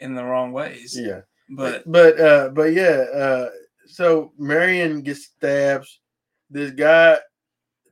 in 0.00 0.14
the 0.14 0.24
wrong 0.24 0.52
ways. 0.52 0.96
Yeah, 0.98 1.22
But 1.50 1.82
but 1.90 2.20
uh, 2.20 2.48
but 2.50 2.72
yeah, 2.72 3.04
uh, 3.14 3.48
so 3.86 4.32
Marion 4.38 5.02
gets 5.02 5.24
stabbed. 5.24 5.88
This 6.50 6.70
guy 6.70 7.18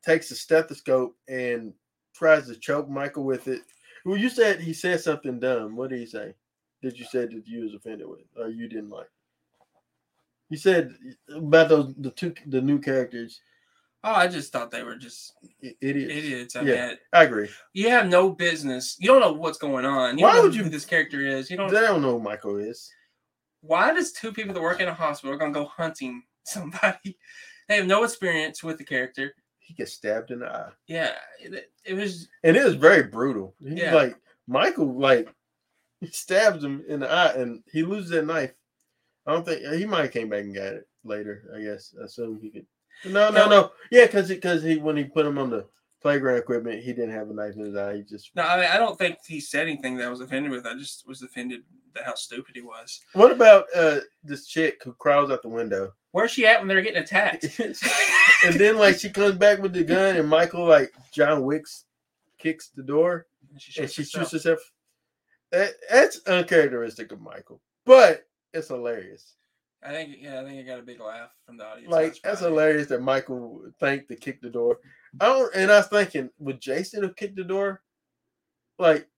takes 0.05 0.31
a 0.31 0.37
stethoscope 0.37 1.15
and 1.29 1.75
tries 2.15 2.47
to 2.47 2.55
choke 2.55 2.89
Michael 2.89 3.25
with 3.25 3.49
it. 3.49 3.63
Well, 4.07 4.17
you 4.17 4.31
said 4.31 4.61
he 4.61 4.73
said 4.73 5.01
something 5.01 5.41
dumb. 5.41 5.75
What 5.75 5.91
did 5.91 5.99
he 5.99 6.07
say? 6.07 6.33
Did 6.81 6.97
you 6.97 7.05
say 7.07 7.27
that 7.27 7.43
you 7.45 7.65
was 7.65 7.75
offended 7.75 8.07
with, 8.07 8.21
or 8.39 8.49
you 8.49 8.69
didn't 8.69 8.91
like? 8.91 9.11
You 10.49 10.57
said 10.57 10.95
about 11.35 11.69
those 11.69 11.93
the 11.99 12.13
two 12.13 12.33
the 12.47 12.61
new 12.61 12.79
characters. 12.79 13.41
oh, 14.05 14.13
I 14.13 14.29
just 14.29 14.53
thought 14.53 14.71
they 14.71 14.85
were 14.85 14.95
just 14.95 15.33
Idiots. 15.81 16.15
idiots. 16.15 16.55
I 16.57 16.61
Yeah. 16.63 16.87
mean, 16.89 16.99
I 17.13 17.25
agree. 17.25 17.49
you 17.73 17.91
have 17.91 18.07
no 18.07 18.31
business. 18.31 18.97
You 19.01 19.09
don't 19.09 19.21
know 19.21 19.33
what's 19.33 19.59
going 19.59 19.85
on. 19.85 20.19
You 20.19 20.23
Why 20.25 20.31
don't 20.35 20.37
know 20.39 20.43
would 20.51 20.55
who 20.57 20.65
you- 20.65 20.71
this 20.71 20.85
character 20.85 21.27
is. 21.27 21.51
You 21.51 21.57
don't. 21.57 21.73
They 21.73 21.81
don't 21.81 22.01
know 22.03 22.13
who 22.13 22.21
Michael 22.23 22.59
is. 22.59 22.89
Why 23.63 23.93
does 23.93 24.13
two 24.13 24.33
people 24.33 24.55
that 24.55 24.63
work 24.63 24.81
in 24.81 24.87
a 24.87 24.95
hospital 24.95 25.35
are 25.35 25.39
gonna 25.39 25.53
go 25.53 25.65
hunting 25.65 26.23
somebody? 26.45 27.19
They 27.69 27.79
have 27.79 27.87
no 27.89 28.05
experience 28.05 28.63
with 28.63 28.79
the 28.79 28.85
character. 28.85 29.35
He 29.67 29.75
gets 29.75 29.93
stabbed 29.93 30.31
in 30.31 30.39
the 30.41 30.47
eye, 30.47 30.71
Yeah, 30.87 31.13
it, 31.41 31.71
it 31.85 31.95
was. 31.95 32.29
and 32.45 32.57
it 32.57 32.65
was 32.65 32.75
very 32.77 33.03
brutal. 33.03 33.55
Yeah. 33.61 33.95
like 33.95 34.17
Michael, 34.47 34.99
like 34.99 35.29
he 36.01 36.07
stabs 36.07 36.63
him 36.63 36.85
in 36.89 37.01
the 37.01 37.11
eye, 37.11 37.33
and 37.33 37.63
he 37.73 37.83
loses 37.83 38.11
that 38.11 38.27
knife. 38.27 38.53
I 39.27 39.33
don't 39.33 39.45
think 39.45 39.63
he 39.75 39.85
might 39.87 40.03
have 40.03 40.13
came 40.13 40.29
back 40.29 40.43
and 40.45 40.55
got 40.55 40.75
it 40.75 40.89
later. 41.05 41.51
I 41.57 41.61
guess. 41.63 41.95
I 42.01 42.05
assume 42.05 42.39
he 42.41 42.51
could. 42.51 42.67
No, 43.05 43.31
no, 43.31 43.45
No. 43.45 43.49
no. 43.49 43.73
Yeah, 43.91 44.07
because 44.07 44.29
because 44.29 44.63
he 44.63 44.77
when 44.77 44.97
he 44.97 45.05
put 45.05 45.27
him 45.27 45.37
on 45.39 45.51
the 45.51 45.67
playground 46.03 46.37
equipment, 46.39 46.83
he 46.83 46.93
didn't 46.93 47.13
have 47.13 47.31
a 47.31 47.35
knife 47.35 47.55
in 47.57 47.65
his 47.65 47.77
eye. 47.77 47.97
He 47.97 48.03
just. 48.03 48.31
No, 48.35 48.43
I 48.43 48.57
mean, 48.61 48.71
I 48.73 48.77
don't 48.79 48.99
think 48.99 49.19
he 49.27 49.41
said 49.41 49.67
anything 49.67 49.97
that 49.97 50.07
I 50.07 50.11
was 50.11 50.21
offended 50.21 50.51
with. 50.53 50.67
I 50.67 50.75
just 50.75 51.07
was 51.07 51.23
offended 51.23 51.63
at 51.97 52.05
how 52.05 52.15
stupid 52.15 52.55
he 52.55 52.61
was. 52.63 53.01
What 53.15 53.33
about 53.33 53.65
uh 53.75 54.01
this 54.23 54.47
chick 54.47 54.83
who 54.85 54.93
crawls 54.95 55.31
out 55.31 55.43
the 55.43 55.49
window? 55.49 55.93
Where's 56.13 56.31
she 56.31 56.47
at 56.47 56.59
when 56.61 56.69
they're 56.69 56.83
getting 56.83 57.03
attacked? 57.03 57.45
and 57.59 58.55
then 58.55 58.79
like 58.79 58.99
she 58.99 59.11
comes 59.11 59.35
back 59.37 59.59
with 59.61 59.73
the 59.73 59.85
gun, 59.85 60.17
and 60.17 60.29
Michael 60.29 60.67
like 60.67 60.93
John 61.13 61.45
Wicks 61.45 61.85
kicks 62.39 62.71
the 62.75 62.83
door, 62.83 63.27
And 63.53 63.61
she 63.61 63.81
and 63.81 63.91
shoots 63.91 64.11
she 64.11 64.19
herself. 64.19 64.31
shoots 64.31 64.45
herself. 64.45 64.59
That, 65.53 65.71
that's 65.91 66.21
uncharacteristic 66.27 67.13
of 67.13 67.21
Michael, 67.21 67.61
but 67.85 68.25
it's 68.53 68.69
hilarious. 68.69 69.35
I 69.83 69.91
think, 69.91 70.17
yeah, 70.21 70.41
I 70.41 70.45
think 70.45 70.59
I 70.59 70.63
got 70.63 70.81
a 70.81 70.83
big 70.83 71.01
laugh 71.01 71.31
from 71.45 71.59
the 71.59 71.65
audience. 71.65 71.93
Like 71.93 72.17
that's 72.25 72.41
funny. 72.41 72.51
hilarious 72.53 72.89
that 72.89 73.01
Michael 73.03 73.63
thanked 73.79 74.09
to 74.09 74.17
kick 74.17 74.41
the 74.41 74.51
door. 74.51 74.79
I 75.21 75.27
don't, 75.27 75.55
and 75.55 75.71
I 75.71 75.79
was 75.79 75.87
thinking, 75.89 76.31
would 76.39 76.61
Jason 76.61 77.03
have 77.03 77.17
kicked 77.17 77.37
the 77.37 77.45
door? 77.45 77.83
Like, 78.79 79.09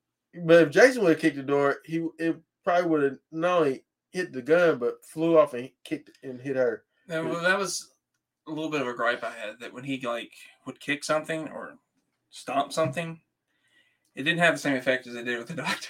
but 0.45 0.63
if 0.63 0.71
Jason 0.71 1.03
would 1.03 1.13
have 1.13 1.21
kicked 1.21 1.37
the 1.37 1.43
door, 1.43 1.79
he 1.85 2.07
it 2.19 2.37
probably 2.65 2.91
would 2.91 3.03
have 3.03 3.19
not 3.33 3.59
only 3.59 3.85
hit 4.11 4.33
the 4.33 4.43
gun 4.43 4.79
but 4.79 5.05
flew 5.05 5.39
off 5.39 5.55
and 5.55 5.71
kicked 5.85 6.11
and 6.23 6.41
hit 6.41 6.57
her. 6.57 6.85
That, 7.09 7.25
well, 7.25 7.43
that 7.43 7.59
was 7.59 7.93
a 8.47 8.51
little 8.51 8.71
bit 8.71 8.81
of 8.81 8.87
a 8.87 8.95
gripe 8.95 9.25
I 9.25 9.31
had 9.31 9.61
that 9.61 9.73
when 9.73 9.85
he 9.85 10.01
like 10.01 10.33
would 10.67 10.81
kick 10.81 11.05
something 11.05 11.49
or 11.49 11.75
stomp 12.31 12.73
something, 12.73 13.21
it 14.15 14.23
didn't 14.23 14.41
have 14.41 14.55
the 14.55 14.61
same 14.61 14.77
effect 14.77 15.07
as 15.07 15.15
it 15.15 15.25
did 15.25 15.39
with 15.39 15.49
the 15.49 15.55
doctor. 15.63 15.89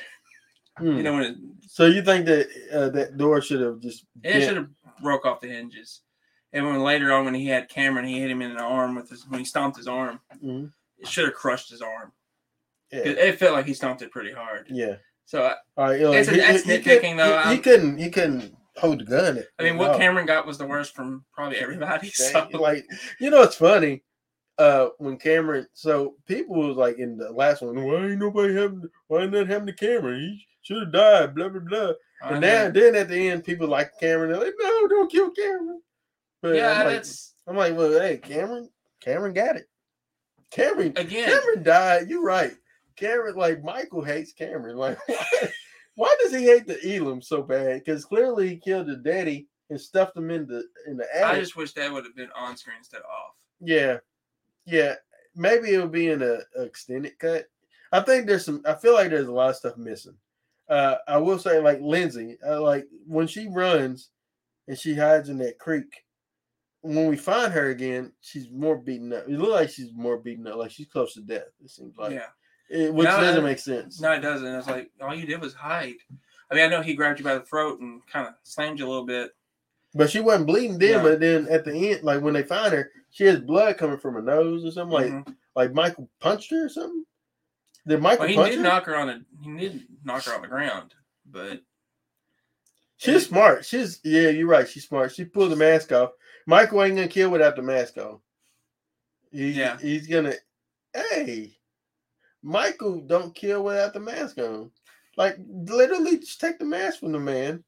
Hmm. 0.76 0.96
You 0.96 1.02
know 1.02 1.14
when 1.14 1.24
it, 1.24 1.36
So 1.66 1.86
you 1.86 2.02
think 2.02 2.26
that 2.26 2.48
uh, 2.72 2.88
that 2.90 3.16
door 3.16 3.40
should 3.40 3.60
have 3.60 3.80
just 3.80 4.04
it 4.22 4.46
should 4.46 4.56
have 4.56 4.68
broke 5.02 5.26
off 5.26 5.40
the 5.40 5.48
hinges. 5.48 6.02
And 6.52 6.66
when 6.66 6.80
later 6.82 7.12
on 7.12 7.24
when 7.26 7.34
he 7.34 7.46
had 7.46 7.68
Cameron, 7.68 8.06
he 8.06 8.18
hit 8.20 8.30
him 8.30 8.40
in 8.42 8.54
the 8.54 8.62
arm 8.62 8.94
with 8.94 9.10
his 9.10 9.26
when 9.28 9.38
he 9.40 9.44
stomped 9.44 9.76
his 9.76 9.88
arm, 9.88 10.20
Mhm. 10.42 10.72
it 10.98 11.06
should 11.08 11.26
have 11.26 11.34
crushed 11.34 11.70
his 11.70 11.82
arm. 11.82 12.12
Yeah. 12.90 13.00
It 13.00 13.38
felt 13.38 13.52
like 13.54 13.66
he 13.66 13.74
stomped 13.74 14.00
it 14.02 14.10
pretty 14.10 14.32
hard. 14.32 14.66
yeah. 14.70 14.96
So 15.26 15.44
I, 15.44 15.54
All 15.76 15.84
right, 15.90 15.98
you 16.00 16.04
know, 16.06 16.12
It's- 16.14 16.26
that's 16.34 16.62
couldn't- 16.62 16.84
nitpicking, 16.84 17.16
though. 17.18 17.38
He, 17.50 17.56
he 17.56 17.60
couldn't. 17.60 17.98
He 17.98 18.08
couldn't 18.10 18.56
hold 18.78 19.00
the 19.00 19.04
gun. 19.04 19.44
I 19.58 19.62
mean, 19.62 19.76
what. 19.76 19.98
Cameron 19.98 20.24
got 20.24 20.46
was 20.46 20.56
the 20.56 20.66
worst 20.66 20.94
from 20.94 21.24
probably 21.34 21.58
everybody. 21.58 22.08
So 22.14 22.48
like 22.54 22.86
you 23.20 23.28
know, 23.30 23.42
it's 23.42 23.56
funny. 23.56 24.02
Uh, 24.56 24.88
when 24.98 25.18
Cameron, 25.18 25.66
so 25.74 26.16
people 26.26 26.56
was 26.56 26.76
like 26.78 26.98
in 26.98 27.16
the 27.18 27.30
last 27.30 27.60
one, 27.62 27.76
why 27.84 28.06
ain't 28.06 28.18
nobody 28.18 28.54
having, 28.54 28.88
why 29.06 29.20
ain't 29.22 29.32
that 29.32 29.46
happening 29.48 29.74
to 29.76 29.86
Cameron? 29.86 30.20
He 30.20 30.46
should 30.62 30.82
have 30.84 30.92
died. 30.92 31.34
Blah 31.34 31.50
blah 31.50 31.60
blah. 31.60 31.92
I 32.22 32.30
And 32.30 32.40
know. 32.40 32.46
then, 32.48 32.72
then 32.72 32.96
at 32.96 33.08
the 33.08 33.28
end, 33.28 33.44
people 33.44 33.68
like 33.68 33.92
Cameron. 34.00 34.30
They're 34.32 34.40
like, 34.46 34.54
no, 34.58 34.88
don't 34.88 35.12
kill 35.12 35.30
Cameron. 35.30 35.82
But 36.42 36.54
yeah, 36.54 36.72
I'm 36.72 36.86
like, 36.86 36.96
that's 36.96 37.34
I'm 37.46 37.56
like, 37.56 37.76
well, 37.76 38.00
hey, 38.00 38.18
Cameron, 38.18 38.70
Cameron 39.00 39.34
got 39.34 39.56
it. 39.56 39.68
Cameron, 40.50 40.92
again. 40.96 41.28
Cameron 41.28 41.62
died. 41.62 42.08
You're 42.08 42.22
right. 42.22 42.52
Cameron, 42.96 43.36
like 43.36 43.62
Michael 43.62 44.02
hates 44.02 44.32
Cameron. 44.32 44.76
Like, 44.76 44.98
why, 45.06 45.26
why 45.94 46.16
does 46.20 46.34
he 46.34 46.44
hate 46.44 46.66
the 46.66 46.96
Elam 46.96 47.22
so 47.22 47.42
bad? 47.42 47.82
Because 47.84 48.04
clearly 48.04 48.48
he 48.48 48.56
killed 48.56 48.86
the 48.86 48.96
daddy 48.96 49.48
and 49.70 49.80
stuffed 49.80 50.16
him 50.16 50.30
in 50.30 50.46
the 50.46 50.64
in 50.86 50.96
the 50.96 51.06
attic. 51.14 51.36
I 51.36 51.40
just 51.40 51.56
wish 51.56 51.72
that 51.72 51.92
would 51.92 52.04
have 52.04 52.16
been 52.16 52.30
on 52.36 52.56
screen 52.56 52.76
instead 52.78 52.98
of 52.98 53.04
off. 53.04 53.34
Yeah, 53.60 53.98
yeah. 54.66 54.94
Maybe 55.34 55.70
it'll 55.70 55.88
be 55.88 56.08
in 56.08 56.22
a, 56.22 56.38
a 56.56 56.62
extended 56.62 57.18
cut. 57.18 57.46
I 57.92 58.00
think 58.00 58.26
there's 58.26 58.44
some. 58.44 58.62
I 58.66 58.74
feel 58.74 58.94
like 58.94 59.10
there's 59.10 59.28
a 59.28 59.32
lot 59.32 59.50
of 59.50 59.56
stuff 59.56 59.76
missing. 59.76 60.16
Uh, 60.68 60.96
I 61.06 61.18
will 61.18 61.38
say, 61.38 61.60
like 61.60 61.80
Lindsey, 61.80 62.36
uh, 62.46 62.60
like 62.60 62.86
when 63.06 63.26
she 63.26 63.48
runs 63.48 64.10
and 64.66 64.78
she 64.78 64.94
hides 64.94 65.28
in 65.28 65.38
that 65.38 65.58
creek. 65.58 66.04
When 66.82 67.06
we 67.08 67.16
find 67.16 67.52
her 67.52 67.70
again, 67.70 68.12
she's 68.20 68.48
more 68.50 68.76
beaten 68.76 69.12
up. 69.12 69.24
It 69.28 69.38
looks 69.38 69.52
like 69.52 69.70
she's 69.70 69.92
more 69.92 70.16
beaten 70.16 70.46
up, 70.46 70.56
like 70.56 70.70
she's 70.70 70.86
close 70.86 71.14
to 71.14 71.20
death. 71.20 71.48
It 71.62 71.70
seems 71.70 71.96
like, 71.96 72.12
yeah. 72.12 72.26
It- 72.70 72.92
which 72.94 73.06
No, 73.06 73.20
doesn't 73.20 73.44
make 73.44 73.58
sense. 73.58 74.00
No, 74.00 74.12
it 74.12 74.20
doesn't. 74.20 74.46
It's 74.46 74.68
like 74.68 74.90
all 75.00 75.14
you 75.14 75.26
did 75.26 75.40
was 75.40 75.54
hide. 75.54 75.96
I 76.50 76.54
mean, 76.54 76.64
I 76.64 76.68
know 76.68 76.80
he 76.82 76.94
grabbed 76.94 77.18
you 77.18 77.24
by 77.24 77.34
the 77.34 77.40
throat 77.44 77.80
and 77.80 78.06
kind 78.06 78.28
of 78.28 78.34
slammed 78.42 78.78
you 78.78 78.86
a 78.86 78.88
little 78.88 79.04
bit. 79.06 79.32
But 79.94 80.10
she 80.10 80.20
wasn't 80.20 80.46
bleeding 80.46 80.78
then. 80.78 80.98
No. 80.98 81.10
But 81.10 81.20
then 81.20 81.48
at 81.50 81.64
the 81.64 81.72
end, 81.92 82.02
like 82.04 82.20
when 82.22 82.34
they 82.34 82.42
find 82.42 82.72
her, 82.72 82.90
she 83.10 83.24
has 83.24 83.40
blood 83.40 83.76
coming 83.78 83.98
from 83.98 84.14
her 84.14 84.22
nose 84.22 84.64
or 84.64 84.70
something. 84.70 84.92
Like 84.94 85.12
Mhm. 85.12 85.36
like 85.56 85.72
Michael 85.72 86.08
punched 86.20 86.50
her 86.52 86.66
or 86.66 86.68
something. 86.68 87.04
Did 87.86 88.00
Michael 88.02 88.20
well, 88.20 88.28
he 88.28 88.34
punch 88.36 88.50
did 88.50 88.56
her? 88.58 88.62
knock 88.62 88.84
her 88.84 88.96
on 88.96 89.06
the. 89.08 89.24
He 89.42 89.56
did 89.58 89.86
knock 90.04 90.24
her 90.24 90.34
on 90.34 90.42
the 90.42 90.48
ground, 90.48 90.94
but 91.26 91.62
She's 92.98 93.26
smart. 93.26 93.64
She's 93.64 94.00
yeah, 94.02 94.28
you're 94.30 94.48
right. 94.48 94.68
She's 94.68 94.86
smart. 94.88 95.12
She 95.14 95.24
pulled 95.24 95.52
the 95.52 95.56
mask 95.56 95.92
off. 95.92 96.10
Michael 96.48 96.82
ain't 96.82 96.96
gonna 96.96 97.08
kill 97.08 97.28
without 97.28 97.56
the 97.56 97.62
mask 97.62 97.98
on. 97.98 98.20
He, 99.30 99.50
Yeah. 99.50 99.76
he's 99.78 100.06
gonna. 100.06 100.32
Hey, 100.94 101.58
Michael 102.42 103.02
don't 103.02 103.34
kill 103.34 103.62
without 103.64 103.92
the 103.92 104.00
mask 104.00 104.38
on. 104.38 104.70
Like 105.18 105.36
literally, 105.46 106.18
just 106.18 106.40
take 106.40 106.58
the 106.58 106.64
mask 106.64 107.00
from 107.00 107.12
the 107.12 107.18
man, 107.20 107.62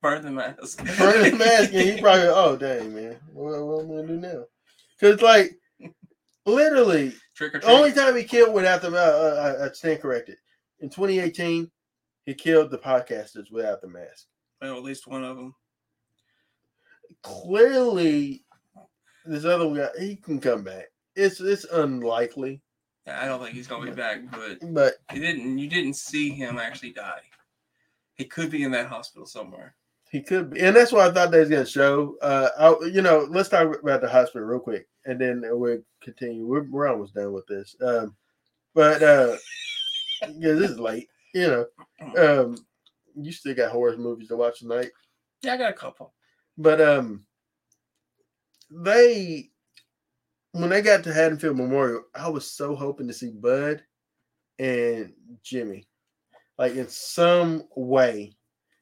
burn 0.00 0.22
the 0.22 0.30
mask. 0.30 0.78
burn 0.96 1.30
the 1.30 1.36
mask, 1.36 1.74
and 1.74 1.82
he 1.90 2.00
probably 2.00 2.28
oh 2.28 2.56
dang 2.56 2.94
man, 2.94 3.20
what, 3.34 3.62
what 3.66 3.84
am 3.84 3.90
I 3.90 3.94
gonna 3.96 4.08
do 4.08 4.16
now? 4.16 4.44
Because 4.98 5.20
like 5.20 5.50
literally, 6.46 7.12
trick 7.34 7.54
or 7.54 7.58
the 7.58 7.66
treat. 7.66 7.74
only 7.76 7.92
time 7.92 8.16
he 8.16 8.24
killed 8.24 8.54
without 8.54 8.80
the 8.80 8.88
uh, 8.88 8.92
uh, 8.94 9.56
I, 9.60 9.66
I 9.66 9.72
stand 9.72 10.00
corrected 10.00 10.38
in 10.80 10.88
2018, 10.88 11.70
he 12.24 12.34
killed 12.34 12.70
the 12.70 12.78
podcasters 12.78 13.50
without 13.52 13.82
the 13.82 13.88
mask. 13.88 14.26
well, 14.62 14.78
at 14.78 14.82
least 14.82 15.06
one 15.06 15.22
of 15.24 15.36
them. 15.36 15.54
Clearly 17.22 18.44
this 19.24 19.44
other 19.44 19.74
guy 19.74 19.88
he 20.00 20.16
can 20.16 20.40
come 20.40 20.62
back. 20.64 20.86
It's 21.14 21.40
it's 21.40 21.64
unlikely, 21.64 22.62
I 23.06 23.26
don't 23.26 23.42
think 23.42 23.54
he's 23.54 23.66
gonna 23.66 23.90
be 23.90 23.96
back, 23.96 24.20
but 24.30 24.58
but 24.72 24.94
he 25.10 25.18
didn't. 25.18 25.58
You 25.58 25.68
didn't 25.68 25.94
see 25.94 26.30
him 26.30 26.58
actually 26.58 26.92
die. 26.92 27.20
He 28.14 28.24
could 28.24 28.50
be 28.50 28.62
in 28.62 28.70
that 28.72 28.86
hospital 28.86 29.26
somewhere. 29.26 29.74
he 30.10 30.22
could 30.22 30.50
be, 30.50 30.60
and 30.60 30.76
that's 30.76 30.92
what 30.92 31.10
I 31.10 31.12
thought 31.12 31.32
they 31.32 31.40
was 31.40 31.48
gonna 31.48 31.66
show. 31.66 32.16
Uh, 32.22 32.48
I, 32.58 32.86
you 32.86 33.02
know, 33.02 33.26
let's 33.28 33.48
talk 33.48 33.82
about 33.82 34.02
the 34.02 34.08
hospital 34.08 34.46
real 34.46 34.60
quick, 34.60 34.86
and 35.04 35.20
then 35.20 35.42
we'll 35.44 35.82
continue. 36.00 36.46
We're, 36.46 36.62
we're 36.62 36.88
almost 36.88 37.14
done 37.14 37.32
with 37.32 37.46
this, 37.48 37.74
um, 37.82 38.14
but 38.74 39.02
uh, 39.02 39.36
yeah, 40.22 40.52
this 40.52 40.70
is 40.70 40.78
late. 40.78 41.08
You 41.34 41.48
know, 41.48 41.66
um, 42.42 42.56
you 43.16 43.32
still 43.32 43.54
got 43.54 43.72
horror 43.72 43.96
movies 43.96 44.28
to 44.28 44.36
watch 44.36 44.60
tonight. 44.60 44.90
Yeah, 45.42 45.54
I 45.54 45.56
got 45.56 45.70
a 45.70 45.74
couple. 45.74 46.14
But 46.58 46.80
um 46.80 47.24
they 48.70 49.50
when 50.52 50.68
they 50.70 50.82
got 50.82 51.02
to 51.04 51.12
Haddonfield 51.12 51.56
Memorial, 51.56 52.04
I 52.14 52.28
was 52.28 52.50
so 52.50 52.74
hoping 52.74 53.08
to 53.08 53.14
see 53.14 53.30
Bud 53.30 53.82
and 54.58 55.12
Jimmy. 55.42 55.86
Like 56.58 56.74
in 56.76 56.88
some 56.88 57.64
way. 57.74 58.36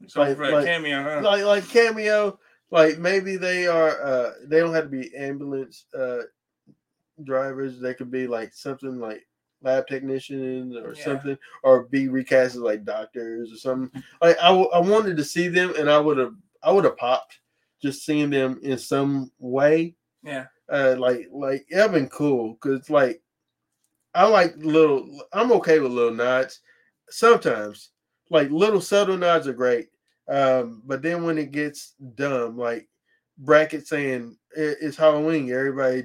So 0.09 0.21
Like- 0.21 0.39
like- 0.39 0.65
cameo, 0.67 1.03
huh? 1.03 1.21
Like 1.23 1.45
like 1.45 1.69
cameo, 1.69 2.39
like 2.71 2.99
maybe 2.99 3.37
they 3.37 3.67
are 3.67 4.01
uh 4.03 4.33
they 4.45 4.59
don't 4.59 4.75
have 4.75 4.85
to 4.85 4.91
be 4.91 5.15
ambulance 5.17 5.87
uh 5.97 6.23
drivers. 7.23 7.79
They 7.81 7.95
could 7.95 8.11
be 8.11 8.27
like 8.27 8.53
something 8.55 8.99
like 8.99 9.27
lab 9.63 9.87
technicians 9.87 10.75
or 10.75 10.95
Yeah. 10.95 11.05
something, 11.05 11.39
or 11.63 11.85
be 11.85 12.09
recast 12.09 12.55
as 12.57 12.61
like 12.63 12.85
doctors 12.85 13.53
or 13.53 13.57
something. 13.57 14.03
Like 14.23 14.39
I, 14.39 14.49
w- 14.49 14.71
I 14.71 14.79
wanted 14.81 15.17
to 15.19 15.25
see 15.25 15.49
them, 15.49 15.75
and 15.79 15.91
I 15.91 15.99
would 15.99 16.17
have 16.19 16.35
I 16.63 16.73
would 16.73 16.85
have 16.85 16.97
popped 16.97 17.40
just 17.83 18.05
seeing 18.05 18.31
them 18.31 18.59
in 18.63 18.79
some 18.79 19.31
way. 19.39 19.95
yeah, 20.23 20.47
Uh, 20.71 20.97
like 20.99 21.29
like 21.33 21.67
it'd 21.71 22.11
cool 22.11 22.55
because 22.55 22.89
like 22.91 23.23
I 24.15 24.25
like 24.27 24.55
little. 24.59 25.09
I'm 25.33 25.53
okay 25.53 25.79
with 25.79 25.93
little 25.93 26.15
nods 26.15 26.61
sometimes. 27.11 27.91
Like 28.31 28.51
little 28.51 28.81
subtle 28.81 29.17
nods 29.17 29.49
are 29.49 29.53
great, 29.53 29.89
um, 30.29 30.83
but 30.87 31.03
then 31.03 31.25
when 31.25 31.39
it 31.39 31.51
gets 31.51 31.95
dumb, 32.15 32.57
like 32.57 32.89
Brackett 33.39 33.87
saying 33.87 34.37
"It- 34.57 34.79
it's 34.81 34.97
Halloween, 34.97 35.51
everybody. 35.53 36.05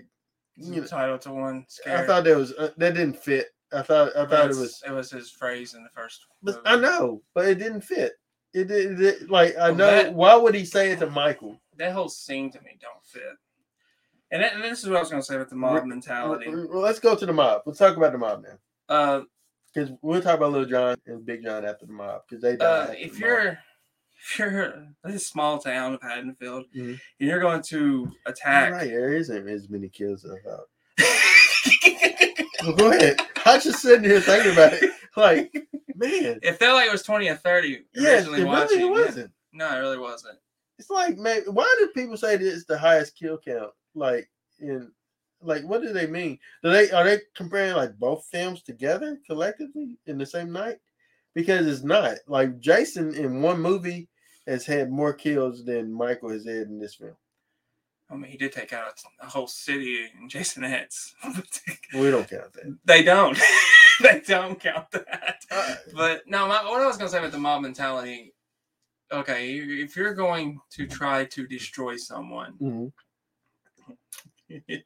You 0.57 0.71
know, 0.71 0.82
entitled 0.84 1.21
to 1.21 1.34
one 1.34 1.65
scare. 1.67 1.97
I 1.97 2.05
thought 2.07 2.23
that 2.23 2.38
was 2.38 2.53
uh, 2.53 2.69
that 2.78 2.93
didn't 2.95 3.17
fit. 3.21 3.47
I 3.73 3.82
thought 3.82 4.15
I 4.15 4.26
thought 4.26 4.45
it 4.51 4.55
was. 4.55 4.82
it 4.88 4.91
was 4.91 5.11
his 5.11 5.30
phrase 5.30 5.73
in 5.73 5.84
the 5.84 5.89
first. 5.89 6.26
But 6.41 6.55
movie. 6.55 6.67
I 6.67 6.76
know, 6.78 7.21
but 7.34 7.47
it 7.47 7.55
didn't 7.59 7.82
fit. 7.82 8.13
It 8.53 8.67
did. 8.69 9.30
Like 9.30 9.55
I 9.57 9.69
Well, 9.69 9.76
know. 9.76 9.86
that- 9.91 10.13
why 10.13 10.36
would 10.36 10.55
he 10.55 10.63
say 10.65 10.91
it 10.91 10.99
to 10.99 11.09
Michael? 11.09 11.59
That 11.78 11.91
whole 11.93 12.09
scene 12.09 12.51
to 12.51 12.61
me 12.61 12.78
don't 12.82 13.03
fit. 13.05 13.38
And, 14.32 14.41
that, 14.41 14.53
and 14.53 14.63
this 14.63 14.84
is 14.84 14.89
what 14.89 14.97
I 14.97 14.99
was 15.01 15.09
going 15.09 15.21
to 15.21 15.26
say 15.26 15.36
about 15.36 15.49
the 15.49 15.55
mob 15.55 15.84
Re- 15.84 15.89
mentality. 15.89 16.47
Well, 16.49 16.82
let's 16.82 16.99
go 16.99 17.15
to 17.15 17.26
the 17.26 17.34
mob. 17.34 17.61
Let's 17.65 17.80
talk 17.80 17.95
about 17.95 18.11
the 18.11 18.17
mob 18.17 18.43
now. 18.43 18.57
Uh, 18.93 19.21
Because 19.73 19.91
we'll 20.01 20.21
talk 20.21 20.38
about 20.38 20.51
Little 20.51 20.67
John 20.67 20.95
and 21.05 21.26
Big 21.26 21.43
John 21.43 21.63
after 21.65 21.86
the 21.86 21.93
mob 21.93 22.21
because 22.28 22.41
they 22.41 22.57
uh, 22.57 22.88
if 22.97 23.13
the 23.13 23.19
you're 23.19 23.45
mob. 23.45 23.57
if 24.32 24.39
you're 24.39 24.88
this 25.03 25.28
small 25.28 25.59
town 25.59 25.93
of 25.93 26.01
Haddonfield 26.01 26.65
Mhm. 26.76 26.89
and 27.19 27.30
you're 27.30 27.39
going 27.39 27.61
to 27.69 28.11
attack 28.26 28.71
right, 28.73 28.88
there 28.89 29.13
isn't 29.13 29.47
as 29.47 29.69
many 29.69 29.89
kills 29.89 30.26
as 30.26 30.32
I 30.32 30.39
thought. 30.49 30.65
Well, 32.63 32.76
go 32.76 32.91
ahead. 32.91 33.19
I'm 33.45 33.61
just 33.61 33.80
sitting 33.80 34.09
here 34.09 34.19
thinking 34.19 34.53
about 34.53 34.73
it. 34.73 34.89
Like, 35.15 35.53
man, 35.95 36.39
it 36.41 36.53
felt 36.57 36.73
like 36.76 36.88
it 36.88 36.91
was 36.91 37.03
20 37.03 37.30
or 37.30 37.36
30 37.36 37.82
yes, 37.93 38.23
originally 38.26 38.41
it 38.41 38.45
watching. 38.45 38.78
really 38.80 38.99
yeah. 39.01 39.05
wasn't. 39.05 39.32
No, 39.53 39.76
it 39.76 39.80
really 39.80 39.97
wasn't. 39.99 40.39
It's 40.78 40.89
like, 40.89 41.17
man, 41.17 41.43
why 41.47 41.73
do 41.80 41.88
people 41.89 42.17
say 42.17 42.38
that 42.38 42.45
it's 42.45 42.65
the 42.65 42.78
highest 42.78 43.17
kill 43.17 43.38
count? 43.38 43.71
Like, 43.93 44.30
in 44.59 44.91
like, 45.41 45.63
what 45.63 45.82
do 45.82 45.93
they 45.93 46.07
mean? 46.07 46.39
Do 46.63 46.71
they 46.71 46.91
are 46.91 47.03
they 47.03 47.19
comparing 47.36 47.76
like 47.76 47.97
both 47.97 48.26
films 48.32 48.61
together 48.61 49.19
collectively 49.26 49.97
in 50.05 50.17
the 50.17 50.26
same 50.26 50.51
night? 50.51 50.78
Because 51.34 51.67
it's 51.67 51.84
not 51.84 52.15
like 52.28 52.59
Jason 52.59 53.13
in 53.13 53.41
one 53.41 53.61
movie 53.61 54.07
has 54.47 54.65
had 54.65 54.91
more 54.91 55.13
kills 55.13 55.65
than 55.65 55.91
Michael 55.93 56.30
has 56.30 56.45
had 56.45 56.67
in 56.67 56.80
this 56.80 56.95
film. 56.95 57.15
I 58.09 58.15
mean, 58.15 58.30
he 58.30 58.38
did 58.38 58.51
take 58.51 58.71
out 58.71 59.01
a 59.19 59.26
whole 59.26 59.47
city 59.47 60.05
in 60.19 60.30
Jason 60.30 60.63
X. 60.63 61.15
We 61.93 62.11
don't 62.11 62.30
count 62.30 62.53
that. 62.53 62.78
they 62.86 63.03
don't. 63.03 63.38
they 64.01 64.21
don't 64.28 64.59
count 64.59 64.91
that. 64.91 65.38
Uh, 65.49 65.76
But 65.95 66.21
no, 66.28 66.47
my, 66.47 66.63
what 66.65 66.82
I 66.82 66.86
was 66.86 66.97
going 66.97 67.07
to 67.07 67.11
say 67.11 67.17
about 67.19 67.32
the 67.32 67.39
mob 67.39 67.63
mentality. 67.63 68.34
Okay, 69.16 69.55
if 69.57 69.95
you're 69.95 70.13
going 70.13 70.59
to 70.72 70.86
try 70.88 71.26
to 71.26 71.47
destroy 71.47 71.95
someone, 71.95 72.53
mhm. 72.61 72.91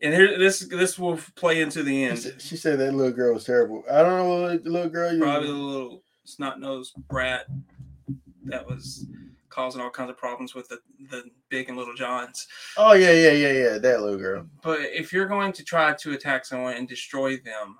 and 0.00 0.14
here 0.14 0.38
this 0.38 0.60
this 0.60 0.98
will 0.98 1.18
play 1.34 1.60
into 1.60 1.82
the 1.82 1.92
She 1.92 2.04
end. 2.04 2.18
said- 2.18 2.42
She 2.42 2.56
said 2.56 2.78
that 2.78 2.92
little 2.94 3.12
girl 3.12 3.34
was 3.34 3.44
terrible. 3.44 3.82
I 3.90 4.02
don't 4.02 4.18
know 4.18 4.42
what 4.42 4.64
little 4.64 4.88
girl 4.90 5.12
you. 5.12 5.20
Probably 5.20 5.48
the 5.48 5.54
little 5.54 6.02
snot 6.24 6.60
nosed 6.60 6.94
brat 7.08 7.46
that 8.44 8.66
was 8.66 9.06
causing 9.48 9.80
all 9.80 9.90
kinds 9.90 10.10
of 10.10 10.16
problems 10.18 10.54
with 10.54 10.68
the 10.68 10.78
the 11.10 11.24
big 11.48 11.68
and 11.68 11.78
little 11.78 11.94
Johns. 11.94 12.46
Oh 12.76 12.92
yeah, 12.92 13.12
yeah, 13.12 13.32
yeah, 13.32 13.52
yeah. 13.52 13.78
That 13.78 14.00
little 14.02 14.18
girl. 14.18 14.46
But 14.62 14.80
if 14.80 15.12
you're 15.12 15.28
going 15.28 15.52
to 15.52 15.64
try 15.64 15.94
to 15.94 16.12
attack 16.12 16.44
someone 16.44 16.74
and 16.76 16.88
destroy 16.88 17.36
them, 17.38 17.78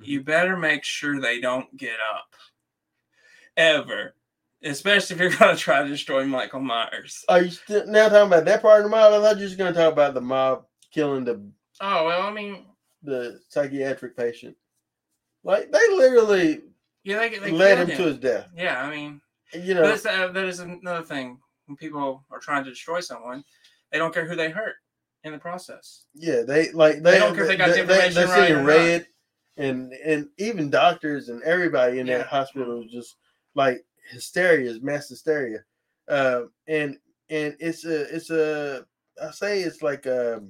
you 0.00 0.22
better 0.22 0.56
make 0.56 0.84
sure 0.84 1.20
they 1.20 1.40
don't 1.40 1.76
get 1.76 1.96
up. 2.14 2.34
Ever. 3.56 4.14
Especially 4.62 5.14
if 5.14 5.20
you're 5.20 5.38
going 5.38 5.54
to 5.56 5.60
try 5.60 5.82
to 5.82 5.88
destroy 5.88 6.24
Michael 6.24 6.60
Myers. 6.60 7.24
Are 7.28 7.42
you 7.42 7.50
still 7.50 7.86
now 7.86 8.08
talking 8.08 8.26
about 8.26 8.44
that 8.44 8.60
part 8.62 8.80
of 8.80 8.84
the 8.84 8.90
mob? 8.90 9.12
I 9.12 9.20
thought 9.20 9.38
you 9.38 9.44
was 9.44 9.56
going 9.56 9.72
to 9.72 9.78
talk 9.78 9.92
about 9.92 10.14
the 10.14 10.20
mob 10.20 10.64
killing 10.92 11.24
the 11.24 11.42
Oh, 11.80 12.04
well, 12.06 12.22
I 12.26 12.30
mean, 12.30 12.66
the 13.02 13.40
psychiatric 13.48 14.14
patient. 14.16 14.54
Like 15.44 15.72
they 15.72 15.88
literally 15.96 16.60
yeah, 17.04 17.18
they, 17.20 17.38
they 17.38 17.50
led 17.50 17.76
killed 17.78 17.88
him 17.90 17.96
to 17.96 18.02
his 18.04 18.18
death. 18.18 18.48
Yeah, 18.54 18.82
I 18.82 18.90
mean, 18.94 19.22
You 19.54 19.72
know, 19.72 19.86
that's, 19.86 20.04
uh, 20.04 20.28
that 20.28 20.44
is 20.44 20.60
another 20.60 21.02
thing. 21.06 21.38
When 21.66 21.76
people 21.76 22.22
are 22.30 22.38
trying 22.40 22.64
to 22.64 22.70
destroy 22.70 23.00
someone, 23.00 23.42
they 23.90 23.96
don't 23.98 24.12
care 24.12 24.26
who 24.28 24.36
they 24.36 24.50
hurt 24.50 24.74
in 25.24 25.32
the 25.32 25.38
process. 25.38 26.04
yeah, 26.14 26.42
they 26.42 26.70
like 26.72 27.02
they, 27.02 27.18
don't 27.18 27.34
care 27.34 27.44
if 27.44 27.48
they 27.50 27.56
got 27.56 27.68
the 27.68 27.74
they, 27.76 27.80
information 27.82 28.14
they, 28.14 28.24
right 28.26 28.48
see 28.48 28.52
or 28.52 28.58
in 28.58 28.66
not. 28.66 28.68
red, 28.68 29.06
and 29.56 29.92
and 30.04 30.28
even 30.36 30.68
doctors 30.68 31.30
and 31.30 31.42
everybody 31.44 32.00
in 32.00 32.06
Yeah. 32.06 32.18
that 32.18 32.26
hospital 32.26 32.78
was 32.80 32.90
just 32.92 33.16
like 33.54 33.84
hysteria, 34.10 34.70
is 34.70 34.80
mass 34.80 35.08
hysteria, 35.08 35.64
um, 36.08 36.50
and 36.66 36.98
and 37.28 37.56
it's 37.60 37.84
a 37.84 38.14
it's 38.14 38.30
a 38.30 38.86
I 39.22 39.30
say 39.30 39.60
it's 39.60 39.82
like 39.82 40.06
a 40.06 40.42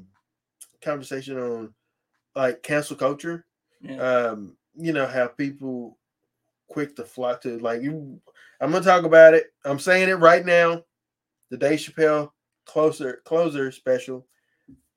conversation 0.82 1.38
on 1.38 1.74
like 2.34 2.62
cancel 2.62 2.96
culture. 2.96 3.46
Yeah. 3.80 3.96
um, 3.96 4.56
you 4.74 4.92
know 4.92 5.06
how 5.06 5.26
people 5.26 5.98
quick 6.68 6.96
to 6.96 7.04
flock 7.04 7.42
to 7.42 7.58
like 7.58 7.82
you. 7.82 8.20
I'm 8.60 8.72
gonna 8.72 8.84
talk 8.84 9.04
about 9.04 9.34
it. 9.34 9.46
I'm 9.64 9.78
saying 9.78 10.08
it 10.08 10.14
right 10.14 10.44
now. 10.44 10.84
The 11.50 11.56
Dave 11.56 11.80
Chappelle 11.80 12.30
closer 12.66 13.20
closer 13.24 13.72
special, 13.72 14.26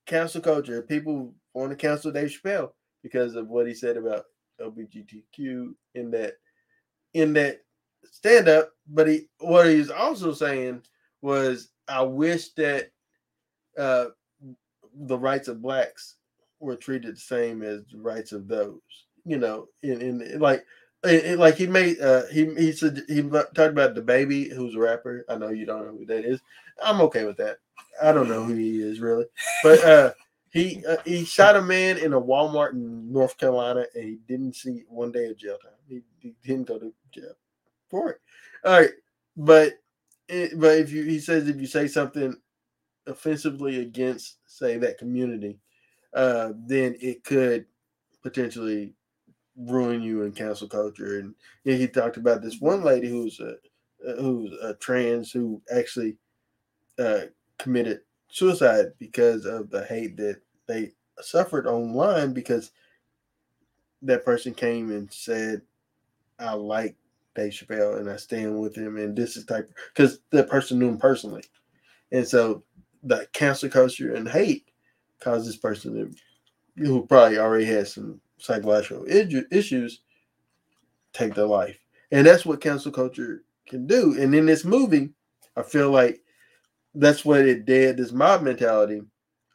cancel 0.06 0.42
culture. 0.42 0.82
People 0.82 1.34
want 1.54 1.72
to 1.72 1.76
cancel 1.76 2.12
Dave 2.12 2.30
Chappelle 2.30 2.72
because 3.02 3.36
of 3.36 3.48
what 3.48 3.68
he 3.68 3.74
said 3.74 3.98
about 3.98 4.26
LGBTQ 4.62 5.74
in 5.96 6.12
that 6.12 6.34
in 7.14 7.34
that 7.34 7.62
stand 8.12 8.48
up. 8.48 8.72
But 8.88 9.08
he 9.08 9.28
what 9.40 9.68
he's 9.68 9.90
also 9.90 10.34
saying 10.34 10.82
was, 11.22 11.70
I 11.88 12.02
wish 12.04 12.50
that 12.54 12.92
uh, 13.78 14.06
the 14.96 15.18
rights 15.18 15.48
of 15.48 15.62
blacks 15.62 16.16
were 16.60 16.76
treated 16.76 17.16
the 17.16 17.20
same 17.20 17.62
as 17.64 17.82
the 17.92 17.98
rights 18.00 18.32
of 18.32 18.48
those. 18.48 18.80
You 19.26 19.38
know, 19.38 19.68
in, 19.82 20.02
in 20.02 20.40
like 20.40 20.66
it, 21.04 21.26
it- 21.26 21.40
like 21.40 21.56
he 21.56 21.68
made 21.68 22.00
uh 22.02 22.24
he 22.32 22.54
he 22.56 22.72
said 22.74 23.02
he 23.08 23.22
talked 23.24 23.58
about 23.58 23.96
DaBaby 23.96 24.52
who's 24.54 24.76
a 24.76 24.80
rapper. 24.80 25.26
I 25.30 25.36
know 25.38 25.50
you 25.50 25.66
don't 25.66 25.86
know 25.86 25.98
who 25.98 26.06
that 26.08 26.26
is. 26.26 26.42
I'm 26.84 27.02
okay 27.02 27.26
with 27.26 27.38
that. 27.38 27.58
I 28.02 28.12
don't 28.12 28.28
know 28.28 28.44
who 28.44 28.56
he 28.56 28.82
is 28.82 29.00
really, 29.00 29.26
but 29.64 29.84
uh 29.84 30.14
he 30.52 30.84
uh, 30.86 30.98
he 31.06 31.26
shot 31.26 31.56
a 31.56 31.62
man 31.62 31.98
in 31.98 32.14
a 32.14 32.22
Walmart 32.22 32.74
in 32.74 33.12
North 33.12 33.38
Carolina 33.38 33.86
and 33.96 34.04
he 34.04 34.18
didn't 34.28 34.56
see 34.56 34.84
one 34.88 35.12
day 35.12 35.26
of 35.26 35.38
jail 35.38 35.58
time. 35.62 35.72
He, 35.88 36.02
he 36.20 36.36
didn't 36.44 36.68
go 36.68 36.78
to 36.80 36.94
jail 37.12 37.34
All 38.66 38.80
right, 38.80 38.92
but 39.38 39.74
but 40.56 40.78
if 40.80 40.92
you 40.92 41.04
he 41.04 41.20
says 41.20 41.48
if 41.48 41.60
you 41.60 41.68
say 41.68 41.88
something 41.88 42.36
offensively 43.08 43.82
against 43.82 44.38
say 44.48 44.78
that 44.78 44.98
community, 44.98 45.60
uh, 46.14 46.54
then 46.68 46.96
it 47.02 47.24
could 47.24 47.66
potentially 48.24 48.94
ruin 49.58 50.02
you 50.02 50.24
in 50.24 50.32
cancel 50.32 50.68
culture. 50.68 51.20
And 51.20 51.36
he 51.64 51.88
talked 51.88 52.18
about 52.18 52.42
this 52.42 52.60
one 52.62 52.84
lady 52.84 53.10
who's 53.10 53.40
a 53.40 53.56
uh, 54.08 54.22
who's 54.22 54.52
a 54.62 54.74
trans 54.76 55.32
who 55.32 55.62
actually 55.74 56.18
uh, 57.00 57.22
committed 57.60 58.02
suicide 58.30 58.88
because 59.00 59.46
of 59.46 59.70
the 59.70 59.86
hate 59.86 60.18
that 60.18 60.42
they 60.68 60.92
suffered 61.22 61.68
online 61.68 62.34
because 62.34 62.72
that 64.02 64.26
person 64.26 64.54
came 64.54 64.92
and 64.92 65.12
said, 65.12 65.62
"I 66.40 66.54
like 66.54 66.96
Dave 67.36 67.54
Chappelle 67.54 68.00
and 68.00 68.10
I 68.10 68.18
stand 68.18 68.60
with 68.60 68.76
him," 68.76 68.98
and 68.98 69.16
this 69.16 69.38
is 69.38 69.46
type 69.46 69.72
because 69.94 70.20
that 70.32 70.50
person 70.50 70.80
knew 70.80 70.90
him 70.90 70.98
personally, 70.98 71.44
and 72.12 72.28
so 72.28 72.64
the 73.04 73.28
cancel 73.34 73.70
culture 73.70 74.14
and 74.14 74.28
hate 74.30 74.72
caused 75.20 75.48
this 75.48 75.58
person 75.58 75.94
to, 75.94 76.84
who 76.84 77.06
probably 77.06 77.38
already 77.38 77.66
had 77.66 77.88
some 77.88 78.20
psychological 78.38 79.06
issues 79.52 80.02
take 81.14 81.34
their 81.36 81.46
life, 81.46 81.78
and 82.12 82.26
that's 82.26 82.46
what 82.46 82.62
cancel 82.62 82.92
culture 82.92 83.44
can 83.68 83.88
do. 83.88 84.20
And 84.20 84.34
in 84.36 84.46
this 84.46 84.66
movie, 84.66 85.10
I 85.56 85.64
feel 85.64 85.92
like 85.92 86.22
that's 86.96 87.26
what 87.26 87.42
it 87.42 87.66
did. 87.66 87.98
This 87.98 88.12
mob 88.12 88.42
mentality 88.44 89.02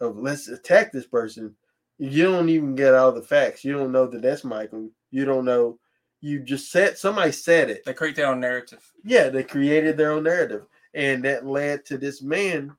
of 0.01 0.17
let's 0.17 0.49
attack 0.49 0.93
this 0.93 1.07
person. 1.07 1.55
You 1.99 2.25
don't 2.25 2.49
even 2.49 2.75
get 2.77 2.95
all 2.95 3.13
the 3.13 3.23
facts. 3.23 3.65
You 3.65 3.73
don't 3.73 3.93
know 3.93 4.07
that 4.07 4.23
that's 4.23 4.45
Michael. 4.45 4.91
You 5.11 5.25
don't 5.25 5.45
know. 5.45 5.79
You 6.21 6.41
just 6.41 6.73
said 6.73 6.99
somebody 6.99 7.33
said 7.33 7.71
it. 7.71 7.85
They 7.85 7.95
create 7.95 8.17
their 8.17 8.27
own 8.27 8.41
narrative. 8.41 8.85
Yeah, 9.05 9.29
they 9.29 9.45
created 9.45 9.97
their 9.97 10.13
own 10.13 10.25
narrative, 10.25 10.67
and 10.95 11.23
that 11.25 11.47
led 11.47 11.85
to 11.87 11.99
this 11.99 12.23
man, 12.23 12.77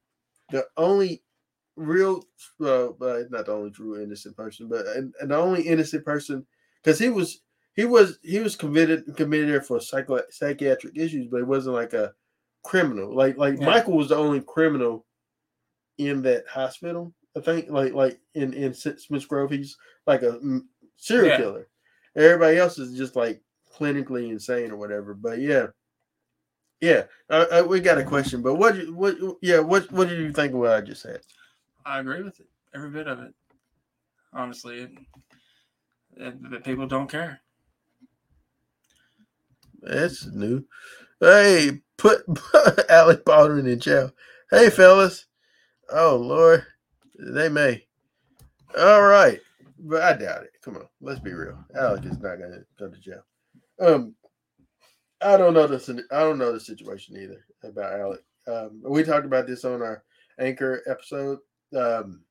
the 0.52 0.66
only 0.76 1.24
real, 1.78 2.26
uh, 2.60 2.90
uh, 2.90 3.24
not 3.30 3.46
the 3.46 3.54
only 3.54 3.72
true 3.72 4.02
innocent 4.02 4.36
person, 4.36 4.68
but 4.68 4.86
and, 4.88 5.14
and 5.22 5.32
the 5.32 5.38
only 5.38 5.62
innocent 5.62 6.04
person, 6.04 6.46
because 6.84 7.00
he 7.00 7.08
was 7.08 7.42
he 7.76 7.86
was 7.86 8.20
he 8.24 8.40
was 8.40 8.58
committed 8.58 9.16
committed 9.16 9.48
there 9.48 9.62
for 9.62 9.80
psycho, 9.80 10.22
psychiatric 10.30 10.98
issues, 10.98 11.28
but 11.28 11.40
it 11.40 11.48
wasn't 11.48 11.76
like 11.76 11.94
a 11.94 12.14
criminal. 12.64 13.16
Like 13.16 13.38
like 13.38 13.58
Yeah. 13.58 13.66
Michael 13.68 13.94
was 13.96 14.10
the 14.10 14.18
only 14.18 14.42
criminal 14.42 15.06
in 15.98 16.22
that 16.24 16.46
hospital. 16.46 17.14
I 17.38 17.40
think 17.40 17.70
like 17.70 17.94
like 17.94 18.20
in 18.36 18.52
in 18.54 18.74
Smith 18.74 19.28
Grove, 19.30 19.52
he's 19.52 19.78
like 20.06 20.24
a 20.24 20.42
serial 20.98 21.28
Yeah. 21.30 21.38
killer. 21.38 21.69
Everybody 22.16 22.58
else 22.58 22.78
is 22.80 22.98
just 22.98 23.16
like 23.16 23.42
clinically 23.76 24.30
insane 24.30 24.72
or 24.72 24.78
whatever. 24.78 25.14
But 25.14 25.40
yeah, 25.40 25.68
yeah, 26.82 27.04
uh, 27.30 27.46
uh, 27.52 27.66
we 27.68 27.80
got 27.80 27.98
a 27.98 28.04
question. 28.04 28.42
But 28.42 28.56
what 28.56 28.76
you- 28.76 28.94
what 28.94 29.18
yeah 29.42 29.60
what 29.60 29.92
what 29.92 30.08
did 30.10 30.20
you 30.20 30.32
think 30.32 30.54
of 30.54 30.60
what 30.60 30.72
I 30.72 30.82
just 30.82 31.02
said? 31.02 31.22
I 31.86 32.00
agree 32.00 32.22
with 32.22 32.40
it. 32.40 32.48
Every 32.74 32.90
bit 32.90 33.08
of 33.08 33.20
it. 33.20 33.34
Honestly, 34.34 34.82
it, 34.82 34.92
it, 36.18 36.52
the 36.52 36.60
people 36.60 36.88
don't 36.88 37.10
care. 37.10 37.42
That's 39.82 40.26
new. 40.28 40.66
Hey, 41.20 41.82
put, 41.98 42.26
put 42.36 42.90
Alec 42.90 43.26
Baldwin 43.26 43.66
in 43.68 43.80
jail. 43.80 44.12
Hey, 44.52 44.70
fellas. 44.70 45.26
Oh 45.92 46.16
Lord, 46.18 46.66
they 47.18 47.50
may. 47.50 47.86
All 48.78 49.02
right, 49.02 49.40
but 49.80 50.02
I 50.02 50.14
doubt 50.14 50.44
it. 50.44 50.52
Come 50.64 50.78
on, 50.78 50.88
let's 51.02 51.20
be 51.20 51.34
real. 51.34 51.64
Alec 51.76 52.06
is 52.06 52.20
not 52.20 52.38
gonna 52.38 52.64
go 52.78 52.90
to 52.90 53.00
jail. 53.00 53.24
Um, 53.80 54.16
I 55.22 55.38
don't 55.38 55.54
know 55.54 55.68
the 55.68 56.04
I 56.12 56.20
don't 56.20 56.38
know 56.38 56.54
the 56.54 56.60
situation 56.60 57.18
either 57.18 57.46
about 57.64 58.00
Alec. 58.00 58.22
Um, 58.48 58.82
we 58.84 59.04
talked 59.04 59.26
about 59.26 59.48
this 59.48 59.66
on 59.66 59.82
our 59.82 60.04
anchor 60.40 60.82
episode. 60.88 61.40
Um, 61.76 62.22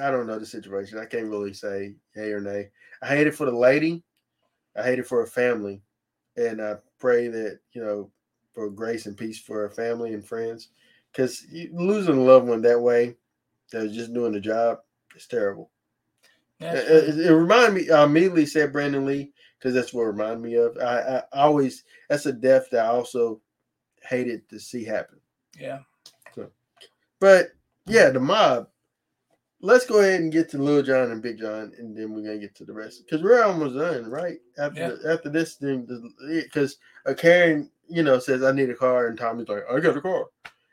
I 0.00 0.10
don't 0.10 0.26
know 0.26 0.38
the 0.38 0.46
situation. 0.46 0.98
I 0.98 1.06
can't 1.06 1.28
really 1.28 1.54
say 1.54 1.94
yay 2.14 2.32
or 2.32 2.40
nay. 2.40 2.70
I 3.02 3.08
hate 3.08 3.26
it 3.26 3.34
for 3.34 3.46
the 3.46 3.56
lady. 3.56 4.02
I 4.76 4.82
hate 4.82 4.98
it 4.98 5.06
for 5.06 5.20
her 5.20 5.26
family, 5.26 5.82
and 6.36 6.60
I 6.60 6.76
pray 6.98 7.28
that 7.28 7.60
you 7.72 7.82
know 7.82 8.10
for 8.52 8.70
grace 8.70 9.06
and 9.06 9.16
peace 9.16 9.40
for 9.40 9.60
her 9.62 9.70
family 9.70 10.14
and 10.14 10.26
friends. 10.26 10.68
Because 11.12 11.46
losing 11.72 12.18
a 12.18 12.22
loved 12.22 12.46
one 12.46 12.60
that 12.62 12.80
way, 12.80 13.16
that 13.72 13.84
was 13.84 13.94
just 13.94 14.12
doing 14.12 14.32
the 14.32 14.40
job, 14.40 14.78
is 15.14 15.26
terrible. 15.26 15.70
It, 16.60 17.18
it, 17.18 17.26
it 17.26 17.34
reminded 17.34 17.74
me. 17.74 17.90
I 17.90 18.04
immediately 18.04 18.46
said 18.46 18.72
Brandon 18.72 19.04
Lee 19.04 19.32
because 19.58 19.74
that's 19.74 19.92
what 19.92 20.02
it 20.02 20.06
reminded 20.06 20.40
me 20.40 20.54
of. 20.54 20.76
I, 20.78 21.22
I 21.32 21.40
always 21.42 21.84
that's 22.08 22.26
a 22.26 22.32
death 22.32 22.70
that 22.70 22.84
I 22.86 22.88
also 22.88 23.40
hated 24.02 24.48
to 24.50 24.58
see 24.60 24.84
happen. 24.84 25.18
yeah. 25.58 25.80
But 27.18 27.52
yeah, 27.86 28.10
the 28.10 28.20
mob. 28.20 28.68
Let's 29.62 29.86
go 29.86 30.00
ahead 30.00 30.20
and 30.20 30.30
get 30.30 30.50
to 30.50 30.58
Lil 30.58 30.82
John 30.82 31.10
and 31.10 31.22
Big 31.22 31.38
John, 31.38 31.72
and 31.78 31.96
then 31.96 32.12
we're 32.12 32.20
gonna 32.22 32.38
get 32.38 32.54
to 32.56 32.64
the 32.66 32.74
rest 32.74 33.04
because 33.04 33.22
we're 33.22 33.42
almost 33.42 33.74
done, 33.74 34.10
right? 34.10 34.38
After 34.58 34.80
Yeah. 34.80 34.88
the, 34.90 35.12
after 35.14 35.30
this 35.30 35.54
thing, 35.54 35.88
because 36.28 36.76
uh, 37.06 37.14
Karen, 37.14 37.70
you 37.88 38.02
know, 38.02 38.18
says 38.18 38.42
I 38.42 38.52
need 38.52 38.68
a 38.68 38.74
car, 38.74 39.06
and 39.06 39.18
Tommy's 39.18 39.48
like, 39.48 39.62
I 39.70 39.80
got 39.80 39.96
a 39.96 40.00
car, 40.02 40.26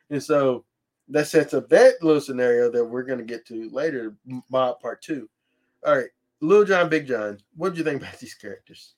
and 0.09 0.21
so 0.21 0.65
that 1.07 1.27
sets 1.27 1.53
up 1.53 1.69
that 1.69 2.03
little 2.03 2.21
scenario 2.21 2.69
that 2.71 2.83
we're 2.83 3.03
gonna 3.03 3.23
get 3.23 3.45
to 3.47 3.69
later, 3.69 4.15
mob 4.51 4.81
part 4.81 5.01
two. 5.01 5.29
All 5.85 5.97
right, 5.97 6.09
Little 6.41 6.65
John, 6.65 6.89
Big 6.89 7.07
John, 7.07 7.39
what 7.55 7.73
do 7.73 7.79
you 7.79 7.83
think 7.83 8.01
about 8.01 8.19
these 8.19 8.33
characters? 8.33 8.93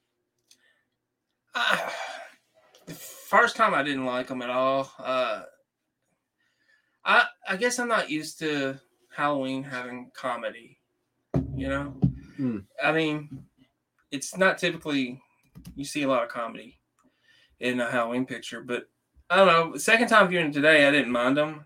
Ah, 1.56 1.94
the 2.86 2.94
first 2.94 3.56
time 3.56 3.74
I 3.74 3.82
didn't 3.84 4.06
like 4.06 4.28
them 4.28 4.42
at 4.42 4.50
all. 4.50 4.92
Uh, 5.00 5.44
I 7.04 7.26
I 7.48 7.56
guess 7.56 7.80
I'm 7.80 7.88
not 7.88 8.10
used 8.10 8.40
to 8.40 8.80
Halloween 9.16 9.64
having 9.64 10.12
comedy. 10.14 10.80
You 11.56 11.70
know, 11.70 11.84
Hmm. 12.36 12.58
I 12.84 12.92
mean, 12.92 13.46
it's 14.12 14.36
not 14.38 14.58
typically 14.58 15.22
you 15.76 15.86
see 15.86 16.04
a 16.04 16.08
lot 16.08 16.24
of 16.24 16.30
comedy 16.30 16.78
in 17.62 17.80
a 17.80 17.90
Halloween 17.90 18.26
picture, 18.26 18.62
but 18.62 18.90
I 19.30 19.38
don't 19.38 19.48
know. 19.48 19.78
Second 19.78 20.10
time 20.10 20.28
viewing 20.28 20.48
it 20.48 20.54
today, 20.54 20.88
I 20.88 20.92
didn't 20.92 21.12
mind 21.12 21.38
them. 21.38 21.66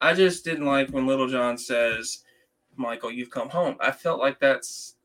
I 0.00 0.12
just 0.14 0.44
didn't 0.44 0.66
like 0.66 0.90
when 0.90 1.06
Little 1.06 1.28
John 1.28 1.56
says, 1.56 2.24
"Michael, 2.78 3.10
you've 3.10 3.30
come 3.30 3.48
home." 3.48 3.76
I 3.80 3.90
felt 3.90 4.20
like 4.20 4.38
that's 4.38 4.96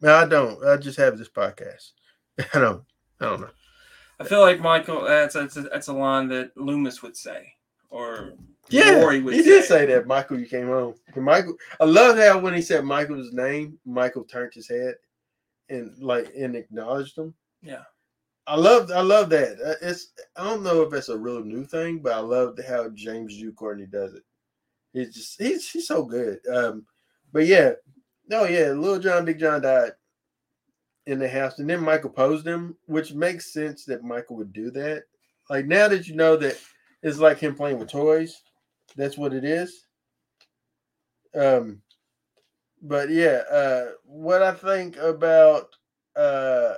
No, 0.00 0.14
I 0.14 0.26
don't. 0.26 0.64
I 0.66 0.76
just 0.76 0.98
have 0.98 1.18
this 1.18 1.28
podcast. 1.28 1.92
I 2.54 2.58
don't. 2.58 2.82
I 3.20 3.24
don't 3.26 3.40
know. 3.42 3.50
I 4.18 4.24
feel 4.24 4.40
like 4.40 4.60
Michael. 4.60 5.02
That's 5.02 5.34
that's 5.34 5.56
a, 5.56 5.62
that's 5.62 5.88
a 5.88 5.92
line 5.92 6.28
that 6.28 6.56
Loomis 6.56 7.02
would 7.02 7.16
say, 7.16 7.52
or 7.90 8.32
Yeah, 8.68 9.00
Rory 9.00 9.20
would 9.20 9.34
he 9.34 9.42
did 9.42 9.64
say 9.64 9.86
that. 9.86 10.06
Michael, 10.06 10.38
you 10.38 10.46
came 10.46 10.66
home. 10.66 10.94
And 11.14 11.24
Michael, 11.24 11.56
I 11.80 11.84
love 11.84 12.16
how 12.16 12.38
when 12.38 12.54
he 12.54 12.62
said 12.62 12.84
Michael's 12.84 13.32
name, 13.32 13.78
Michael 13.84 14.24
turned 14.24 14.54
his 14.54 14.68
head 14.68 14.94
and 15.68 15.96
like 15.98 16.32
and 16.36 16.56
acknowledged 16.56 17.18
him. 17.18 17.34
Yeah. 17.62 17.82
I 18.46 18.56
love, 18.56 18.90
I 18.90 19.00
love 19.00 19.30
that. 19.30 19.60
Uh, 19.64 19.74
It's, 19.86 20.12
I 20.36 20.44
don't 20.44 20.64
know 20.64 20.82
if 20.82 20.92
it's 20.92 21.08
a 21.08 21.18
real 21.18 21.44
new 21.44 21.64
thing, 21.64 22.00
but 22.00 22.12
I 22.12 22.18
love 22.18 22.58
how 22.66 22.88
James 22.90 23.36
Jude 23.36 23.54
Courtney 23.56 23.86
does 23.86 24.14
it. 24.14 24.24
He's 24.92 25.14
just, 25.14 25.40
he's, 25.40 25.70
he's 25.70 25.86
so 25.86 26.04
good. 26.04 26.38
Um, 26.52 26.86
but 27.32 27.46
yeah, 27.46 27.72
no, 28.28 28.44
yeah, 28.44 28.70
Little 28.70 28.98
John, 28.98 29.24
Big 29.24 29.38
John 29.38 29.62
died 29.62 29.92
in 31.06 31.18
the 31.18 31.28
house, 31.28 31.58
and 31.58 31.68
then 31.68 31.82
Michael 31.82 32.10
posed 32.10 32.46
him, 32.46 32.76
which 32.86 33.14
makes 33.14 33.52
sense 33.52 33.84
that 33.86 34.04
Michael 34.04 34.36
would 34.36 34.52
do 34.52 34.70
that. 34.72 35.04
Like 35.50 35.66
now 35.66 35.88
that 35.88 36.06
you 36.06 36.14
know 36.14 36.36
that 36.36 36.58
it's 37.02 37.18
like 37.18 37.38
him 37.38 37.54
playing 37.54 37.78
with 37.78 37.90
toys, 37.90 38.42
that's 38.96 39.18
what 39.18 39.32
it 39.32 39.44
is. 39.44 39.86
Um, 41.34 41.82
but 42.82 43.10
yeah, 43.10 43.42
uh, 43.50 43.86
what 44.04 44.42
I 44.42 44.52
think 44.52 44.96
about 44.98 45.68
uh, 46.14 46.74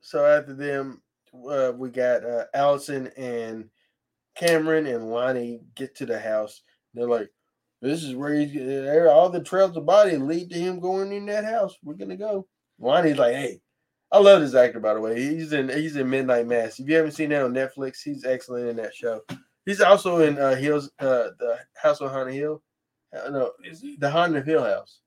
so 0.00 0.24
after 0.24 0.52
them, 0.52 1.00
uh, 1.48 1.72
we 1.74 1.90
got 1.90 2.24
uh, 2.24 2.44
Allison 2.54 3.08
and 3.16 3.68
Cameron 4.36 4.86
and 4.86 5.10
Lonnie 5.10 5.60
get 5.74 5.94
to 5.96 6.06
the 6.06 6.18
house. 6.18 6.62
They're 6.94 7.08
like, 7.08 7.30
"This 7.80 8.02
is 8.02 8.14
where 8.14 8.34
he's 8.34 8.52
there. 8.54 9.10
All 9.10 9.28
the 9.30 9.42
trails 9.42 9.76
of 9.76 9.86
body 9.86 10.16
lead 10.16 10.50
to 10.50 10.58
him 10.58 10.80
going 10.80 11.12
in 11.12 11.26
that 11.26 11.44
house. 11.44 11.76
We're 11.82 11.94
gonna 11.94 12.16
go." 12.16 12.46
Lonnie's 12.78 13.18
like, 13.18 13.34
"Hey." 13.34 13.60
I 14.10 14.18
love 14.18 14.42
this 14.42 14.54
actor, 14.54 14.78
by 14.78 14.92
the 14.92 15.00
way. 15.00 15.18
He's 15.18 15.54
in 15.54 15.70
he's 15.70 15.96
in 15.96 16.10
Midnight 16.10 16.46
Mass. 16.46 16.78
If 16.78 16.86
you 16.86 16.96
haven't 16.96 17.12
seen 17.12 17.30
that 17.30 17.42
on 17.44 17.54
Netflix, 17.54 18.02
he's 18.04 18.26
excellent 18.26 18.68
in 18.68 18.76
that 18.76 18.94
show. 18.94 19.22
He's 19.64 19.80
also 19.80 20.18
in 20.18 20.38
uh, 20.38 20.54
Hills, 20.54 20.90
uh, 20.98 21.28
the 21.38 21.58
House 21.80 22.02
on 22.02 22.10
Haunted 22.10 22.34
Hill. 22.34 22.62
Uh, 23.16 23.30
no, 23.30 23.52
Is 23.64 23.80
he? 23.80 23.96
the 23.96 24.10
Haunted 24.10 24.40
of 24.42 24.46
Hill 24.46 24.64
House. 24.64 25.00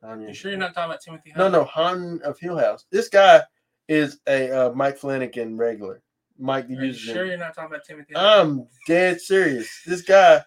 Haunted 0.00 0.28
You 0.28 0.34
sure 0.34 0.52
you're 0.52 0.60
not 0.60 0.74
talking 0.74 0.90
about 0.90 1.00
Timothy? 1.00 1.32
No, 1.34 1.42
Hunt? 1.42 1.52
no, 1.54 1.64
Haunted 1.64 2.22
of 2.22 2.38
Hill 2.38 2.56
House. 2.56 2.84
This 2.92 3.08
guy 3.08 3.42
is 3.88 4.20
a 4.28 4.50
uh, 4.68 4.72
Mike 4.74 4.96
Flanagan 4.96 5.56
regular. 5.56 6.00
Mike 6.38 6.66
Are 6.66 6.72
you 6.84 6.92
sure 6.92 7.22
him. 7.22 7.30
you're 7.30 7.38
not 7.38 7.56
talking 7.56 7.74
about 7.74 7.84
Timothy? 7.84 8.14
Hunt? 8.14 8.48
I'm 8.50 8.66
dead 8.86 9.20
serious. 9.20 9.68
This 9.86 10.02
guy 10.02 10.40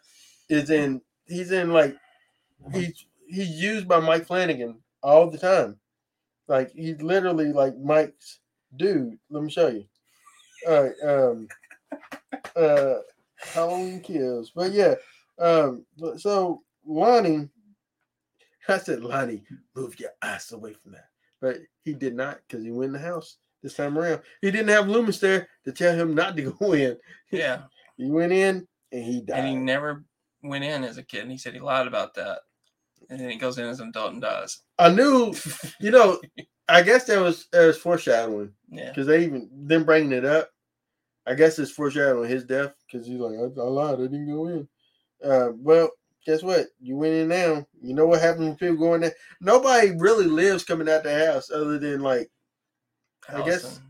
is 0.50 0.70
in. 0.70 1.02
He's 1.26 1.52
in 1.52 1.72
like 1.74 1.96
he's 2.74 3.06
he's 3.28 3.50
used 3.50 3.88
by 3.88 4.00
Mike 4.00 4.26
Flanagan 4.28 4.78
all 5.02 5.30
the 5.30 5.38
time. 5.38 5.78
Like 6.48 6.72
he's 6.74 7.02
literally 7.02 7.52
like 7.52 7.78
Mike's 7.78 8.40
dude. 8.76 9.18
Let 9.30 9.44
me 9.44 9.50
show 9.52 9.68
you. 9.68 9.86
All 10.68 10.84
right. 10.84 10.94
Um. 11.04 11.48
Uh. 12.56 12.96
Halloween 13.38 14.00
kills, 14.02 14.52
but 14.56 14.72
yeah. 14.72 14.96
Um. 15.40 15.86
but- 15.98 16.20
So 16.22 16.62
Lonnie, 16.86 17.50
I 18.70 18.78
said 18.78 19.02
Lonnie, 19.04 19.44
move 19.76 20.00
your 20.00 20.12
ass 20.22 20.52
away 20.52 20.74
from 20.74 20.94
that, 20.94 21.10
but 21.42 21.58
he 21.84 21.94
did 21.94 22.16
not 22.16 22.40
because 22.48 22.64
he 22.64 22.72
went 22.72 22.88
in 22.90 22.94
the 22.94 23.00
house 23.08 23.38
this 23.62 23.76
time 23.76 23.98
around. 23.98 24.22
He 24.42 24.52
didn't 24.52 24.70
have 24.70 24.88
Loomis 24.88 25.20
there 25.20 25.48
to 25.66 25.72
tell 25.72 25.96
him 25.96 26.14
not 26.16 26.36
to 26.38 26.44
go 26.52 26.74
in. 26.74 26.98
yeah, 27.32 27.64
He 27.98 28.10
went 28.10 28.32
in 28.32 28.68
and 28.92 29.04
he 29.04 29.22
died. 29.22 29.40
and 29.40 29.48
he 29.50 29.56
never 29.56 30.04
went 30.48 30.64
in 30.64 30.84
as 30.84 30.98
a 30.98 31.04
kid, 31.04 31.24
and 31.24 31.32
he 31.32 31.38
said 31.38 31.54
he 31.54 31.60
lied 31.60 31.88
about 31.88 32.14
that, 32.16 32.40
and 33.10 33.20
then 33.20 33.30
he 33.30 33.38
goes 33.38 33.58
in 33.58 33.66
as 33.66 33.80
an 33.80 33.90
adult 33.90 34.14
and 34.14 34.22
dies. 34.22 34.62
I 34.80 34.90
knew, 34.90 35.34
you 35.80 35.92
know, 35.92 36.20
I 36.68 36.82
guess 36.82 37.06
that 37.06 37.20
was 37.22 37.48
that 37.52 37.66
was 37.68 37.78
foreshadowing 37.78 38.52
Yeah, 38.70 38.90
because 38.90 39.08
they 39.08 39.24
even 39.24 39.50
them 39.54 39.84
bringing 39.84 40.12
it 40.12 40.26
up. 40.26 40.50
I 41.28 41.34
guess 41.34 41.58
it's 41.58 41.72
foreshadowing 41.72 42.30
his 42.30 42.44
death 42.44 42.74
because 42.86 43.08
he's 43.08 43.20
like, 43.20 43.34
I, 43.36 43.62
I 43.62 43.64
lied, 43.66 43.96
I 43.96 44.04
didn't 44.04 44.32
go 44.32 44.48
in. 44.48 44.68
Uh, 45.24 45.50
well, 45.58 45.90
guess 46.26 46.44
what? 46.44 46.68
You 46.80 46.98
went 46.98 47.14
in 47.14 47.28
now. 47.30 47.66
You 47.82 47.96
know 47.96 48.06
what 48.06 48.22
happens 48.22 48.46
when 48.48 48.56
people 48.56 48.76
go 48.78 48.94
in 48.94 49.02
there? 49.02 49.14
Nobody 49.42 49.92
really 49.98 50.26
lives 50.26 50.64
coming 50.64 50.88
out 50.90 51.04
the 51.04 51.26
house 51.26 51.50
other 51.50 51.80
than 51.80 52.02
like 52.02 52.30
I 53.30 53.42
guess- 53.44 53.64
Allison. 53.66 53.82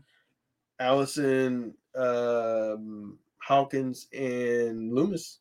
Allison, 0.78 1.74
um, 1.94 3.18
Hawkins, 3.42 4.08
and 4.12 4.92
Loomis. 4.92 5.40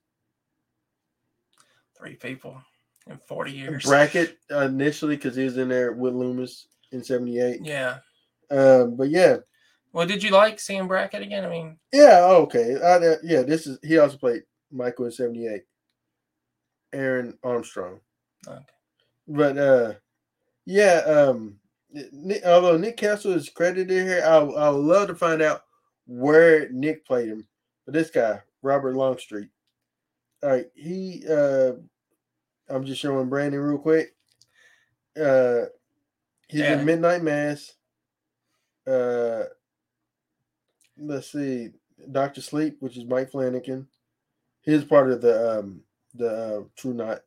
Three 1.98 2.16
people 2.16 2.62
in 3.08 3.18
forty 3.28 3.52
years. 3.52 3.86
Brackett 3.86 4.38
initially 4.50 5.16
because 5.16 5.36
he 5.36 5.44
was 5.44 5.58
in 5.58 5.70
there 5.70 5.94
with 5.94 6.14
Loomis 6.14 6.68
in 6.92 7.04
'78. 7.04 7.62
Yeah. 7.64 7.98
Um, 8.52 8.96
but 8.96 9.10
yeah, 9.10 9.38
Well, 9.92 10.06
did 10.06 10.22
you 10.22 10.30
like 10.30 10.60
seeing 10.60 10.88
Brackett 10.88 11.24
again? 11.24 11.46
I 11.46 11.50
mean, 11.50 11.78
Yeah, 11.92 12.20
oh, 12.22 12.44
okay. 12.44 12.76
I, 12.76 12.98
uh, 12.98 13.16
yeah, 13.24 13.42
this 13.42 13.66
is 13.66 13.80
he 13.82 13.98
also 13.98 14.18
played 14.18 14.44
Michael 14.72 15.06
in 15.06 15.12
'78. 15.12 15.64
Airon 16.94 17.38
Armstrong, 17.44 18.00
okay. 18.48 18.60
but 19.28 19.58
uh, 19.58 19.94
yeah. 20.66 21.02
Um, 21.06 21.58
Nick, 22.12 22.44
although 22.46 22.78
Nick 22.78 22.98
Castle 22.98 23.34
is 23.34 23.50
credited 23.50 23.90
here, 23.90 24.24
I 24.26 24.38
I 24.38 24.70
would 24.70 24.86
love 24.86 25.08
to 25.08 25.16
find 25.16 25.42
out 25.42 25.64
where 26.06 26.70
Nick 26.70 27.06
played 27.06 27.30
him. 27.30 27.48
But 27.86 27.96
this 27.96 28.10
guy, 28.10 28.42
Robert 28.62 28.96
Longstreet, 28.96 29.50
all 30.46 30.52
right, 30.52 30.68
he. 30.76 31.24
uh 31.28 31.72
I'm 32.70 32.86
just 32.86 33.02
showing 33.02 33.30
Brandon 33.30 33.60
real 33.60 33.78
quick. 33.78 34.16
Uh, 35.20 35.66
he's 36.48 36.62
Yeah. 36.62 36.80
in 36.80 36.86
Midnight 36.86 37.22
Mass. 37.24 37.74
Uh, 38.88 39.44
let's 40.98 41.32
see, 41.32 41.72
Doctor 42.12 42.42
Sleep, 42.42 42.78
which 42.80 42.98
is 42.98 43.06
Mike 43.06 43.32
Flanagan. 43.32 43.88
He's 44.62 44.84
part 44.84 45.12
of 45.12 45.22
the 45.22 45.60
um 45.60 45.82
the 46.16 46.30
uh, 46.30 46.64
True 46.76 46.94
Knot. 46.94 47.22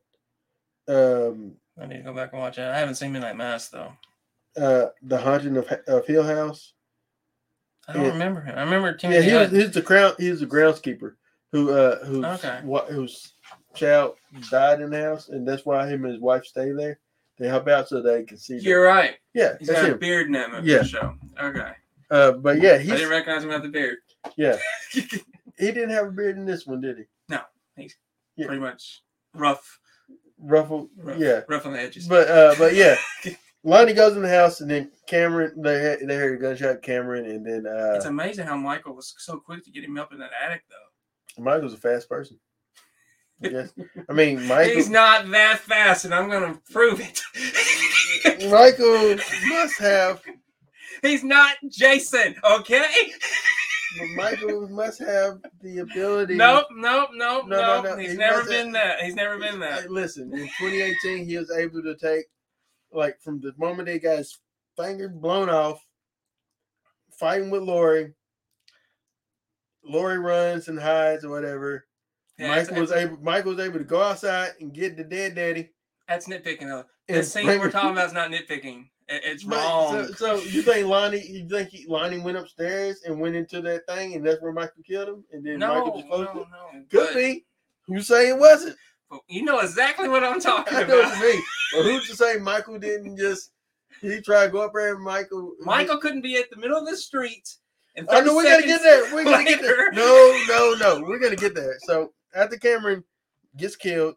Um, 0.87 1.55
I 1.79 1.85
need 1.85 1.97
to 1.97 2.03
go 2.03 2.13
back 2.13 2.33
and 2.33 2.41
watch 2.41 2.57
it. 2.57 2.63
I 2.63 2.77
haven't 2.79 2.95
seen 2.95 3.11
Midnight 3.13 3.37
Mass 3.37 3.69
though. 3.69 3.93
uh, 4.57 4.87
the 5.01 5.17
Haunting 5.19 5.57
of 5.57 5.67
of 5.87 6.05
Hill 6.05 6.23
House. 6.23 6.73
I 7.87 7.93
don't 7.93 8.03
Yeah. 8.03 8.11
remember 8.11 8.41
him. 8.41 8.57
I 8.57 8.61
remember 8.63 8.97
Yeah, 9.03 9.21
he 9.21 9.33
was 9.33 9.51
he's 9.51 9.71
the 9.71 9.81
crown. 9.81 10.13
He's 10.17 10.39
the 10.41 10.47
groundskeeper 10.47 11.15
who 11.51 11.71
uh 11.71 12.03
who's 12.05 12.25
Okay. 12.25 12.59
what 12.63 12.87
whose 12.89 13.33
child 13.75 14.15
died 14.51 14.81
in 14.81 14.89
the 14.91 15.01
house, 15.01 15.29
and 15.29 15.47
that's 15.47 15.65
why 15.65 15.87
him 15.87 16.03
and 16.05 16.13
his 16.13 16.21
wife 16.21 16.45
stay 16.45 16.71
there. 16.71 16.99
They 17.37 17.47
help 17.47 17.67
out 17.69 17.87
so 17.87 18.01
they 18.01 18.23
can 18.23 18.37
see. 18.37 18.57
You're 18.59 18.83
right. 18.83 19.15
Yeah, 19.33 19.53
He's 19.59 19.69
got 19.69 19.89
a 19.89 19.95
beard 19.95 20.27
in 20.27 20.33
that 20.33 20.51
movie 20.51 20.69
Yeah. 20.71 20.83
show. 20.83 21.15
Okay. 21.41 21.71
Uh, 22.11 22.31
but 22.33 22.59
yeah, 22.59 22.73
I 22.73 22.77
he's 22.79 22.91
didn't 22.91 23.09
recognize 23.09 23.43
him 23.43 23.49
without 23.49 23.63
the 23.63 23.69
beard. 23.69 23.97
yeah. 24.35 24.57
He 25.57 25.71
didn't 25.73 25.89
have 25.89 26.07
a 26.07 26.11
beard 26.11 26.37
in 26.37 26.45
this 26.45 26.65
one, 26.65 26.79
did 26.79 26.97
he? 26.99 27.03
No, 27.27 27.41
he's 27.75 27.93
yeah. 28.37 28.45
Pretty 28.47 28.61
much 28.61 29.01
rough, 29.33 29.79
Ruffled. 30.37 30.89
rough, 30.97 31.19
Yeah. 31.19 31.41
rough 31.49 31.65
on 31.65 31.73
the 31.73 31.81
edges. 31.81 32.07
But 32.07 32.29
uh, 32.29 32.55
but 32.57 32.75
yeah, 32.75 32.95
Lonnie 33.65 33.91
goes 33.93 34.15
in 34.15 34.21
the 34.21 34.29
house, 34.29 34.61
and 34.61 34.71
then 34.71 34.89
Cameron 35.05 35.61
they 35.61 35.97
they 36.01 36.15
heard 36.15 36.37
a 36.39 36.41
gunshot. 36.41 36.81
Cameron, 36.81 37.25
and 37.25 37.45
then 37.45 37.67
uh, 37.67 37.93
It's 37.95 38.05
amazing 38.05 38.45
how 38.47 38.55
Michael 38.55 38.95
was 38.95 39.13
so 39.17 39.37
quick 39.37 39.65
to 39.65 39.71
get 39.71 39.83
him 39.83 39.97
up 39.97 40.13
in 40.13 40.19
that 40.19 40.31
attic, 40.41 40.63
though. 40.69 40.75
Michael's 41.39 41.73
a 41.73 41.77
fast 41.77 42.09
person. 42.09 42.39
Yes, 43.41 43.71
I 44.09 44.13
mean 44.13 44.45
Michael. 44.47 44.75
He's 44.75 44.89
not 44.89 45.29
that 45.31 45.59
fast, 45.59 46.05
and 46.05 46.13
I'm 46.13 46.29
going 46.29 46.53
to 46.53 46.61
prove 46.71 46.99
it. 47.01 47.21
Michael 48.51 49.15
must 49.47 49.79
have. 49.79 50.21
He's 51.01 51.23
not 51.23 51.55
Jason, 51.69 52.35
okay? 52.49 52.85
Michael 54.15 54.67
must 54.69 54.99
have 54.99 55.39
the 55.61 55.79
ability. 55.79 56.35
Nope, 56.35 56.67
nope, 56.71 57.09
nope, 57.13 57.47
No, 57.47 57.57
no, 57.57 57.75
nope. 57.75 57.85
no, 57.85 57.97
He's 57.97 58.11
he 58.11 58.17
never 58.17 58.43
been 58.45 58.71
that. 58.73 58.99
He's 59.01 59.15
never 59.15 59.37
been 59.39 59.59
that. 59.59 59.89
Listen, 59.89 60.31
in 60.33 60.45
2018, 60.59 61.25
he 61.25 61.37
was 61.37 61.49
able 61.51 61.81
to 61.83 61.95
take, 61.95 62.25
like, 62.91 63.19
from 63.21 63.39
the 63.39 63.53
moment 63.57 63.87
they 63.87 63.97
got 63.99 64.17
his 64.19 64.37
finger 64.77 65.09
blown 65.09 65.49
off, 65.49 65.81
fighting 67.11 67.49
with 67.49 67.63
Laurie. 67.63 68.13
Laurie 69.89 70.19
runs 70.19 70.67
and 70.67 70.79
hides 70.79 71.23
or 71.25 71.29
whatever. 71.29 71.85
Yeah, 72.37 72.49
Michael 72.55 72.79
was 72.81 72.91
able. 72.91 73.17
Michael 73.21 73.51
was 73.55 73.65
able 73.65 73.79
to 73.79 73.83
go 73.85 74.01
outside 74.01 74.51
and 74.61 74.73
get 74.73 74.95
the 74.95 75.03
dead 75.03 75.35
daddy. 75.35 75.69
That's 76.07 76.27
nitpicking, 76.27 76.61
though. 76.67 76.85
The 77.07 77.23
scene 77.23 77.47
we're 77.47 77.71
talking 77.71 77.91
about 77.91 78.07
is 78.07 78.13
not 78.13 78.31
nitpicking. 78.31 78.87
It's 79.11 79.43
wrong. 79.43 80.05
So, 80.05 80.13
so 80.13 80.35
you 80.43 80.61
think 80.61 80.87
Lonnie? 80.87 81.25
You 81.27 81.49
think 81.49 81.69
he, 81.69 81.85
Lonnie 81.87 82.19
went 82.19 82.37
upstairs 82.37 83.01
and 83.05 83.19
went 83.19 83.35
into 83.35 83.59
that 83.61 83.87
thing, 83.87 84.13
and 84.13 84.25
that's 84.25 84.39
where 84.41 84.51
Michael 84.51 84.83
killed 84.87 85.09
him, 85.09 85.23
and 85.31 85.43
then 85.45 85.59
no, 85.59 85.73
Michael 85.73 85.93
was 85.95 86.03
no, 86.33 86.33
no. 86.33 86.83
Could 86.89 87.07
But- 87.07 87.15
be. 87.15 87.45
Who's 87.87 88.05
saying 88.07 88.35
it 88.35 88.39
wasn't? 88.39 88.75
you 89.27 89.41
know 89.43 89.59
exactly 89.59 90.07
what 90.07 90.23
I'm 90.23 90.39
talking 90.51 90.77
I 90.77 90.83
know 90.83 90.99
about. 90.99 91.11
what 91.11 91.17
you 91.19 91.33
mean. 91.33 91.43
But 91.73 91.83
who's 91.85 92.07
to 92.09 92.15
say 92.15 92.37
Michael 92.41 92.77
didn't 92.77 93.17
just 93.17 93.51
he 94.01 94.21
tried 94.21 94.45
to 94.45 94.51
go 94.51 94.61
up 94.61 94.71
there 94.75 94.93
and 94.93 95.03
Michael 95.03 95.53
Michael 95.61 95.97
couldn't 95.97 96.21
be 96.21 96.37
at 96.37 96.51
the 96.51 96.57
middle 96.57 96.77
of 96.77 96.85
the 96.85 96.95
street. 96.95 97.49
And 97.99 98.07
oh, 98.09 98.17
I 98.17 98.21
know 98.21 98.37
we 98.37 98.45
gotta 98.45 98.65
get 98.65 98.81
there. 98.81 99.13
We're 99.13 99.25
gonna 99.25 99.43
get 99.43 99.61
there. 99.61 99.91
No, 99.91 100.45
no, 100.47 100.73
no. 100.79 101.01
We're 101.01 101.19
gonna 101.19 101.35
get 101.35 101.53
there. 101.53 101.75
So 101.81 102.13
after 102.33 102.55
Cameron 102.55 103.03
gets 103.57 103.75
killed, 103.75 104.15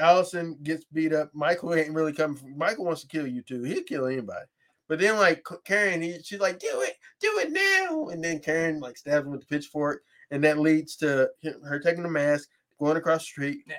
Allison 0.00 0.58
gets 0.64 0.84
beat 0.92 1.12
up. 1.12 1.30
Michael 1.32 1.72
ain't 1.72 1.94
really 1.94 2.12
coming. 2.12 2.36
From, 2.36 2.58
Michael 2.58 2.86
wants 2.86 3.02
to 3.02 3.06
kill 3.06 3.28
you 3.28 3.42
too. 3.42 3.62
He'll 3.62 3.84
kill 3.84 4.06
anybody. 4.06 4.44
But 4.88 4.98
then 4.98 5.18
like 5.18 5.46
Karen, 5.64 6.02
he, 6.02 6.18
she's 6.24 6.40
like, 6.40 6.58
"Do 6.58 6.80
it, 6.80 6.96
do 7.20 7.38
it 7.38 7.52
now!" 7.52 8.08
And 8.08 8.24
then 8.24 8.40
Karen 8.40 8.80
like 8.80 8.96
stabs 8.96 9.24
him 9.24 9.30
with 9.30 9.42
the 9.42 9.46
pitchfork, 9.46 10.02
and 10.32 10.42
that 10.42 10.58
leads 10.58 10.96
to 10.96 11.30
her 11.44 11.78
taking 11.78 12.02
the 12.02 12.10
mask, 12.10 12.48
going 12.80 12.96
across 12.96 13.20
the 13.20 13.26
street. 13.26 13.60
Yeah. 13.68 13.76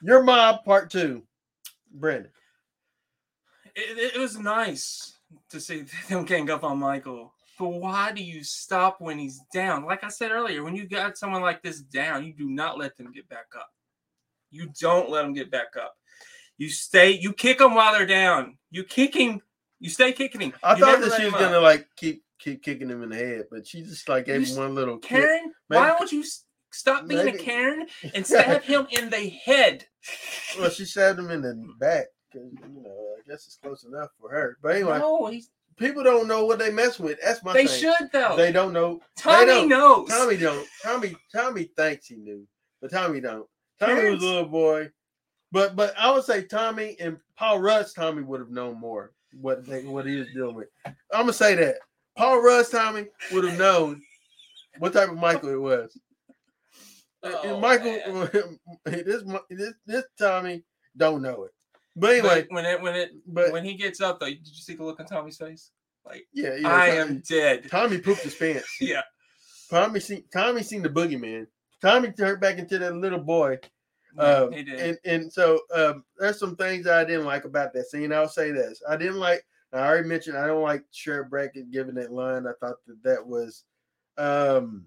Your 0.00 0.22
mob 0.22 0.64
part 0.64 0.90
two, 0.90 1.22
Brandon. 1.92 2.30
It, 3.76 4.14
it 4.14 4.18
was 4.18 4.38
nice 4.38 5.18
to 5.50 5.60
see 5.60 5.84
them 6.08 6.24
gang 6.24 6.48
up 6.48 6.64
on 6.64 6.78
Michael. 6.78 7.33
But 7.58 7.68
why 7.68 8.12
do 8.12 8.22
you 8.22 8.42
stop 8.42 9.00
when 9.00 9.18
he's 9.18 9.40
down? 9.52 9.84
Like 9.84 10.02
I 10.04 10.08
said 10.08 10.30
earlier, 10.32 10.64
when 10.64 10.74
you 10.74 10.88
got 10.88 11.16
someone 11.16 11.42
like 11.42 11.62
this 11.62 11.80
down, 11.80 12.24
you 12.24 12.32
do 12.34 12.48
not 12.48 12.78
let 12.78 12.96
them 12.96 13.12
get 13.12 13.28
back 13.28 13.46
up. 13.56 13.68
You 14.50 14.70
don't 14.80 15.10
let 15.10 15.22
them 15.22 15.32
get 15.34 15.50
back 15.50 15.76
up. 15.80 15.94
You 16.58 16.68
stay, 16.68 17.12
you 17.12 17.32
kick 17.32 17.58
them 17.58 17.74
while 17.74 17.92
they're 17.92 18.06
down. 18.06 18.58
You 18.70 18.84
kick 18.84 19.14
him, 19.14 19.40
you 19.80 19.90
stay 19.90 20.12
kicking 20.12 20.40
him. 20.40 20.52
I 20.62 20.74
You 20.76 20.84
thought 20.84 21.00
that 21.00 21.12
she 21.18 21.24
was 21.24 21.34
gonna 21.34 21.56
up. 21.58 21.62
like 21.62 21.86
keep 21.96 22.22
keep 22.38 22.62
kicking 22.62 22.88
him 22.90 23.02
in 23.02 23.08
the 23.10 23.16
head, 23.16 23.44
but 23.50 23.66
she 23.66 23.82
just 23.82 24.08
like 24.08 24.26
gave 24.26 24.46
You 24.48 24.54
him 24.54 24.60
one 24.60 24.74
little 24.74 24.98
kick. 24.98 25.20
Karen, 25.20 25.52
Maybe- 25.68 25.80
why 25.80 25.88
don't 25.98 26.12
you 26.12 26.24
stop 26.72 27.06
being 27.08 27.24
maybe- 27.24 27.38
a 27.38 27.40
Karen 27.40 27.86
and 28.14 28.26
stab 28.26 28.62
him 28.62 28.86
in 28.90 29.10
the 29.10 29.28
head? 29.44 29.86
Well, 30.58 30.70
she 30.70 30.84
stabbed 30.84 31.18
him 31.18 31.30
in 31.30 31.42
the 31.42 31.54
back 31.80 32.06
because 32.32 32.52
you 32.52 32.82
know 32.82 33.16
I 33.18 33.28
guess 33.28 33.46
it's 33.46 33.58
close 33.62 33.84
enough 33.84 34.10
for 34.20 34.30
her. 34.30 34.56
But 34.62 34.76
anyway, 34.76 34.98
No, 34.98 35.26
he's, 35.26 35.50
people 35.76 36.02
don't 36.02 36.28
know 36.28 36.44
what 36.44 36.58
they 36.58 36.70
mess 36.70 36.98
with. 36.98 37.18
That's 37.22 37.42
my 37.42 37.52
they 37.52 37.66
thing. 37.66 37.80
should 37.80 38.10
though. 38.12 38.36
They 38.36 38.52
don't 38.52 38.72
know. 38.72 39.00
Tommy 39.16 39.46
don't. 39.46 39.68
knows. 39.68 40.08
Tommy 40.08 40.36
don't. 40.36 40.66
Tommy 40.82 41.16
Tommy 41.34 41.64
thinks 41.76 42.06
he 42.06 42.16
knew, 42.16 42.46
but 42.80 42.90
Tommy 42.90 43.20
don't. 43.20 43.46
Tommy 43.80 44.10
was 44.10 44.22
a 44.22 44.26
little 44.26 44.44
boy, 44.46 44.90
but 45.52 45.76
but 45.76 45.94
I 45.98 46.10
would 46.10 46.24
say 46.24 46.44
Tommy 46.44 46.96
and 47.00 47.18
Paul 47.36 47.60
Rudd's 47.60 47.92
Tommy 47.92 48.22
would 48.22 48.40
have 48.40 48.50
known 48.50 48.78
more 48.78 49.12
what 49.40 49.66
they, 49.66 49.84
what 49.84 50.06
he 50.06 50.16
was 50.16 50.28
dealing 50.34 50.54
with. 50.54 50.68
I'm 50.86 50.94
gonna 51.12 51.32
say 51.32 51.54
that 51.56 51.76
Paul 52.16 52.40
Rudd's 52.42 52.70
Tommy 52.70 53.06
would 53.32 53.44
have 53.44 53.58
known 53.58 54.00
what 54.78 54.92
type 54.92 55.10
of 55.10 55.16
Michael 55.16 55.50
it 55.50 55.60
was. 55.60 55.98
Oh, 57.22 57.40
and 57.42 57.60
Michael, 57.60 58.28
this 58.84 59.24
this 59.50 59.74
this 59.86 60.04
Tommy 60.18 60.62
don't 60.96 61.22
know 61.22 61.44
it. 61.44 61.50
But 61.96 62.10
anyway, 62.10 62.42
But 62.42 62.54
when 62.54 62.64
it 62.66 62.80
when 62.82 62.94
it 62.94 63.10
but 63.26 63.52
when 63.52 63.64
he 63.64 63.74
gets 63.74 64.00
up 64.00 64.20
though, 64.20 64.26
did 64.26 64.46
you 64.46 64.54
see 64.54 64.74
the 64.74 64.84
look 64.84 65.00
on 65.00 65.06
Tommy's 65.06 65.36
face? 65.36 65.70
Like 66.04 66.26
yeah, 66.32 66.56
yeah, 66.56 66.74
I 66.76 66.86
Tommy, 66.88 66.98
am 66.98 67.22
dead. 67.28 67.70
Tommy 67.70 67.98
pooped 67.98 68.22
his 68.22 68.34
pants. 68.34 68.68
Yeah. 68.80 69.02
Tommy 69.70 70.00
seen 70.00 70.24
Tommy 70.32 70.62
seen 70.62 70.82
the 70.82 70.88
boogeyman. 70.90 71.46
Tommy 71.80 72.12
turned 72.12 72.40
back 72.40 72.58
into 72.58 72.78
that 72.78 72.94
little 72.94 73.18
boy. 73.20 73.58
Um, 74.18 74.52
he 74.52 74.62
did. 74.62 74.80
and 74.80 74.98
and 75.04 75.32
so 75.32 75.60
um, 75.74 76.04
there's 76.18 76.38
some 76.38 76.56
things 76.56 76.86
I 76.86 77.04
didn't 77.04 77.24
like 77.26 77.44
about 77.44 77.72
that 77.74 77.86
scene. 77.86 78.12
I'll 78.12 78.28
say 78.28 78.50
this: 78.52 78.82
I 78.88 78.96
didn't 78.96 79.18
like. 79.18 79.44
I 79.72 79.78
already 79.78 80.08
mentioned 80.08 80.36
I 80.36 80.46
don't 80.46 80.62
like 80.62 80.84
Sheriff 80.92 81.30
Brackett 81.30 81.70
giving 81.72 81.94
that 81.96 82.12
line. 82.12 82.46
I 82.46 82.52
thought 82.60 82.76
that 82.86 83.02
that 83.02 83.26
was 83.26 83.64
um, 84.18 84.86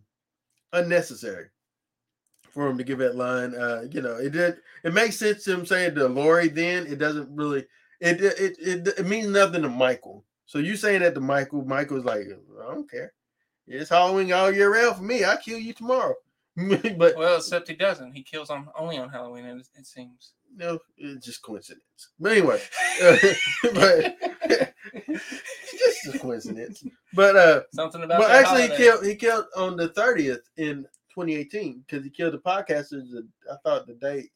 unnecessary 0.72 1.48
for 2.52 2.68
him 2.68 2.78
to 2.78 2.84
give 2.84 3.00
that 3.00 3.16
line. 3.16 3.56
Uh, 3.56 3.86
you 3.92 4.02
know, 4.02 4.16
it 4.16 4.32
did. 4.32 4.58
It 4.84 4.94
makes 4.94 5.18
sense 5.18 5.44
to 5.44 5.54
him 5.54 5.66
saying 5.66 5.96
to 5.96 6.08
Laurie. 6.08 6.50
Then 6.50 6.88
it 6.88 6.98
doesn't 7.00 7.30
really. 7.36 7.66
It 8.00 8.22
it 8.22 8.58
it, 8.60 8.88
it 9.00 9.06
means 9.06 9.28
nothing 9.28 9.64
to 9.64 9.70
Michael. 9.70 10.24
So 10.46 10.60
you 10.60 10.76
saying 10.76 11.02
that 11.02 11.14
to 11.16 11.20
Michael? 11.22 11.66
Michael's 11.66 12.06
like, 12.06 12.26
I 12.62 12.74
don't 12.74 12.90
care. 12.90 13.14
It's 13.68 13.90
Halloween 13.90 14.32
all 14.32 14.52
year 14.52 14.74
round 14.74 14.96
for 14.96 15.04
me. 15.04 15.26
I 15.26 15.36
kill 15.36 15.60
you 15.60 15.74
tomorrow. 15.74 16.16
but 16.98 17.16
well, 17.18 17.38
except 17.38 17.68
he 17.68 17.76
doesn't. 17.76 18.14
He 18.14 18.24
kills 18.24 18.50
on 18.50 18.68
only 18.78 18.98
on 18.98 19.10
Halloween. 19.10 19.46
It, 19.46 19.68
it 19.76 19.86
seems. 19.86 20.32
no, 20.56 20.80
it's 20.98 21.26
just 21.26 21.44
coincidence. 21.44 21.84
But 22.20 22.32
anyway, 22.32 22.62
uh, 23.04 23.18
but 23.74 24.18
it's 25.08 26.04
just 26.06 26.16
a 26.16 26.20
coincidence. 26.20 26.84
But 27.14 27.36
uh, 27.36 27.62
Something 27.74 28.04
about. 28.04 28.22
but 28.22 28.30
that 28.30 28.46
actually, 28.46 28.70
he 28.70 28.78
killed 28.78 29.06
he 29.06 29.16
killed 29.16 29.46
on 29.56 29.76
the 29.78 29.90
thirtieth 29.90 30.50
in 30.58 30.88
2018 31.18 31.84
because 31.86 32.04
he 32.04 32.10
killed 32.12 32.34
the 32.34 32.38
podcasters. 32.38 33.10
the- 33.12 33.28
I 33.52 33.56
thought 33.64 33.88
the 33.88 33.94
date. 33.94 34.32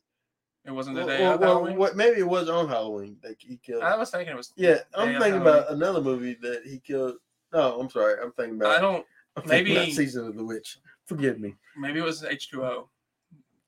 It 0.65 0.71
wasn't 0.71 0.95
the 0.95 1.05
day 1.05 1.21
well, 1.21 1.33
of 1.33 1.39
well, 1.39 1.53
Halloween. 1.55 1.77
what 1.77 1.95
maybe 1.95 2.19
it 2.19 2.27
was 2.27 2.47
on 2.49 2.67
Halloween 2.67 3.17
that 3.23 3.35
he 3.39 3.57
killed. 3.57 3.83
I 3.83 3.97
was 3.97 4.11
thinking 4.11 4.33
it 4.33 4.37
was. 4.37 4.53
yeah, 4.55 4.79
I'm 4.93 5.19
thinking 5.19 5.41
about 5.41 5.71
another 5.71 6.01
movie 6.01 6.37
that 6.41 6.63
he 6.65 6.79
killed. 6.79 7.15
No, 7.51 7.79
I'm 7.79 7.89
sorry. 7.89 8.21
I'm 8.21 8.31
thinking 8.33 8.55
about. 8.55 8.77
I 8.77 8.81
don't. 8.81 9.05
I'm 9.35 9.43
thinking 9.43 9.73
about 9.73 9.81
maybe- 9.81 9.93
season 9.93 10.27
of 10.27 10.35
the 10.35 10.43
witch. 10.43 10.79
Forgive 11.05 11.39
me. 11.39 11.55
Maybe 11.77 11.99
it 11.99 12.03
was 12.03 12.23
H 12.23 12.49
two 12.49 12.63
O. 12.63 12.89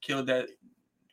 Killed 0.01 0.27
that. 0.27 0.49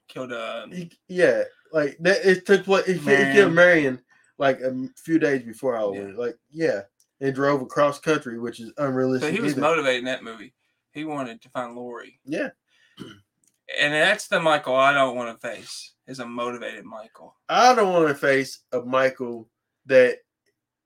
Killed 0.09 0.33
uh. 0.33 0.67
He, 0.69 0.91
yeah, 1.09 1.45
like 1.73 1.97
that. 2.01 2.25
It 2.25 2.47
took 2.47 2.65
place. 2.65 2.87
He, 2.87 2.95
he 2.95 3.33
killed 3.33 3.55
Marion 3.55 4.01
like 4.39 4.61
a 4.61 4.87
few 4.97 5.19
days 5.19 5.43
before 5.43 5.77
Halloween. 5.77 6.15
Like 6.17 6.37
yeah, 6.51 6.83
and 7.21 7.35
drove 7.35 7.63
across 7.63 7.99
country, 7.99 8.39
which 8.39 8.61
is 8.61 8.73
unrealistic. 8.77 9.31
So 9.31 9.35
he 9.35 9.41
was 9.41 9.53
either. 9.53 9.63
motivated 9.63 10.01
in 10.01 10.05
that 10.07 10.25
movie. 10.25 10.53
He 11.01 11.05
wanted 11.07 11.41
to 11.41 11.49
find 11.49 11.75
Laurie, 11.75 12.21
yeah, 12.27 12.51
and 12.99 13.95
that's 13.95 14.29
the 14.29 14.39
Michael 14.39 14.77
I 14.77 14.93
don't 14.93 15.17
want 15.17 15.35
to 15.41 15.49
face. 15.49 15.95
Is 16.07 16.19
a 16.19 16.27
motivated 16.27 16.85
Michael. 16.85 17.35
I 17.49 17.75
don't 17.75 17.95
want 17.95 18.09
to 18.09 18.15
face 18.15 18.59
a 18.73 18.83
Michael 18.83 19.49
that 19.87 20.19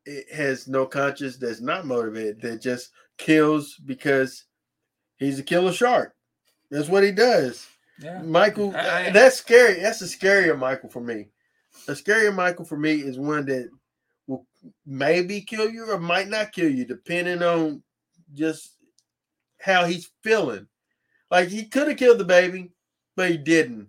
it 0.06 0.32
has 0.32 0.68
no 0.68 0.86
conscience, 0.86 1.36
that's 1.36 1.60
not 1.60 1.84
motivated, 1.84 2.40
that 2.42 2.62
just 2.62 2.90
kills 3.18 3.74
because 3.86 4.44
he's 5.16 5.40
a 5.40 5.42
killer 5.42 5.72
shark. 5.72 6.14
That's 6.70 6.88
what 6.88 7.02
he 7.02 7.10
does. 7.10 7.66
Yeah. 7.98 8.22
Michael, 8.22 8.72
I- 8.76 9.06
I- 9.08 9.10
that's 9.10 9.34
scary. 9.36 9.80
That's 9.80 10.00
a 10.02 10.04
scarier 10.04 10.56
Michael 10.56 10.90
for 10.90 11.00
me. 11.00 11.30
A 11.88 11.92
scarier 11.92 12.32
Michael 12.32 12.64
for 12.66 12.78
me 12.78 13.00
is 13.00 13.18
one 13.18 13.46
that 13.46 13.68
will 14.28 14.46
maybe 14.86 15.40
kill 15.40 15.68
you 15.68 15.90
or 15.90 15.98
might 15.98 16.28
not 16.28 16.52
kill 16.52 16.68
you, 16.70 16.84
depending 16.84 17.42
on 17.42 17.82
just 18.32 18.76
how 19.64 19.84
he's 19.86 20.10
feeling. 20.22 20.66
Like 21.30 21.48
he 21.48 21.64
could 21.66 21.88
have 21.88 21.96
killed 21.96 22.18
the 22.18 22.24
baby, 22.24 22.72
but 23.16 23.30
he 23.30 23.36
didn't. 23.38 23.88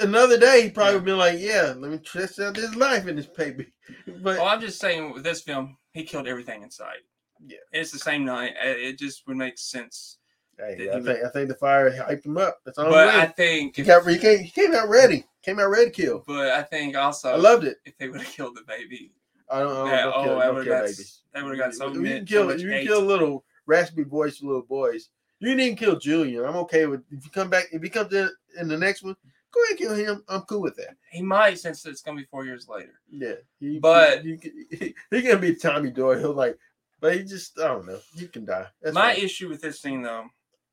Another 0.00 0.38
day, 0.38 0.62
he 0.62 0.70
probably 0.70 0.92
Yeah. 0.92 0.96
would 0.98 1.04
be 1.04 1.12
like, 1.12 1.38
"Yeah, 1.40 1.74
let 1.76 1.90
me 1.90 1.98
test 1.98 2.38
out 2.38 2.54
this 2.54 2.74
life 2.76 3.06
in 3.06 3.16
this 3.16 3.26
baby." 3.26 3.72
But 4.06 4.38
Well, 4.38 4.46
I'm 4.46 4.60
just 4.60 4.78
saying 4.80 5.12
with 5.12 5.24
this 5.24 5.42
film, 5.42 5.76
he 5.92 6.04
killed 6.04 6.28
everything 6.28 6.62
in 6.62 6.70
sight. 6.70 7.00
Yeah. 7.44 7.58
It's 7.72 7.90
the 7.90 7.98
same 7.98 8.24
night. 8.24 8.54
It 8.62 8.98
just 8.98 9.26
would 9.26 9.36
make 9.36 9.58
sense. 9.58 10.18
hey, 10.58 10.88
I 10.90 11.00
think 11.00 11.24
I 11.24 11.28
think 11.30 11.48
the 11.48 11.56
fire 11.56 11.90
hyped 11.90 12.24
him 12.24 12.38
up. 12.38 12.58
That's 12.64 12.78
all. 12.78 12.90
but 12.90 13.08
I'm 13.08 13.20
I 13.22 13.26
think, 13.26 13.74
he 13.76 13.82
got 13.82 14.06
he 14.06 14.18
came, 14.18 14.38
he 14.40 14.50
came 14.50 14.72
out 14.74 14.88
ready. 14.88 15.24
Came 15.42 15.58
out 15.58 15.70
ready 15.70 15.86
to 15.86 15.90
kill. 15.90 16.22
but 16.26 16.50
I 16.52 16.62
think 16.62 16.96
also, 16.96 17.32
I 17.32 17.36
loved 17.36 17.64
it. 17.64 17.78
if 17.84 17.96
they 17.98 18.08
would 18.08 18.20
have 18.20 18.32
killed 18.32 18.56
the 18.56 18.62
baby. 18.62 19.12
I 19.50 19.58
don't, 19.60 19.72
I 19.72 19.74
don't, 19.74 19.86
Yeah, 19.88 20.02
don't 20.02 20.12
oh, 20.14 20.22
kill, 20.24 20.38
I 20.38 20.44
don't 20.44 20.54
would've 20.54 20.66
kill 20.66 20.74
got- 20.74 20.82
babies. 20.84 21.20
they 21.34 21.42
would've 21.42 21.58
got 21.58 21.74
so 21.74 21.92
you 21.92 22.00
mi- 22.00 22.08
can 22.10 22.26
so 22.26 22.30
kill 22.32 22.44
much 22.46 22.60
you 22.60 22.68
hate. 22.70 22.78
can 22.78 22.86
kill 22.86 23.00
little 23.02 23.44
raspy 23.66 24.04
voiced 24.04 24.42
little 24.42 24.62
boys. 24.62 25.08
You 25.40 25.54
didn't 25.56 25.78
kill 25.78 25.98
Julian. 25.98 26.44
I'm 26.44 26.56
okay 26.56 26.86
with 26.86 27.02
if 27.10 27.24
you 27.24 27.30
come 27.30 27.50
back 27.50 27.66
if 27.72 27.82
he 27.82 27.88
comes 27.88 28.12
in 28.12 28.30
in 28.60 28.68
the 28.68 28.76
next 28.78 29.02
one. 29.02 29.16
Go 29.52 29.60
ahead 29.64 29.70
and 29.70 29.78
kill 29.78 29.94
him. 29.94 30.24
I'm 30.28 30.42
cool 30.42 30.62
with 30.62 30.76
that. 30.76 30.96
He 31.10 31.20
might 31.20 31.58
since 31.58 31.84
it's 31.84 32.00
gonna 32.00 32.18
be 32.20 32.26
four 32.30 32.44
years 32.46 32.68
later. 32.68 32.94
Yeah, 33.10 33.34
he, 33.60 33.78
But- 33.78 34.22
he, 34.24 34.38
he, 34.70 34.94
he 35.10 35.22
can 35.22 35.40
be 35.40 35.54
Tommy 35.56 35.90
Doyle, 35.90 36.32
like, 36.34 36.56
but 37.00 37.14
he 37.16 37.22
just 37.24 37.58
I 37.60 37.68
don't 37.68 37.86
know. 37.86 37.98
He 38.16 38.28
can 38.28 38.44
die. 38.46 38.66
That's 38.80 38.94
My 38.94 39.14
fine. 39.14 39.24
issue 39.24 39.48
with 39.48 39.60
this 39.60 39.80
scene 39.82 40.02
though, 40.02 40.24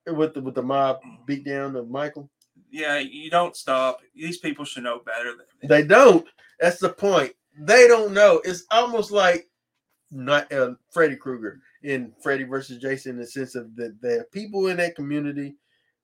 with 0.07 0.33
the 0.33 0.41
with 0.41 0.55
the 0.55 0.63
mob 0.63 0.99
beat 1.25 1.43
down 1.45 1.75
of 1.75 1.89
Michael. 1.89 2.29
yeah, 2.71 2.99
you 2.99 3.29
don't 3.29 3.55
stop. 3.57 3.99
These 4.15 4.37
people 4.37 4.63
should 4.63 4.83
know 4.83 4.99
better 5.05 5.33
than 5.35 5.67
They 5.69 5.83
don't. 5.83 6.25
That's 6.59 6.79
the 6.79 6.89
point. 6.89 7.33
They 7.57 7.87
don't 7.87 8.13
know. 8.13 8.39
It's 8.45 8.63
almost 8.71 9.11
like 9.11 9.48
not 10.11 10.51
uh, 10.51 10.71
Freddy 10.91 11.15
Krueger 11.15 11.61
in 11.83 12.11
Freddy 12.21 12.43
versus 12.43 12.77
Jason 12.77 13.11
in 13.11 13.17
the 13.17 13.27
sense 13.27 13.55
of 13.55 13.75
that 13.75 14.01
the 14.01 14.25
people 14.31 14.67
in 14.67 14.77
that 14.77 14.95
community 14.95 15.55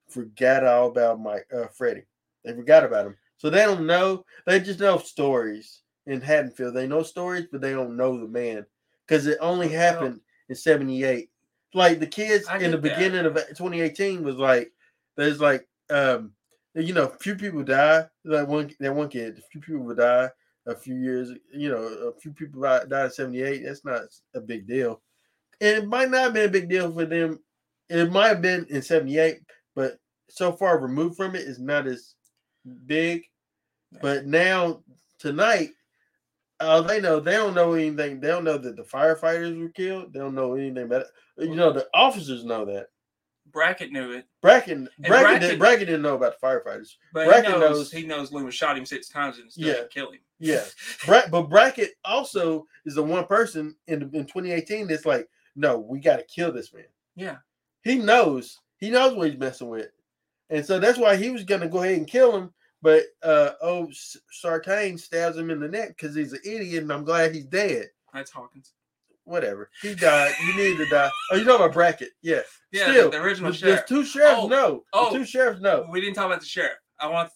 forgot 0.09 0.63
all 0.63 0.87
about 0.87 1.19
Mike 1.19 1.47
uh, 1.55 1.67
Freddy. 1.67 2.03
They 2.43 2.53
forgot 2.53 2.83
about 2.83 3.07
him, 3.07 3.17
so 3.37 3.49
they 3.49 3.63
don't 3.63 3.87
know. 3.87 4.23
They 4.45 4.59
just 4.59 4.79
know 4.79 4.97
stories 4.97 5.81
in 6.05 6.21
Haddonfield. 6.21 6.75
They 6.75 6.87
know 6.87 7.03
stories, 7.03 7.47
but 7.51 7.61
they 7.61 7.73
don't 7.73 7.97
know 7.97 8.19
the 8.19 8.27
man 8.27 8.65
because 9.07 9.25
it 9.25 9.37
only 9.41 9.69
happened 9.69 10.21
in 10.49 10.55
'78. 10.55 11.29
Like 11.73 11.99
the 11.99 12.07
kids 12.07 12.47
in 12.61 12.71
the 12.71 12.77
that. 12.77 12.81
beginning 12.81 13.25
of 13.25 13.33
2018 13.33 14.23
was 14.23 14.37
like, 14.37 14.71
there's 15.17 15.41
like, 15.41 15.67
um, 15.89 16.31
you 16.73 16.93
know, 16.93 17.07
few 17.07 17.35
people 17.35 17.63
die. 17.63 18.05
Like 18.23 18.47
one, 18.47 18.71
that 18.79 18.95
one 18.95 19.09
kid, 19.09 19.39
a 19.39 19.41
few 19.51 19.59
people 19.59 19.81
would 19.81 19.97
die 19.97 20.29
a 20.67 20.75
few 20.75 20.95
years. 20.95 21.31
You 21.53 21.69
know, 21.69 21.83
a 21.83 22.13
few 22.19 22.31
people 22.31 22.61
died 22.61 22.91
in 22.91 23.11
'78. 23.11 23.63
That's 23.63 23.85
not 23.85 24.01
a 24.33 24.41
big 24.41 24.67
deal, 24.67 25.01
and 25.61 25.83
it 25.83 25.87
might 25.87 26.09
not 26.09 26.23
have 26.23 26.33
been 26.33 26.49
a 26.49 26.51
big 26.51 26.69
deal 26.69 26.91
for 26.91 27.05
them. 27.05 27.39
It 27.89 28.11
might 28.11 28.29
have 28.29 28.41
been 28.41 28.65
in 28.69 28.81
'78, 28.81 29.39
but 29.75 29.99
so 30.29 30.51
far 30.51 30.79
removed 30.79 31.17
from 31.17 31.35
it 31.35 31.41
is 31.41 31.59
not 31.59 31.87
as 31.87 32.15
big. 32.85 33.23
But 34.01 34.25
now 34.25 34.83
tonight, 35.19 35.69
uh, 36.59 36.81
they 36.81 36.99
know 36.99 37.19
they 37.19 37.33
don't 37.33 37.53
know 37.53 37.73
anything. 37.73 38.19
They 38.19 38.27
don't 38.27 38.43
know 38.43 38.57
that 38.57 38.75
the 38.75 38.83
firefighters 38.83 39.59
were 39.59 39.69
killed. 39.69 40.13
They 40.13 40.19
don't 40.19 40.35
know 40.35 40.55
anything 40.55 40.83
about 40.83 41.01
it. 41.01 41.07
You 41.37 41.55
know, 41.55 41.71
the 41.71 41.87
officers 41.93 42.43
know 42.43 42.65
that. 42.65 42.87
Brackett 43.55 43.91
knew 43.91 44.11
it, 44.11 44.25
Bracken, 44.41 44.87
Bracken, 44.99 45.23
Bracken- 45.23 45.49
did, 45.49 45.59
Bracken 45.59 45.85
didn't 45.87 46.01
know 46.03 46.15
about 46.15 46.39
the 46.39 46.45
firefighters. 46.45 46.97
but 47.13 47.25
Brackett 47.25 47.45
he 47.53 47.59
knows, 47.59 47.61
knows- 47.61 47.91
he 47.91 48.05
knows 48.05 48.31
Loomis 48.33 48.53
shot 48.53 48.77
him 48.77 48.85
six 48.85 49.07
times 49.09 49.39
and 49.39 49.49
still 49.51 49.65
Yeah. 49.67 49.73
didn't 49.75 49.91
kill 49.91 50.11
him. 50.11 50.19
Yeah, 50.39 50.63
Bra- 51.05 51.27
but 51.31 51.43
Brackett 51.43 51.91
also 52.03 52.67
is 52.85 52.95
the 52.95 53.01
one 53.03 53.25
person 53.25 53.75
in 53.87 54.01
in 54.13 54.25
2018 54.25 54.87
that's 54.87 55.05
like, 55.05 55.27
no, 55.55 55.79
we 55.79 55.99
got 55.99 56.17
to 56.17 56.23
kill 56.25 56.51
this 56.51 56.73
man. 56.73 56.83
Yeah. 57.15 57.37
He 57.83 57.97
knows. 57.97 58.59
He 58.77 58.89
knows 58.89 59.15
what 59.15 59.29
he's 59.29 59.39
messing 59.39 59.69
with, 59.69 59.89
and 60.49 60.65
so 60.65 60.77
that's 60.79 60.97
why 60.99 61.15
he 61.15 61.29
was 61.31 61.45
gonna 61.45 61.69
go 61.69 61.81
ahead 61.83 61.97
and 61.97 62.05
kill 62.07 62.35
him. 62.35 62.53
But 62.81 63.05
uh, 63.23 63.51
oh, 63.61 63.89
Sartain 64.31 64.97
stabs 64.97 65.37
him 65.37 65.49
in 65.49 65.59
the 65.61 65.67
neck 65.69 65.89
because 65.95 66.13
he's 66.13 66.33
an 66.33 66.41
idiot, 66.43 66.83
and 66.83 66.91
I'm 66.91 67.05
glad 67.05 67.33
he's 67.33 67.45
dead. 67.45 67.87
That's 68.13 68.31
Hawkins. 68.31 68.73
Whatever, 69.25 69.69
he 69.81 69.95
died. 69.95 70.33
He 70.35 70.55
needed 70.55 70.77
to 70.77 70.85
die. 70.89 71.09
Oh, 71.31 71.35
you 71.35 71.45
know 71.45 71.55
about 71.55 71.73
Brackett? 71.73 72.09
Yeah. 72.21 72.41
Yeah, 72.71 72.91
Still, 72.91 73.09
the, 73.09 73.17
the 73.17 73.23
original 73.23 73.51
The, 73.51 73.57
sheriff. 73.57 73.85
two 73.87 74.05
sheriffs 74.05 74.39
Oh, 74.43 74.47
know. 74.47 74.83
oh. 74.93 75.11
the 75.11 75.19
two 75.19 75.25
sheriffs 75.25 75.61
No. 75.61 75.87
We 75.91 75.99
didn't 76.01 76.15
talk 76.15 76.27
about 76.27 76.41
the 76.41 76.45
sheriff. 76.45 76.77
I 76.99 77.07
want. 77.07 77.29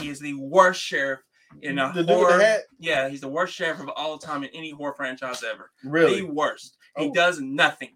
He 0.00 0.08
is 0.08 0.18
the 0.18 0.34
worst 0.34 0.80
sheriff 0.82 1.20
in 1.62 1.78
a 1.78 1.92
the 1.94 2.02
horror. 2.04 2.58
Yeah, 2.80 3.08
he's 3.08 3.20
the 3.20 3.28
worst 3.28 3.54
sheriff 3.54 3.78
of 3.80 3.88
all 3.90 4.18
time 4.18 4.42
in 4.42 4.50
any 4.54 4.70
horror 4.70 4.94
franchise 4.96 5.44
ever. 5.44 5.70
Really? 5.84 6.22
The 6.22 6.26
worst. 6.32 6.76
He 6.96 7.06
Oh. 7.06 7.12
does 7.14 7.40
nothing. 7.40 7.94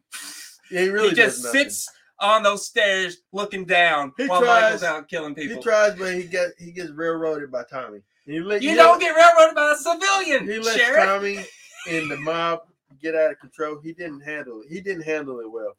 yeah, 0.71 0.83
he 0.83 0.89
really 0.91 1.09
he 1.11 1.15
just 1.17 1.43
sits 1.43 1.89
on 2.21 2.43
those 2.45 2.67
stairs 2.67 3.19
looking 3.33 3.65
down 3.65 4.13
He 4.17 4.27
while 4.29 4.43
tries- 4.43 4.63
Michael's 4.63 4.83
out 4.85 5.09
killing 5.09 5.35
people. 5.35 5.57
He 5.57 5.63
tries, 5.63 5.97
but 5.97 6.15
he 6.15 6.23
gets 6.25 6.53
he 6.59 6.71
gets 6.73 6.91
railroaded 6.91 7.51
by 7.51 7.65
Tommy. 7.65 8.01
Let, 8.29 8.63
you 8.63 8.75
don't 8.77 8.93
let- 8.93 9.01
get 9.01 9.17
railroaded 9.17 9.55
by 9.57 9.73
a 9.73 9.77
civilian, 9.77 10.47
He 10.47 10.59
lets 10.61 10.77
sheriff. 10.77 11.05
Tommy 11.05 11.45
and 11.89 12.11
the 12.11 12.17
mob 12.19 12.61
get 13.01 13.15
out 13.15 13.31
of 13.31 13.39
control. 13.39 13.81
He 13.83 13.93
didn't 13.93 14.21
handle 14.21 14.61
it. 14.63 14.69
He 14.69 14.81
didn't 14.81 15.03
handle 15.05 15.41
it 15.41 15.51
well. 15.51 15.77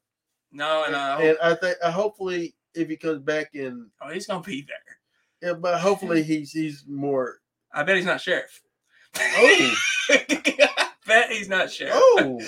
no, 0.51 0.83
and 0.85 0.95
uh, 0.95 1.17
and 1.21 1.37
I 1.41 1.55
think 1.55 1.77
uh, 1.83 1.91
hopefully 1.91 2.55
if 2.73 2.87
he 2.89 2.95
comes 2.97 3.19
back 3.19 3.49
in, 3.53 3.89
oh, 4.01 4.09
he's 4.09 4.27
gonna 4.27 4.41
be 4.41 4.65
there. 4.67 5.49
yeah, 5.51 5.57
but 5.57 5.79
hopefully 5.79 6.23
he's 6.23 6.51
he's 6.51 6.85
more. 6.87 7.39
I 7.73 7.83
bet 7.83 7.95
he's 7.97 8.05
not 8.05 8.21
sheriff. 8.21 8.61
Oh, 9.17 9.75
I 10.09 10.87
bet 11.05 11.31
he's 11.31 11.49
not 11.49 11.71
sheriff. 11.71 11.93
oh! 11.95 12.39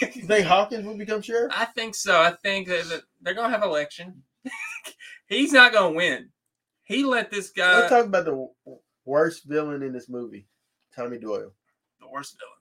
You 0.00 0.06
think 0.26 0.46
Hawkins 0.46 0.86
will 0.86 0.96
become 0.96 1.22
sheriff? 1.22 1.52
I 1.54 1.64
think 1.66 1.94
so. 1.94 2.20
I 2.20 2.32
think 2.42 2.68
that 2.68 2.88
that 2.88 3.02
they're 3.20 3.34
gonna 3.34 3.50
have 3.50 3.62
election. 3.62 4.22
he's 5.26 5.52
not 5.52 5.72
gonna 5.72 5.94
win. 5.94 6.30
He 6.84 7.04
let 7.04 7.30
this 7.30 7.50
guy 7.50 7.80
Let's 7.80 7.90
talk 7.90 8.06
about 8.06 8.24
the 8.24 8.48
worst 9.04 9.44
villain 9.44 9.82
in 9.82 9.92
this 9.92 10.08
movie, 10.08 10.46
Tommy 10.94 11.18
Doyle. 11.18 11.52
the 12.00 12.08
worst 12.08 12.36
villain. 12.38 12.59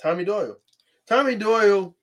Tommy 0.00 0.24
Doyle. 0.24 0.56
Tommy 1.06 1.36
Doyle, 1.36 1.96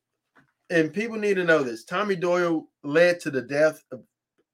and 0.70 0.94
people 0.94 1.18
need 1.18 1.36
to 1.36 1.44
know 1.44 1.64
this. 1.64 1.84
Tommy 1.84 2.16
Doyle 2.16 2.68
led 2.84 3.20
to 3.22 3.32
the 3.32 3.42
death 3.42 3.84
of 3.92 4.04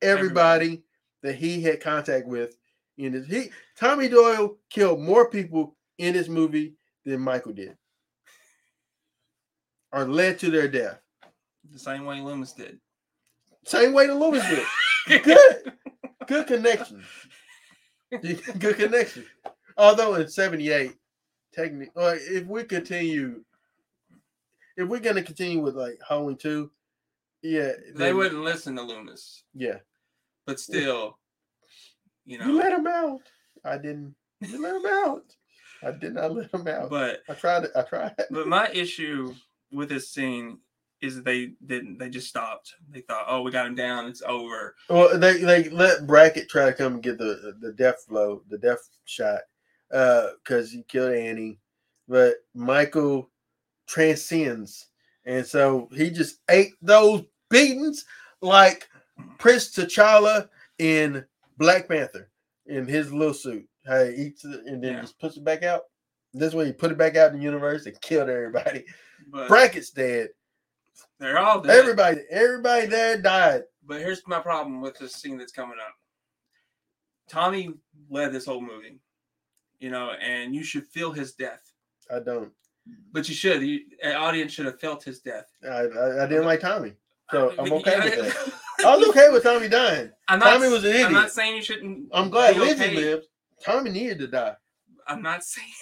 everybody, 0.01 0.83
that 1.21 1.35
he 1.35 1.61
had 1.61 1.81
contact 1.81 2.27
with. 2.27 2.55
In 2.97 3.13
his, 3.13 3.27
he 3.27 3.51
Tommy 3.77 4.09
Doyle 4.09 4.57
killed 4.69 4.99
more 4.99 5.29
people 5.29 5.75
in 5.97 6.13
this 6.13 6.27
movie 6.27 6.75
than 7.05 7.21
Michael 7.21 7.53
did, 7.53 7.77
or 9.91 10.05
led 10.05 10.39
to 10.39 10.51
their 10.51 10.67
death. 10.67 10.99
The 11.71 11.79
same 11.79 12.05
way 12.05 12.19
Loomis 12.19 12.53
did. 12.53 12.79
Same 13.65 13.93
way 13.93 14.07
the 14.07 14.15
Lewis 14.15 14.43
did. 14.49 14.65
Good, 15.23 15.73
good 16.27 16.45
connection. 16.45 17.03
good 18.59 18.75
connection. 18.75 19.25
Although 19.75 20.15
in 20.15 20.27
'78, 20.27 20.93
technically, 21.53 21.91
uh, 21.95 22.15
if 22.17 22.45
we 22.45 22.63
continue, 22.63 23.43
if 24.77 24.87
we're 24.87 24.99
gonna 24.99 25.23
continue 25.23 25.61
with 25.61 25.75
like 25.75 25.99
Halloween 26.07 26.37
two, 26.37 26.71
yeah, 27.41 27.71
They 27.93 28.05
then- 28.07 28.17
wouldn't 28.17 28.43
listen 28.43 28.75
to 28.75 28.81
Loomis, 28.81 29.43
Yeah, 29.53 29.79
but 30.45 30.59
still, 30.59 31.17
you 32.25 32.37
know. 32.37 32.45
you 32.47 32.53
let 32.53 32.73
him 32.73 32.87
out. 32.87 33.21
I 33.63 33.77
didn't. 33.77 34.15
You 34.41 34.61
let 34.61 34.75
him 34.75 34.85
out. 34.85 35.35
I 35.83 35.91
did 35.91 36.13
not 36.13 36.33
let 36.33 36.53
him 36.53 36.67
out. 36.67 36.89
but 36.89 37.23
I 37.29 37.33
tried. 37.33 37.65
it. 37.65 37.71
I 37.75 37.81
tried. 37.83 38.15
but 38.31 38.47
my 38.47 38.69
issue 38.69 39.33
with 39.71 39.89
this 39.89 40.09
scene 40.09 40.59
is 41.01 41.23
they 41.23 41.53
didn't. 41.65 41.97
They 41.97 42.09
just 42.09 42.27
stopped. 42.27 42.73
They 42.89 43.01
thought, 43.01 43.25
oh, 43.29 43.41
we 43.41 43.51
got 43.51 43.67
him 43.67 43.75
down. 43.75 44.07
It's 44.07 44.21
over. 44.21 44.75
Well, 44.89 45.17
they 45.17 45.37
they 45.37 45.69
let 45.69 46.05
Brackett 46.07 46.49
try 46.49 46.65
to 46.65 46.73
come 46.73 46.95
and 46.95 47.03
get 47.03 47.17
the 47.17 47.55
the 47.59 47.71
death 47.73 48.05
blow, 48.09 48.43
the 48.49 48.57
death 48.57 48.89
shot, 49.05 49.41
uh, 49.91 50.27
because 50.43 50.71
he 50.71 50.83
killed 50.83 51.13
Annie, 51.13 51.59
but 52.07 52.35
Michael 52.53 53.29
transcends, 53.87 54.87
and 55.25 55.45
so 55.45 55.89
he 55.93 56.09
just 56.09 56.39
ate 56.49 56.73
those 56.81 57.23
beatings 57.49 58.05
like 58.41 58.87
Prince 59.37 59.71
T'Challa 59.75 60.47
in 60.77 61.25
Black 61.57 61.87
Panther 61.87 62.29
in 62.67 62.87
his 62.87 63.11
little 63.11 63.33
suit. 63.33 63.67
How 63.85 64.03
he 64.05 64.11
eats 64.15 64.45
it 64.45 64.65
and 64.65 64.83
then 64.83 64.93
Yeah. 64.95 65.01
just 65.01 65.19
puts 65.19 65.37
it 65.37 65.43
back 65.43 65.63
out. 65.63 65.83
This 66.33 66.53
way, 66.53 66.67
he 66.67 66.71
put 66.73 66.91
it 66.91 66.97
back 66.97 67.15
out 67.15 67.31
in 67.31 67.37
the 67.39 67.43
universe 67.43 67.85
and 67.87 67.99
killed 68.01 68.29
everybody. 68.29 68.85
But 69.31 69.47
Brackett's 69.49 69.89
dead. 69.89 70.29
they're 71.19 71.37
all 71.39 71.59
dead. 71.61 71.77
Everybody, 71.77 72.21
everybody 72.29 72.85
there 72.87 73.21
died. 73.21 73.63
But 73.85 73.99
here's 73.99 74.25
my 74.27 74.39
problem 74.39 74.79
with 74.81 74.97
this 74.97 75.13
scene 75.13 75.37
that's 75.37 75.51
coming 75.51 75.77
up. 75.79 75.93
Tommy 77.27 77.73
led 78.09 78.31
this 78.31 78.45
whole 78.45 78.61
movie, 78.61 78.99
you 79.79 79.89
know, 79.89 80.11
and 80.21 80.53
you 80.55 80.63
should 80.63 80.85
feel 80.87 81.11
his 81.11 81.33
death. 81.33 81.61
I 82.11 82.19
don't. 82.19 82.51
But 83.11 83.29
you 83.29 83.35
should. 83.35 83.61
You, 83.61 83.81
an 84.03 84.15
audience 84.15 84.51
should 84.51 84.65
have 84.65 84.79
felt 84.79 85.03
his 85.03 85.19
death. 85.19 85.45
I, 85.63 85.67
I, 85.67 86.23
I 86.23 86.27
didn't 86.27 86.45
like 86.45 86.61
Tommy. 86.61 86.93
So 87.31 87.51
I'm 87.51 87.69
But- 87.69 87.71
okay 87.73 87.99
with 87.99 88.35
that. 88.35 88.53
I 88.85 88.95
was 88.95 89.09
okay 89.09 89.29
with 89.29 89.43
Tommy 89.43 89.67
dying. 89.67 90.09
I'm 90.29 90.39
not, 90.39 90.53
Tommy 90.53 90.69
was 90.69 90.83
an 90.85 90.91
idiot. 90.91 91.07
I'm 91.07 91.13
not 91.13 91.31
saying 91.31 91.57
you 91.57 91.61
shouldn't. 91.61 92.07
I'm 92.13 92.29
glad 92.29 92.55
Lindsey 92.55 92.85
okay. 92.85 92.95
lived. 92.95 93.27
Tommy 93.63 93.89
needed 93.89 94.19
to 94.19 94.27
die. 94.27 94.55
I'm 95.05 95.21
not 95.21 95.43
saying 95.43 95.67
you 95.67 95.73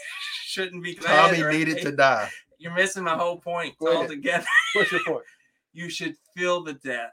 shouldn't 0.45 0.83
be 0.83 0.95
glad. 0.95 1.35
Tommy 1.35 1.57
needed 1.57 1.81
to 1.83 1.91
die. 1.91 2.29
You're 2.57 2.73
missing 2.73 3.03
my 3.03 3.15
whole 3.15 3.37
point 3.37 3.75
altogether. 3.79 4.45
What's 4.73 4.91
your 4.91 5.03
point? 5.03 5.23
You 5.73 5.89
should 5.91 6.15
feel 6.35 6.63
the 6.63 6.73
death 6.73 7.11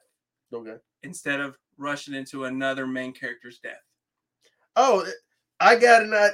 Okay. 0.50 0.76
instead 1.02 1.38
of 1.38 1.58
rushing 1.76 2.14
into 2.14 2.46
another 2.46 2.86
main 2.86 3.12
character's 3.12 3.58
death. 3.58 3.82
Oh, 4.74 5.04
I 5.64 5.76
got 5.76 6.02
it. 6.02 6.08
Not. 6.08 6.32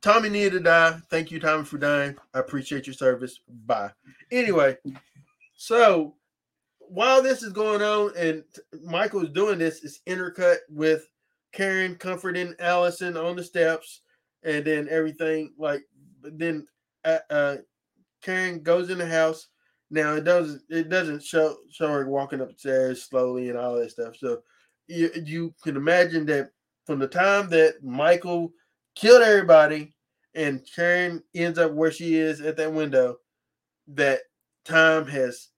Tommy 0.00 0.28
needed 0.28 0.50
to 0.50 0.60
die. 0.60 0.98
Thank 1.10 1.30
you, 1.30 1.38
Tommy, 1.38 1.64
for 1.64 1.78
dying. 1.78 2.16
I 2.34 2.40
appreciate 2.40 2.88
your 2.88 2.94
service. 2.94 3.38
Bye. 3.66 3.92
Anyway, 4.32 4.76
so 5.54 6.16
while 6.80 7.22
this 7.22 7.44
is 7.44 7.52
going 7.52 7.82
on 7.82 8.10
and 8.16 8.42
Michael 8.82 9.22
is 9.22 9.30
doing 9.30 9.60
this, 9.60 9.84
it's 9.84 10.00
intercut 10.08 10.56
with 10.68 11.08
Karen 11.52 11.94
comforting 11.94 12.52
Allison 12.58 13.16
on 13.16 13.36
the 13.36 13.44
steps, 13.44 14.00
and 14.42 14.64
then 14.64 14.88
everything 14.90 15.54
like. 15.56 15.82
Then 16.22 16.66
uh, 17.04 17.18
uh, 17.30 17.56
Karen 18.22 18.60
goes 18.64 18.90
in 18.90 18.98
the 18.98 19.06
house. 19.06 19.46
Now 19.88 20.14
it 20.14 20.24
doesn't. 20.24 20.62
It 20.68 20.88
doesn't 20.88 21.22
show 21.22 21.58
show 21.70 21.92
her 21.92 22.08
walking 22.08 22.40
upstairs 22.40 23.04
slowly 23.04 23.50
and 23.50 23.56
all 23.56 23.76
that 23.76 23.92
stuff. 23.92 24.16
So 24.16 24.42
you 24.88 25.10
you 25.24 25.54
can 25.62 25.76
imagine 25.76 26.26
that 26.26 26.50
from 26.88 26.98
the 26.98 27.06
time 27.06 27.50
that 27.50 27.84
Michael 27.84 28.50
killed 28.94 29.20
everybody 29.20 29.94
and 30.34 30.66
Karen 30.74 31.22
ends 31.34 31.58
up 31.58 31.72
where 31.72 31.92
she 31.92 32.16
is 32.16 32.40
at 32.40 32.56
that 32.56 32.72
window, 32.72 33.18
that 33.88 34.20
time 34.64 35.06
has 35.06 35.48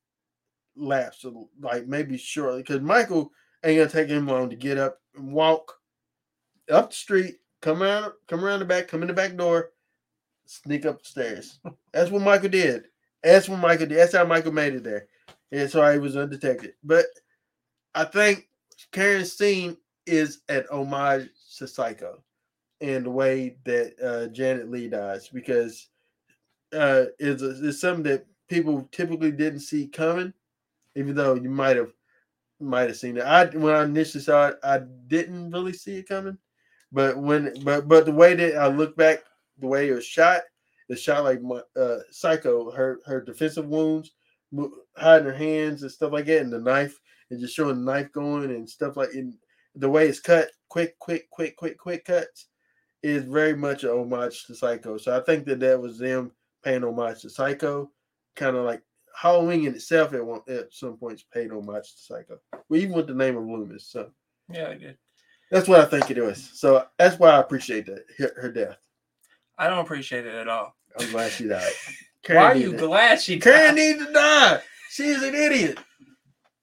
lapsed, 0.74 1.24
like 1.61 1.87
maybe 1.87 2.18
shortly, 2.18 2.62
because 2.62 2.81
Michael 2.81 3.31
ain't 3.62 3.78
gonna 3.78 3.89
take 3.89 4.09
him 4.09 4.26
long 4.26 4.51
to 4.51 4.57
get 4.57 4.76
up 4.76 4.99
and 5.14 5.33
walk 5.33 5.72
up 6.68 6.91
the 6.91 6.97
street, 6.97 7.37
come 7.62 7.81
around, 7.81 8.12
come 8.26 8.45
around 8.45 8.59
the 8.59 8.64
back, 8.64 8.89
come 8.89 9.03
in 9.03 9.09
the 9.09 9.14
back 9.14 9.37
door, 9.37 9.70
sneak 10.47 10.85
up 10.85 11.01
the 11.01 11.09
stairs. 11.09 11.61
That's 11.93 12.11
what 12.11 12.22
Michael 12.22 12.49
did. 12.49 12.87
That's 13.22 13.49
what 13.49 13.61
Michael 13.61 13.87
did. 13.87 13.99
That's 13.99 14.16
how 14.16 14.24
Michael 14.24 14.51
made 14.51 14.74
it 14.74 14.83
there. 14.83 15.07
And 15.53 15.70
so 15.70 15.93
he 15.93 16.01
was 16.01 16.16
undetected. 16.16 16.72
But 16.83 17.07
I 17.95 18.03
think 18.03 18.49
Karen's 18.91 19.33
scene 19.33 19.76
is 20.11 20.40
an 20.48 20.64
homage 20.70 21.28
to 21.58 21.66
Psycho 21.66 22.22
and 22.80 23.04
the 23.04 23.11
way 23.11 23.56
that 23.64 23.94
uh, 24.02 24.26
Janet 24.32 24.70
Leigh 24.70 24.88
dies 24.88 25.28
because 25.28 25.88
uh, 26.72 27.06
it's, 27.18 27.42
it's 27.42 27.80
something 27.80 28.04
that 28.04 28.26
people 28.48 28.88
typically 28.92 29.30
didn't 29.30 29.61
see 29.61 29.86
coming, 29.86 30.32
even 30.96 31.14
though 31.14 31.34
you 31.34 31.50
might 31.50 31.76
have 31.76 31.92
might 32.58 32.88
have 32.88 32.96
seen 32.96 33.16
it. 33.16 33.24
I 33.24 33.46
when 33.46 33.74
I 33.74 33.84
initially 33.84 34.22
saw 34.22 34.48
it, 34.48 34.58
I 34.62 34.80
didn't 35.06 35.50
really 35.50 35.72
see 35.72 35.96
it 35.96 36.08
coming, 36.08 36.38
but 36.92 37.16
when 37.16 37.54
but 37.64 37.88
but 37.88 38.04
the 38.04 38.12
way 38.12 38.34
that 38.34 38.56
I 38.56 38.68
look 38.68 38.96
back, 38.96 39.20
the 39.58 39.66
way 39.66 39.88
it 39.88 39.94
was 39.94 40.04
shot, 40.04 40.42
it's 40.88 41.00
shot 41.00 41.24
like 41.24 41.40
uh, 41.76 41.98
Psycho. 42.11 42.70
Her 42.70 43.00
her 43.06 43.20
defensive 43.20 43.66
wounds, 43.66 44.12
hiding 44.96 45.26
her 45.26 45.34
hands 45.34 45.82
and 45.82 45.90
stuff 45.90 46.12
like 46.12 46.26
that, 46.26 46.42
and 46.42 46.52
the 46.52 46.58
knife, 46.58 46.98
and 47.30 47.40
just 47.40 47.54
showing 47.54 47.76
the 47.84 47.92
knife 47.92 48.12
going 48.12 48.50
and 48.50 48.68
stuff 48.68 48.96
like 48.96 49.14
in 49.14 49.36
the 49.75 49.89
way 49.89 50.09
it's 50.09 50.21
cut, 50.21 50.51
quick, 50.68 50.99
quick, 50.99 51.29
quick, 51.31 51.57
quick, 51.57 51.79
quick 51.79 52.05
cuts, 52.05 52.47
is 53.03 53.25
very 53.25 53.57
much 53.57 53.85
a 53.85 53.93
homage 53.93 54.45
to 54.45 54.55
Psycho. 54.55 54.99
So 54.99 55.16
I 55.16 55.21
think 55.21 55.47
that 55.47 55.61
that 55.61 55.81
was 55.81 55.99
them 55.99 56.33
paying 56.62 56.85
homage 56.85 57.23
to 57.23 57.31
Psycho, 57.31 57.91
kind 58.37 58.57
of 58.57 58.64
like 58.64 58.83
Halloween 59.14 59.66
in 59.66 59.75
itself 59.75 60.12
at 60.14 60.25
one 60.25 60.41
at 60.49 60.73
some 60.73 60.97
points 60.97 61.25
paid 61.33 61.51
homage 61.51 61.93
to 61.93 61.99
Psycho. 61.99 62.39
Well, 62.68 62.81
even 62.81 62.95
with 62.95 63.07
the 63.07 63.14
name 63.14 63.37
of 63.37 63.45
Loomis. 63.45 63.87
So 63.87 64.11
yeah, 64.53 64.68
I 64.68 64.75
did. 64.75 64.99
That's 65.51 65.68
what 65.68 65.81
I 65.81 65.85
think 65.85 66.11
it 66.11 66.21
was. 66.21 66.51
So 66.55 66.87
that's 66.99 67.18
why 67.18 67.31
I 67.31 67.41
appreciate 67.41 67.87
that 67.87 68.05
her, 68.18 68.33
her 68.41 68.53
death. 68.53 68.77
I 69.59 69.68
don't 69.68 69.81
appreciate 69.81 70.27
it 70.27 70.35
at 70.35 70.49
all. 70.49 70.77
I'm 70.99 71.11
glad 71.11 71.33
she 71.33 71.49
died. 71.49 71.73
Karen 72.23 72.43
why 72.43 72.53
are 72.53 72.57
you 72.57 72.77
glad 72.77 73.21
she? 73.21 73.39
Karen 73.39 73.75
needed 73.75 74.07
to 74.07 74.12
die. 74.12 74.61
She 74.91 75.05
is 75.05 75.23
an 75.23 75.35
idiot. 75.35 75.79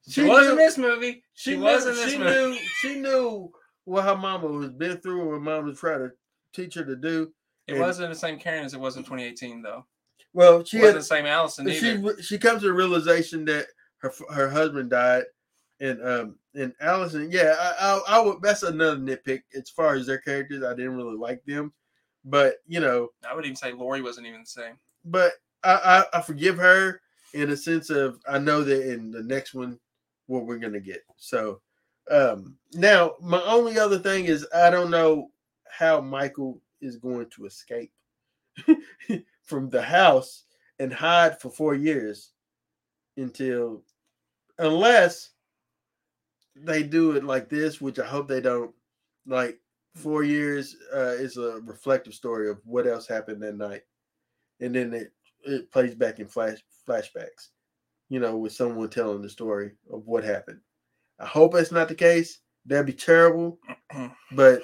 She, 0.08 0.22
she 0.22 0.24
was 0.24 0.48
in 0.48 0.56
this 0.56 0.78
movie. 0.78 1.24
She, 1.38 1.52
she 1.52 1.58
was 1.58 1.86
in 1.86 1.94
this 1.94 2.12
she 2.12 2.18
movie. 2.18 2.32
Knew, 2.32 2.58
she 2.82 2.96
knew 2.96 3.52
what 3.86 4.06
her 4.06 4.18
mama 4.18 4.48
was 4.48 4.72
been 4.72 4.98
through, 4.98 5.24
what 5.24 5.34
her 5.34 5.40
mama 5.40 5.68
was 5.68 5.80
trying 5.80 6.00
to 6.00 6.12
teach 6.52 6.74
her 6.74 6.84
to 6.84 6.96
do. 6.96 7.32
It 7.68 7.74
and, 7.74 7.82
wasn't 7.82 8.10
the 8.10 8.16
same 8.18 8.40
Karen 8.40 8.66
as 8.66 8.74
it 8.74 8.80
was 8.80 8.98
in 8.98 9.04
2018, 9.04 9.62
though. 9.62 9.86
Well, 10.34 10.64
she 10.64 10.78
it 10.78 10.80
wasn't 10.80 10.96
had, 10.96 11.02
the 11.02 11.06
same 11.06 11.26
Allison 11.28 11.70
either. 11.70 12.16
She 12.18 12.24
she 12.24 12.38
comes 12.40 12.62
to 12.62 12.68
the 12.68 12.74
realization 12.74 13.46
that 13.46 13.68
her 14.00 14.12
her 14.34 14.50
husband 14.50 14.90
died, 14.90 15.26
and 15.80 16.04
um 16.04 16.40
and 16.56 16.74
Allison, 16.82 17.30
yeah, 17.32 17.56
I, 17.60 17.76
I, 17.80 18.18
I 18.18 18.20
would. 18.20 18.42
That's 18.42 18.64
another 18.64 18.98
nitpick 18.98 19.44
as 19.56 19.70
far 19.70 19.94
as 19.94 20.08
their 20.08 20.18
characters. 20.18 20.64
I 20.64 20.74
didn't 20.74 20.96
really 20.96 21.18
like 21.18 21.46
them, 21.46 21.72
but 22.26 22.56
you 22.66 22.80
know, 22.80 23.10
I 23.30 23.36
would 23.36 23.46
even 23.46 23.56
say 23.56 23.74
Laurie 23.74 24.02
wasn't 24.02 24.26
even 24.26 24.40
the 24.40 24.48
same. 24.48 24.80
But 25.06 25.34
I 25.64 26.04
I, 26.14 26.18
I 26.18 26.22
forgive 26.22 26.58
her 26.58 27.00
in 27.36 27.52
a 27.52 27.58
sense 27.58 27.92
of 27.92 28.20
I 28.28 28.40
know 28.40 28.64
that 28.64 28.92
in 28.92 29.12
the 29.12 29.22
next 29.22 29.54
one 29.54 29.78
what 30.28 30.46
we're 30.46 30.60
gonna 30.60 30.80
get. 30.80 31.02
So 31.18 31.62
um 32.10 32.58
now 32.74 33.16
my 33.22 33.42
only 33.44 33.78
other 33.78 34.00
thing 34.00 34.26
is 34.26 34.48
I 34.56 34.70
don't 34.70 34.92
know 34.92 35.32
how 35.70 36.00
Michael 36.00 36.62
is 36.82 36.98
going 36.98 37.28
to 37.32 37.46
escape 37.46 37.92
from 39.44 39.70
the 39.70 39.82
house 39.82 40.44
and 40.80 40.94
hide 40.94 41.40
for 41.40 41.50
four 41.50 41.76
years 41.76 42.32
until 43.18 43.84
unless 44.60 45.32
they 46.56 46.84
do 46.84 47.12
it 47.12 47.24
like 47.24 47.50
this, 47.50 47.82
which 47.82 48.00
I 48.00 48.06
hope 48.06 48.28
they 48.28 48.42
don't. 48.42 48.74
Like 49.26 49.60
four 49.96 50.24
years 50.24 50.76
uh, 50.94 51.16
is 51.16 51.38
a 51.38 51.60
reflective 51.66 52.14
story 52.14 52.50
of 52.50 52.60
what 52.64 52.88
else 52.88 53.08
happened 53.08 53.42
that 53.44 53.58
night, 53.58 53.82
and 54.62 54.74
then 54.74 54.94
it 54.94 55.12
it 55.44 55.72
plays 55.72 55.96
back 55.96 56.20
in 56.20 56.28
flash 56.28 56.60
flashbacks. 56.88 57.50
You 58.10 58.20
know, 58.20 58.38
with 58.38 58.54
someone 58.54 58.90
telling 58.90 59.22
the 59.22 59.30
story 59.30 59.72
of 59.92 60.06
what 60.06 60.24
happened. 60.24 60.60
I 61.20 61.26
hope 61.26 61.54
that's 61.54 61.72
not 61.72 61.88
the 61.88 61.96
case. 61.96 62.40
That'd 62.66 62.86
be 62.86 62.94
terrible, 62.94 63.60
but 64.34 64.62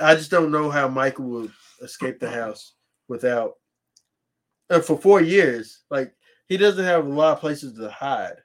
I 0.00 0.14
just 0.14 0.30
don't 0.30 0.50
know 0.50 0.70
how 0.70 0.88
Michael 0.88 1.26
would 1.26 1.52
escape 1.82 2.18
the 2.18 2.30
house 2.30 2.74
without. 3.08 3.54
Uh, 4.70 4.80
for 4.80 4.98
four 4.98 5.20
years, 5.20 5.80
like 5.90 6.14
he 6.48 6.56
doesn't 6.56 6.84
have 6.84 7.06
a 7.06 7.08
lot 7.08 7.34
of 7.34 7.40
places 7.40 7.74
to 7.74 7.90
hide. 7.90 8.36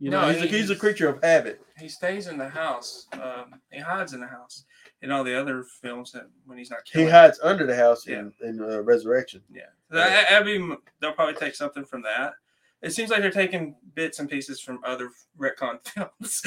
You 0.00 0.10
know, 0.10 0.22
no, 0.22 0.32
he's, 0.32 0.42
a, 0.42 0.46
he's 0.46 0.70
a 0.70 0.76
creature 0.76 1.08
of 1.08 1.22
habit. 1.22 1.60
He 1.78 1.88
stays 1.88 2.26
in 2.26 2.38
the 2.38 2.48
house. 2.48 3.06
Um, 3.12 3.60
he 3.70 3.78
hides 3.78 4.14
in 4.14 4.20
the 4.20 4.26
house. 4.26 4.64
In 5.02 5.10
all 5.10 5.24
the 5.24 5.38
other 5.38 5.62
films, 5.82 6.12
that 6.12 6.26
when 6.46 6.56
he's 6.56 6.70
not, 6.70 6.84
killing, 6.84 7.06
he 7.06 7.12
hides 7.12 7.38
under 7.42 7.66
the 7.66 7.76
house 7.76 8.06
yeah. 8.06 8.20
in, 8.20 8.32
in 8.42 8.60
uh, 8.60 8.80
Resurrection. 8.80 9.42
Yeah, 9.52 9.62
yeah. 9.92 10.24
I, 10.30 10.36
I 10.38 10.42
mean, 10.42 10.76
they'll 11.00 11.12
probably 11.12 11.34
take 11.34 11.54
something 11.54 11.84
from 11.84 12.02
that. 12.02 12.34
It 12.82 12.92
seems 12.92 13.10
like 13.10 13.20
they're 13.20 13.30
taking 13.30 13.76
bits 13.94 14.18
and 14.18 14.28
pieces 14.28 14.60
from 14.60 14.80
other 14.84 15.10
retcon 15.38 15.78
films. 15.84 16.42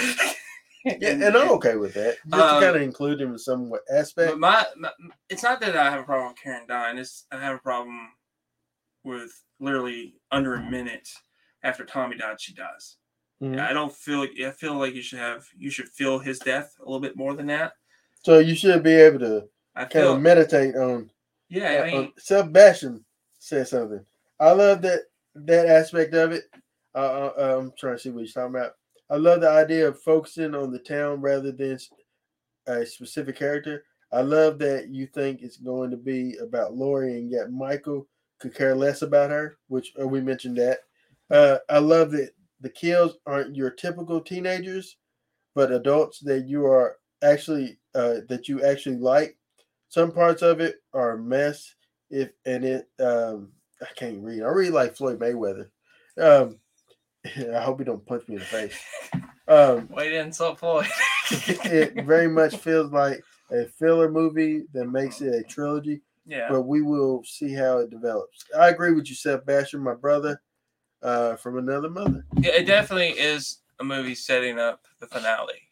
yeah, 0.84 1.10
and, 1.10 1.24
and 1.24 1.38
I'm 1.38 1.52
okay 1.52 1.76
with 1.76 1.94
that. 1.94 2.18
Just 2.30 2.42
um, 2.42 2.60
to 2.60 2.66
kind 2.66 2.76
of 2.76 2.82
include 2.82 3.22
him 3.22 3.34
in 3.34 3.38
some 3.38 3.72
aspect. 3.94 4.38
My, 4.38 4.66
my, 4.78 4.90
it's 5.30 5.44
not 5.44 5.62
that 5.62 5.78
I 5.78 5.90
have 5.90 6.02
a 6.02 6.04
problem 6.04 6.30
with 6.30 6.42
Karen 6.42 6.68
dying. 6.68 6.98
It's 6.98 7.26
I 7.32 7.40
have 7.40 7.56
a 7.56 7.60
problem 7.60 8.10
with 9.04 9.32
literally 9.60 10.16
under 10.32 10.56
a 10.56 10.70
minute 10.70 11.10
after 11.64 11.86
Tommy 11.86 12.18
died, 12.18 12.40
she 12.40 12.54
dies. 12.54 12.98
Mm-hmm. 13.42 13.60
I 13.60 13.74
don't 13.74 13.94
feel 13.94 14.20
like 14.20 14.32
I 14.46 14.52
feel 14.52 14.76
like 14.76 14.94
you 14.94 15.02
should 15.02 15.20
have 15.20 15.46
you 15.58 15.70
should 15.70 15.90
feel 15.90 16.20
his 16.20 16.40
death 16.40 16.76
a 16.80 16.84
little 16.84 17.00
bit 17.00 17.18
more 17.18 17.34
than 17.34 17.48
that. 17.48 17.74
So 18.24 18.40
you 18.40 18.56
should 18.56 18.84
be 18.84 18.94
able 18.94 19.20
to 19.20 19.48
I 19.76 19.86
kind 19.86 20.06
of 20.06 20.22
meditate 20.22 20.76
on. 20.76 21.10
Yeah, 21.50 21.82
uh, 21.82 21.84
I 21.84 21.92
mean, 21.92 22.14
Sebastian 22.18 23.04
said 23.40 23.68
something. 23.68 24.06
I 24.40 24.52
love 24.52 24.82
that 24.84 25.02
that 25.36 25.68
aspect 25.68 26.14
of 26.14 26.32
it. 26.32 26.46
Uh, 26.96 27.32
uh, 27.38 27.58
I'm 27.60 27.74
trying 27.78 27.96
to 27.96 28.00
see 28.00 28.10
what 28.10 28.22
he's 28.22 28.34
talking 28.34 28.56
about. 28.56 28.74
I 29.10 29.18
love 29.18 29.42
the 29.42 29.50
idea 29.50 29.88
of 29.88 30.02
focusing 30.02 30.56
on 30.56 30.72
the 30.72 30.80
town 30.80 31.22
rather 31.22 31.52
than 31.52 31.78
a 32.68 32.86
specific 32.86 33.38
character. 33.38 33.86
I 34.12 34.22
love 34.22 34.60
that 34.60 34.90
you 34.90 35.08
think 35.08 35.42
it's 35.42 35.58
going 35.58 35.90
to 35.92 35.98
be 35.98 36.38
about 36.38 36.76
Laurie 36.76 37.18
and 37.18 37.32
yet 37.32 37.52
Michael 37.52 38.08
could 38.40 38.54
care 38.54 38.76
less 38.76 39.02
about 39.02 39.32
her, 39.32 39.58
which 39.68 39.94
uh, 40.00 40.08
we 40.08 40.22
mentioned 40.22 40.58
that. 40.58 40.80
Uh, 41.32 41.58
I 41.70 41.80
love 41.80 42.12
that 42.12 42.32
the 42.62 42.70
kills 42.70 43.18
aren't 43.26 43.56
your 43.56 43.72
typical 43.72 44.22
teenagers, 44.22 44.98
but 45.56 45.72
adults 45.72 46.20
that 46.20 46.48
you 46.48 46.66
are 46.66 46.98
actually 47.24 47.78
uh, 47.96 48.18
that 48.30 48.48
you 48.48 48.64
actually 48.64 48.98
like. 48.98 49.38
Some 49.90 50.12
parts 50.12 50.42
of 50.42 50.60
it 50.60 50.76
are 50.94 51.12
a 51.12 51.18
mess. 51.18 51.76
If 52.10 52.30
and 52.46 52.64
it, 52.64 52.90
um, 53.00 53.52
I 53.84 53.94
can't 53.96 54.24
read. 54.24 54.42
I 54.42 54.48
really 54.48 54.72
like 54.72 54.96
Floyd 54.96 55.20
Mayweather. 55.20 55.70
Um, 56.20 56.60
I 57.56 57.62
hope 57.62 57.80
he 57.80 57.86
don't 57.86 58.06
punch 58.06 58.28
me 58.28 58.36
in 58.36 58.40
the 58.40 58.46
face. 58.46 58.80
Um, 59.48 59.90
Wait 59.96 60.14
insult 60.14 60.60
Floyd. 60.60 60.88
it 61.32 62.06
very 62.06 62.28
much 62.28 62.58
feels 62.58 62.92
like 62.92 63.24
a 63.52 63.66
filler 63.66 64.10
movie 64.10 64.64
that 64.74 64.86
makes 64.86 65.22
it 65.22 65.34
a 65.34 65.44
trilogy. 65.44 66.02
Yeah. 66.26 66.48
But 66.50 66.62
we 66.62 66.82
will 66.82 67.24
see 67.26 67.54
how 67.54 67.80
it 67.80 67.90
develops. 67.90 68.46
I 68.58 68.70
agree 68.70 68.94
with 68.94 69.10
you, 69.10 69.16
Seth 69.16 69.46
Basher, 69.46 69.78
my 69.78 69.94
brother, 69.94 70.42
uh, 71.02 71.36
from 71.36 71.58
another 71.58 71.90
mother. 71.90 72.26
Yeah, 72.38 72.52
it 72.52 72.66
definitely 72.66 73.10
is 73.10 73.60
a 73.80 73.84
movie 73.84 74.16
setting 74.16 74.58
up 74.58 74.86
the 75.00 75.08
finale. 75.08 75.70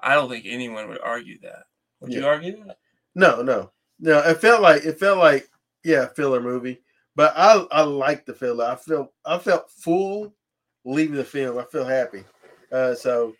I 0.00 0.14
don't 0.14 0.28
think 0.28 0.44
anyone 0.46 0.88
would 0.88 1.00
argue 1.00 1.38
that. 1.40 1.64
Would 2.00 2.12
yeah. 2.12 2.18
you 2.18 2.26
argue 2.26 2.64
that? 2.64 2.78
No, 3.14 3.42
no, 3.42 3.70
no. 4.00 4.18
It 4.18 4.40
felt 4.40 4.60
like 4.60 4.84
it 4.84 4.98
felt 4.98 5.18
like 5.18 5.48
yeah, 5.84 6.08
filler 6.08 6.40
movie. 6.40 6.80
But 7.16 7.32
I 7.34 7.66
I 7.72 7.82
like 7.82 8.26
the 8.26 8.34
filler. 8.34 8.66
I 8.66 8.76
felt 8.76 9.12
I 9.24 9.38
felt 9.38 9.70
full 9.70 10.32
leaving 10.84 11.16
the 11.16 11.24
film. 11.24 11.58
I 11.58 11.64
feel 11.64 11.84
happy. 11.84 12.22
Uh, 12.70 12.94
so, 12.94 13.34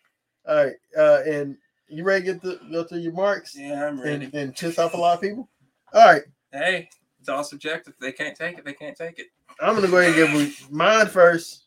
all 0.48 0.64
right. 0.64 0.74
Uh, 0.96 1.20
and 1.26 1.56
you 1.88 2.02
ready 2.02 2.26
to 2.26 2.32
get 2.32 2.42
to 2.42 2.58
go 2.72 2.84
through 2.84 2.98
your 2.98 3.12
marks? 3.12 3.54
Yeah, 3.56 3.86
I'm 3.86 4.00
ready. 4.00 4.24
And, 4.24 4.34
and 4.34 4.56
piss 4.56 4.78
off 4.78 4.94
a 4.94 4.96
lot 4.96 5.16
of 5.16 5.20
people. 5.20 5.48
All 5.92 6.04
right. 6.04 6.22
Hey, 6.52 6.88
it's 7.20 7.28
all 7.28 7.44
subjective. 7.44 7.94
They 8.00 8.12
can't 8.12 8.36
take 8.36 8.58
it. 8.58 8.64
They 8.64 8.72
can't 8.72 8.96
take 8.96 9.18
it. 9.18 9.26
I'm 9.60 9.74
gonna 9.74 9.88
go 9.88 9.98
ahead 9.98 10.18
and 10.18 10.48
give 10.48 10.70
mine 10.70 11.06
first. 11.06 11.64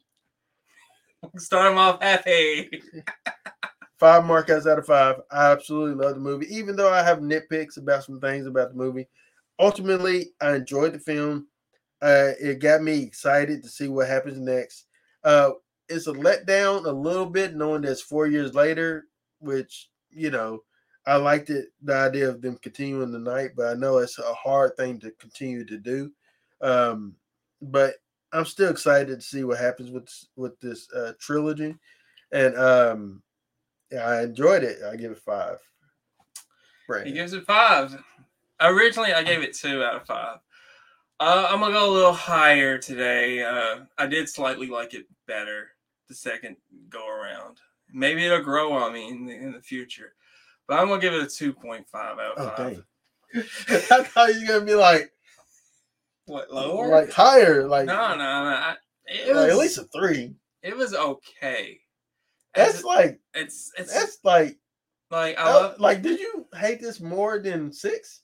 Start 1.37 1.71
them 1.71 1.77
off 1.77 2.01
happy. 2.01 2.69
five 3.99 4.23
markouts 4.23 4.65
out 4.65 4.79
of 4.79 4.85
five. 4.85 5.17
I 5.29 5.51
absolutely 5.51 6.03
love 6.03 6.15
the 6.15 6.21
movie, 6.21 6.47
even 6.55 6.75
though 6.75 6.91
I 6.91 7.03
have 7.03 7.19
nitpicks 7.19 7.77
about 7.77 8.03
some 8.03 8.19
things 8.19 8.47
about 8.47 8.69
the 8.69 8.77
movie. 8.77 9.07
Ultimately, 9.59 10.31
I 10.41 10.55
enjoyed 10.55 10.93
the 10.93 10.99
film. 10.99 11.47
Uh, 12.01 12.31
it 12.39 12.59
got 12.59 12.81
me 12.81 13.03
excited 13.03 13.61
to 13.61 13.69
see 13.69 13.87
what 13.87 14.07
happens 14.07 14.39
next. 14.39 14.85
Uh, 15.23 15.51
it's 15.89 16.07
a 16.07 16.13
letdown 16.13 16.85
a 16.85 16.91
little 16.91 17.25
bit, 17.25 17.55
knowing 17.55 17.81
that 17.81 17.91
it's 17.91 18.01
four 18.01 18.27
years 18.27 18.53
later, 18.53 19.07
which 19.39 19.89
you 20.11 20.31
know, 20.31 20.63
I 21.05 21.15
liked 21.15 21.49
it, 21.49 21.69
the 21.81 21.95
idea 21.95 22.29
of 22.29 22.41
them 22.41 22.57
continuing 22.61 23.11
the 23.11 23.19
night, 23.19 23.51
but 23.55 23.67
I 23.67 23.73
know 23.73 23.97
it's 23.97 24.19
a 24.19 24.33
hard 24.33 24.75
thing 24.77 24.99
to 24.99 25.11
continue 25.11 25.65
to 25.65 25.77
do. 25.77 26.11
Um, 26.61 27.15
but 27.61 27.95
I'm 28.31 28.45
still 28.45 28.69
excited 28.69 29.19
to 29.19 29.25
see 29.25 29.43
what 29.43 29.59
happens 29.59 29.91
with 29.91 30.09
with 30.35 30.59
this 30.59 30.91
uh, 30.93 31.13
trilogy, 31.19 31.75
and 32.31 32.57
um, 32.57 33.23
yeah, 33.91 34.05
I 34.05 34.23
enjoyed 34.23 34.63
it. 34.63 34.79
I 34.83 34.95
give 34.95 35.11
it 35.11 35.19
five. 35.19 35.57
He 37.05 37.11
gives 37.11 37.33
it 37.33 37.45
five. 37.45 37.95
Originally, 38.61 39.13
I 39.13 39.23
gave 39.23 39.41
it 39.41 39.53
two 39.53 39.83
out 39.83 39.95
of 39.95 40.05
five. 40.05 40.39
Uh, 41.19 41.47
I'm 41.49 41.59
gonna 41.59 41.73
go 41.73 41.89
a 41.89 41.91
little 41.91 42.13
higher 42.13 42.77
today. 42.77 43.43
Uh, 43.43 43.81
I 43.97 44.07
did 44.07 44.29
slightly 44.29 44.67
like 44.67 44.93
it 44.93 45.05
better 45.27 45.67
the 46.07 46.15
second 46.15 46.55
go 46.89 47.07
around. 47.09 47.57
Maybe 47.91 48.25
it'll 48.25 48.41
grow 48.41 48.71
on 48.71 48.93
me 48.93 49.09
in 49.09 49.25
the, 49.25 49.33
in 49.33 49.51
the 49.51 49.61
future, 49.61 50.13
but 50.67 50.79
I'm 50.79 50.87
gonna 50.87 51.01
give 51.01 51.13
it 51.13 51.23
a 51.23 51.27
two 51.27 51.51
point 51.51 51.87
five 51.89 52.17
out 52.19 52.37
of 52.37 52.57
five. 52.57 52.57
dang! 52.57 52.83
I 53.91 54.03
thought 54.03 54.33
you 54.33 54.41
were 54.41 54.47
gonna 54.53 54.65
be 54.65 54.75
like 54.75 55.11
What 56.25 56.51
lower? 56.53 56.87
like 56.87 57.11
higher, 57.11 57.67
like, 57.67 57.85
no, 57.85 58.09
no, 58.11 58.15
no. 58.15 58.23
I, 58.23 58.75
it 59.07 59.35
like 59.35 59.47
was 59.47 59.51
at 59.51 59.57
least 59.57 59.77
a 59.77 59.83
three. 59.85 60.35
it 60.63 60.75
was 60.75 60.93
okay. 60.93 61.79
As 62.55 62.73
That's 62.73 62.83
like 62.85 63.19
it's 63.33 63.71
it's 63.77 63.93
that's 63.93 64.19
like 64.23 64.57
like 65.11 65.37
I 65.37 65.53
love 65.53 65.79
like. 65.79 66.01
Did 66.01 66.19
you 66.19 66.47
hate 66.55 66.79
this 66.79 67.01
more 67.01 67.39
than 67.39 67.73
six? 67.73 68.21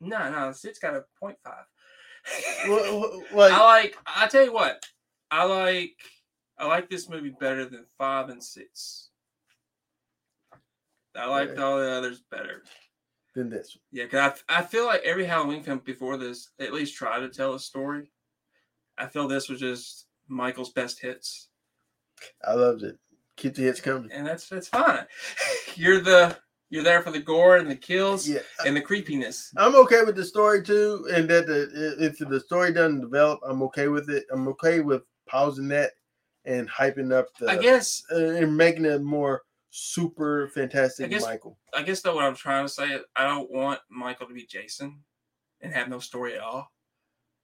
no 0.00 0.30
no. 0.30 0.48
It's 0.50 0.78
got 0.78 0.94
a 0.94 1.04
point 1.18 1.38
five. 1.42 1.64
Wha- 2.66 2.98
wha- 3.32 3.38
Like 3.38 3.52
I 3.52 3.64
like. 3.64 3.96
I 4.06 4.26
tell 4.26 4.44
you 4.44 4.52
what. 4.52 4.84
I 5.30 5.44
like. 5.44 5.96
I 6.58 6.66
like 6.66 6.88
this 6.88 7.08
movie 7.08 7.34
better 7.38 7.64
than 7.64 7.84
five 7.98 8.28
and 8.30 8.42
six. 8.42 9.10
I 11.16 11.26
liked 11.26 11.56
Yeah. 11.56 11.62
all 11.62 11.78
the 11.78 11.90
others 11.90 12.22
better. 12.30 12.62
than 13.34 13.50
this. 13.50 13.76
Yeah, 13.90 14.06
cause 14.06 14.40
I, 14.48 14.58
I 14.60 14.62
feel 14.62 14.86
like 14.86 15.02
every 15.02 15.24
Halloween 15.24 15.62
film 15.62 15.80
before 15.84 16.16
this 16.16 16.50
at 16.60 16.72
least 16.72 16.94
try 16.96 17.18
to 17.18 17.28
tell 17.28 17.54
a 17.54 17.58
story. 17.60 18.12
I 18.96 19.06
feel 19.08 19.26
this 19.26 19.48
was 19.48 19.58
just 19.60 20.06
Michael's 20.28 20.70
best 20.72 21.00
hits, 21.00 21.48
I 22.46 22.54
loved 22.54 22.84
it. 22.84 22.96
Keep 23.36 23.56
the 23.56 23.62
hits 23.62 23.80
coming. 23.80 24.10
and 24.12 24.24
that's 24.26 24.48
that's 24.48 24.68
fine. 24.68 25.04
you're 25.74 26.00
the 26.00 26.36
you're 26.74 26.82
there 26.82 27.02
for 27.02 27.12
the 27.12 27.20
gore 27.20 27.58
and 27.58 27.70
the 27.70 27.76
kills 27.76 28.28
Yeah, 28.28 28.40
and 28.66 28.76
the 28.76 28.80
creepiness. 28.80 29.52
I'm 29.56 29.76
okay 29.76 30.02
with 30.02 30.16
the 30.16 30.24
story 30.24 30.60
too, 30.60 31.06
and 31.12 31.30
that 31.30 31.46
the 31.46 31.96
if 32.00 32.18
the 32.18 32.40
story 32.40 32.72
doesn't 32.72 33.00
develop, 33.00 33.38
I'm 33.46 33.62
okay 33.62 33.86
with 33.86 34.10
it. 34.10 34.24
I'm 34.32 34.48
okay 34.48 34.80
with 34.80 35.02
pausing 35.28 35.68
that 35.68 35.92
and 36.44 36.68
hyping 36.68 37.12
up 37.12 37.26
the 37.38 37.48
I 37.48 37.58
guess 37.58 38.02
uh, 38.10 38.16
and 38.16 38.56
making 38.56 38.86
it 38.86 39.02
more 39.02 39.42
super 39.70 40.48
fantastic 40.48 41.06
I 41.06 41.08
guess- 41.10 41.22
Michael. 41.22 41.56
I 41.72 41.82
guess 41.82 42.00
though 42.00 42.16
what 42.16 42.24
I'm 42.24 42.34
trying 42.34 42.64
to 42.64 42.72
say 42.72 42.88
is 42.88 43.02
I 43.14 43.24
don't 43.24 43.50
want 43.52 43.78
Michael 43.88 44.26
to 44.26 44.34
be 44.34 44.44
Jason 44.44 44.98
and 45.60 45.72
have 45.72 45.88
no 45.88 46.00
story 46.00 46.34
at 46.34 46.40
all. 46.40 46.72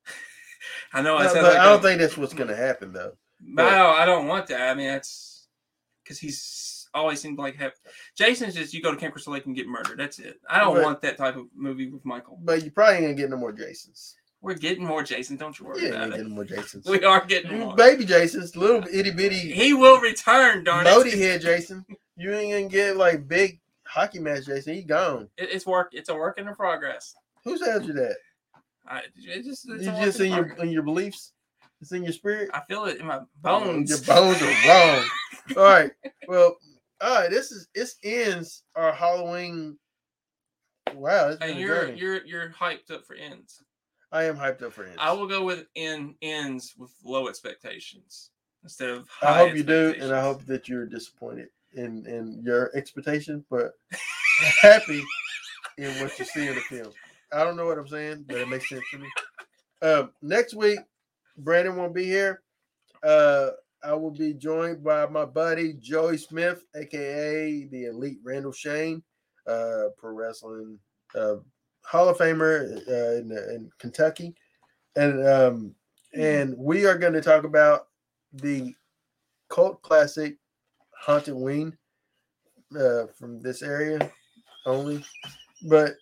I 0.92 1.02
know 1.02 1.16
I 1.16 1.28
said 1.28 1.44
like 1.44 1.56
I 1.56 1.66
don't 1.66 1.78
a- 1.78 1.82
think 1.82 2.00
that's 2.00 2.18
what's 2.18 2.34
gonna 2.34 2.56
happen 2.56 2.92
though. 2.92 3.12
I 3.56 4.02
I 4.02 4.04
don't 4.06 4.26
want 4.26 4.48
that. 4.48 4.70
I 4.70 4.74
mean 4.74 4.88
that's 4.88 5.46
because 6.02 6.18
he's 6.18 6.79
always 6.94 7.20
seemed 7.20 7.38
like 7.38 7.56
have 7.56 7.72
Jason's 8.16 8.54
just 8.54 8.74
you 8.74 8.82
go 8.82 8.90
to 8.90 8.96
Camp 8.96 9.12
Crystal 9.12 9.32
Lake 9.32 9.46
and 9.46 9.54
get 9.56 9.66
murdered. 9.68 9.98
That's 9.98 10.18
it. 10.18 10.40
I 10.48 10.60
don't 10.60 10.74
But- 10.74 10.84
want 10.84 11.02
that 11.02 11.16
type 11.16 11.36
of 11.36 11.46
movie 11.54 11.88
with 11.90 12.04
Michael. 12.04 12.38
But 12.42 12.64
you 12.64 12.70
probably 12.70 12.96
ain't 12.96 13.04
gonna 13.04 13.14
get 13.14 13.30
no 13.30 13.36
more 13.36 13.52
Jasons. 13.52 14.16
We're 14.42 14.54
getting 14.54 14.84
more 14.86 15.02
Jason. 15.02 15.36
Don't 15.36 15.58
you 15.58 15.66
worry 15.66 15.84
ain't 15.86 15.94
about 15.94 16.08
it. 16.08 16.16
get 16.16 16.26
no 16.26 16.34
more 16.34 16.44
Jasons. 16.44 16.86
We 16.88 17.04
are 17.04 17.24
getting 17.26 17.58
more. 17.58 17.74
baby 17.76 18.04
Jasons, 18.06 18.56
little 18.56 18.82
itty 18.90 19.10
bitty 19.10 19.52
He 19.52 19.74
will 19.74 20.00
return, 20.00 20.64
darn 20.64 20.86
it. 20.86 21.18
Head 21.18 21.42
Jason. 21.42 21.84
You 22.16 22.32
ain't 22.32 22.52
gonna 22.52 22.68
get 22.68 22.96
like 22.96 23.28
big 23.28 23.60
hockey 23.86 24.18
match 24.18 24.46
Jason. 24.46 24.74
He 24.74 24.82
gone. 24.82 25.28
It- 25.36 25.50
It's 25.50 25.66
work. 25.66 25.90
It's 25.92 26.08
a 26.08 26.14
work 26.14 26.38
in 26.38 26.52
progress. 26.54 27.14
Who 27.44 27.58
tells 27.58 27.86
you 27.86 27.92
that? 27.94 28.16
I 28.86 29.02
it 29.16 29.44
just 29.44 29.68
it's 29.68 29.84
You 29.84 29.92
just 29.92 30.20
in 30.20 30.30
your 30.32 30.44
progress. 30.44 30.62
in 30.64 30.70
your 30.70 30.82
beliefs. 30.82 31.32
It's 31.80 31.92
in 31.92 32.02
your 32.02 32.12
spirit. 32.12 32.50
I 32.52 32.60
feel 32.68 32.84
it 32.86 32.98
in 32.98 33.06
my 33.06 33.18
oh, 33.18 33.26
bones. 33.40 33.88
Your 33.90 34.00
bones 34.00 34.42
are 34.42 34.68
wrong. 34.68 35.04
all 35.56 35.62
right. 35.62 35.90
Well, 36.28 36.56
right. 37.02 37.30
This 37.30 37.50
is 37.50 37.68
this 37.74 37.96
ends 38.02 38.64
our 38.74 38.92
Halloween. 38.92 39.78
Wow, 40.94 41.36
and 41.40 41.58
you're 41.58 41.86
journey. 41.86 41.98
you're 41.98 42.26
you're 42.26 42.50
hyped 42.50 42.90
up 42.90 43.06
for 43.06 43.14
ends. 43.14 43.62
I 44.12 44.24
am 44.24 44.36
hyped 44.36 44.62
up 44.62 44.72
for 44.72 44.84
ends. 44.84 44.96
I 44.98 45.12
will 45.12 45.28
go 45.28 45.44
with 45.44 45.66
in 45.74 46.16
ends 46.20 46.74
with 46.76 46.92
low 47.04 47.28
expectations 47.28 48.30
instead 48.62 48.90
of 48.90 49.08
I 49.22 49.34
hope 49.34 49.54
you 49.54 49.62
do, 49.62 49.94
and 50.00 50.12
I 50.12 50.20
hope 50.20 50.44
that 50.46 50.68
you're 50.68 50.86
disappointed 50.86 51.48
in 51.74 52.06
in 52.06 52.42
your 52.44 52.74
expectation, 52.74 53.44
but 53.50 53.72
happy 54.60 55.02
in 55.78 55.90
what 56.00 56.18
you 56.18 56.24
see 56.24 56.48
in 56.48 56.54
the 56.54 56.60
film. 56.60 56.92
I 57.32 57.44
don't 57.44 57.56
know 57.56 57.66
what 57.66 57.78
I'm 57.78 57.88
saying, 57.88 58.24
but 58.26 58.38
it 58.38 58.48
makes 58.48 58.68
sense 58.68 58.82
to 58.90 58.98
me. 58.98 59.08
Um, 59.82 60.10
next 60.20 60.54
week, 60.54 60.80
Brandon 61.38 61.76
won't 61.76 61.94
be 61.94 62.04
here. 62.04 62.42
Uh, 63.02 63.50
I 63.82 63.94
will 63.94 64.10
be 64.10 64.34
joined 64.34 64.84
by 64.84 65.06
my 65.06 65.24
buddy 65.24 65.74
Joey 65.74 66.18
Smith, 66.18 66.64
aka 66.74 67.64
the 67.70 67.86
Elite 67.86 68.18
Randall 68.22 68.52
Shane, 68.52 69.02
uh, 69.46 69.88
pro 69.96 70.12
wrestling 70.12 70.78
uh, 71.14 71.36
Hall 71.84 72.08
of 72.08 72.18
Famer 72.18 72.76
uh, 72.88 73.16
in, 73.16 73.32
in 73.32 73.70
Kentucky, 73.78 74.34
and 74.96 75.26
um, 75.26 75.74
and 76.14 76.56
we 76.56 76.86
are 76.86 76.98
going 76.98 77.12
to 77.14 77.22
talk 77.22 77.44
about 77.44 77.88
the 78.32 78.74
cult 79.48 79.80
classic 79.82 80.36
Haunted 80.98 81.34
Wing 81.34 81.76
uh, 82.78 83.06
from 83.18 83.40
this 83.40 83.62
area 83.62 84.10
only, 84.66 85.04
but 85.68 85.94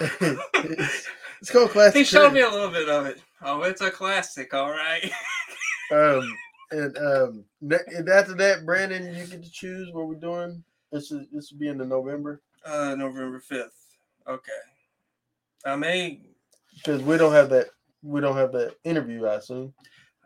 it's, 0.00 1.08
it's 1.40 1.50
called 1.50 1.70
classic. 1.70 1.98
He 1.98 2.04
showed 2.04 2.32
me 2.32 2.40
a 2.40 2.50
little 2.50 2.70
bit 2.70 2.88
of 2.88 3.06
it. 3.06 3.20
Oh, 3.42 3.62
it's 3.62 3.80
a 3.80 3.90
classic, 3.90 4.52
all 4.52 4.70
right. 4.70 5.10
Um, 5.90 6.36
and 6.70 6.96
um, 6.98 7.44
ne- 7.60 7.76
and 7.96 8.08
after 8.08 8.34
that, 8.34 8.64
Brandon, 8.64 9.14
you 9.14 9.26
get 9.26 9.42
to 9.42 9.50
choose 9.50 9.92
what 9.92 10.06
we're 10.06 10.14
doing. 10.14 10.62
This 10.92 11.10
is 11.10 11.26
this 11.32 11.50
will 11.50 11.58
be 11.58 11.68
in 11.68 11.78
the 11.78 11.84
November 11.84 12.40
Uh, 12.64 12.94
November 12.96 13.40
fifth. 13.40 13.96
Okay. 14.28 14.52
I 15.64 15.76
may. 15.76 16.20
because 16.76 17.02
we 17.02 17.16
don't 17.18 17.32
have 17.32 17.50
that 17.50 17.66
we 18.02 18.20
don't 18.20 18.36
have 18.36 18.52
that 18.52 18.74
interview. 18.84 19.26
I 19.26 19.34
assume. 19.34 19.74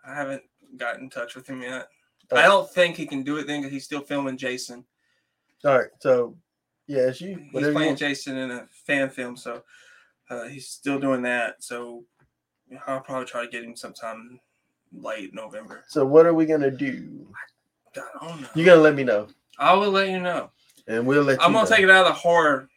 I 0.07 0.15
haven't 0.15 0.43
got 0.77 0.99
in 1.01 1.09
touch 1.11 1.35
with 1.35 1.47
him 1.47 1.63
yet. 1.63 1.89
Oh. 2.31 2.37
I 2.37 2.43
don't 2.43 2.71
think 2.71 2.97
he 2.97 3.07
can 3.07 3.23
do 3.23 3.37
it 3.39 3.47
then 3.47 3.61
because 3.61 3.73
he's 3.73 3.85
still 3.85 4.01
filming 4.01 4.37
Jason. 4.37 4.85
All 5.65 5.79
right, 5.79 5.89
so 6.01 6.37
yeah, 6.87 7.09
it's 7.09 7.21
you. 7.21 7.37
He's 7.39 7.53
Whatever 7.53 7.71
you 7.73 7.77
playing 7.77 7.89
want. 7.91 7.99
Jason 7.99 8.37
in 8.37 8.51
a 8.51 8.67
fan 8.87 9.09
film, 9.11 9.37
so 9.37 9.63
uh, 10.31 10.45
he's 10.45 10.69
still 10.69 10.99
doing 11.01 11.23
that. 11.23 11.63
So 11.65 12.05
I'll 12.87 13.01
probably 13.01 13.25
try 13.27 13.45
to 13.45 13.51
get 13.51 13.65
him 13.65 13.75
sometime 13.77 14.41
late 14.97 15.35
November. 15.35 15.85
So 15.89 16.05
what 16.05 16.27
are 16.27 16.35
we 16.35 16.47
gonna 16.47 16.71
do? 16.71 17.27
I 17.97 18.27
don't 18.27 18.41
know. 18.43 18.49
You're 18.55 18.67
gonna 18.67 18.81
let 18.81 18.95
me 18.95 19.05
know, 19.05 19.29
I 19.59 19.75
will 19.75 19.91
let 19.91 20.09
you 20.09 20.21
know. 20.21 20.51
and 20.87 21.07
we'll 21.07 21.23
let. 21.23 21.41
I'm 21.43 21.53
gonna 21.53 21.69
know. 21.69 21.77
take 21.77 21.85
it 21.85 21.91
out 21.91 22.07
of 22.07 22.13
the 22.13 22.19
horror 22.19 22.69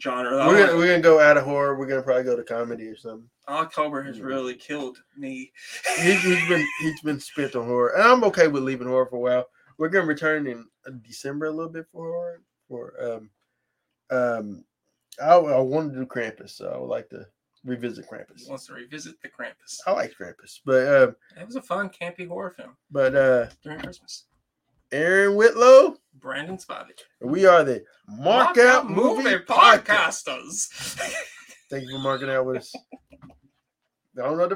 genre. 0.00 0.46
We're 0.46 0.66
gonna, 0.66 0.78
we're 0.78 0.86
gonna 0.86 1.00
go 1.00 1.20
out 1.20 1.36
of 1.36 1.44
horror. 1.44 1.76
We're 1.76 1.86
gonna 1.86 2.02
probably 2.02 2.24
go 2.24 2.36
to 2.36 2.42
comedy 2.44 2.86
or 2.86 2.96
something. 2.96 3.28
October 3.48 4.02
has 4.02 4.20
really 4.20 4.54
killed 4.54 4.98
me. 5.16 5.52
He, 5.98 6.14
he's 6.14 6.48
been 6.48 6.66
he's 6.80 7.00
been 7.02 7.20
spent 7.20 7.56
on 7.56 7.66
horror, 7.66 7.94
and 7.94 8.02
I'm 8.02 8.24
okay 8.24 8.48
with 8.48 8.62
leaving 8.62 8.86
horror 8.86 9.06
for 9.06 9.16
a 9.16 9.20
while. 9.20 9.46
We're 9.78 9.88
gonna 9.88 10.06
return 10.06 10.46
in 10.46 10.66
uh, 10.86 10.92
December 11.06 11.46
a 11.46 11.50
little 11.50 11.72
bit 11.72 11.86
for 11.92 12.06
horror. 12.06 12.42
For 12.68 12.94
um 13.00 13.30
um, 14.12 14.64
I, 15.20 15.34
I 15.34 15.60
want 15.60 15.92
to 15.92 15.98
do 15.98 16.06
Krampus, 16.06 16.50
so 16.50 16.70
I 16.72 16.78
would 16.78 16.86
like 16.86 17.08
to 17.10 17.26
revisit 17.64 18.04
He 18.04 18.10
Krampus. 18.16 18.48
wants 18.48 18.66
to 18.66 18.74
revisit 18.74 19.20
the 19.22 19.28
Krampus. 19.28 19.78
I 19.86 19.92
like 19.92 20.14
Krampus, 20.20 20.60
but 20.64 20.86
um, 21.02 21.16
It 21.40 21.46
was 21.46 21.56
a 21.56 21.62
fun, 21.62 21.90
campy 21.90 22.26
horror 22.28 22.50
film 22.56 22.76
but 22.90 23.14
uh, 23.14 23.46
during 23.62 23.80
Christmas. 23.80 24.24
Aaron 24.90 25.36
Whitlow, 25.36 25.96
Brandon 26.20 26.58
Spivey. 26.58 26.90
we 27.22 27.46
are 27.46 27.64
the 27.64 27.82
Mark, 28.08 28.58
Out 28.58 28.90
Movie, 28.90 29.36
Podcast. 29.38 29.84
Podcasters. 30.26 30.66
Thank 31.70 31.84
you 31.88 31.96
for 31.96 32.02
marking 32.02 32.28
out 32.28 32.44
with 32.44 32.58
us. 32.58 32.74
I 34.18 34.22
don't 34.24 34.36
know 34.36 34.46
the 34.46 34.50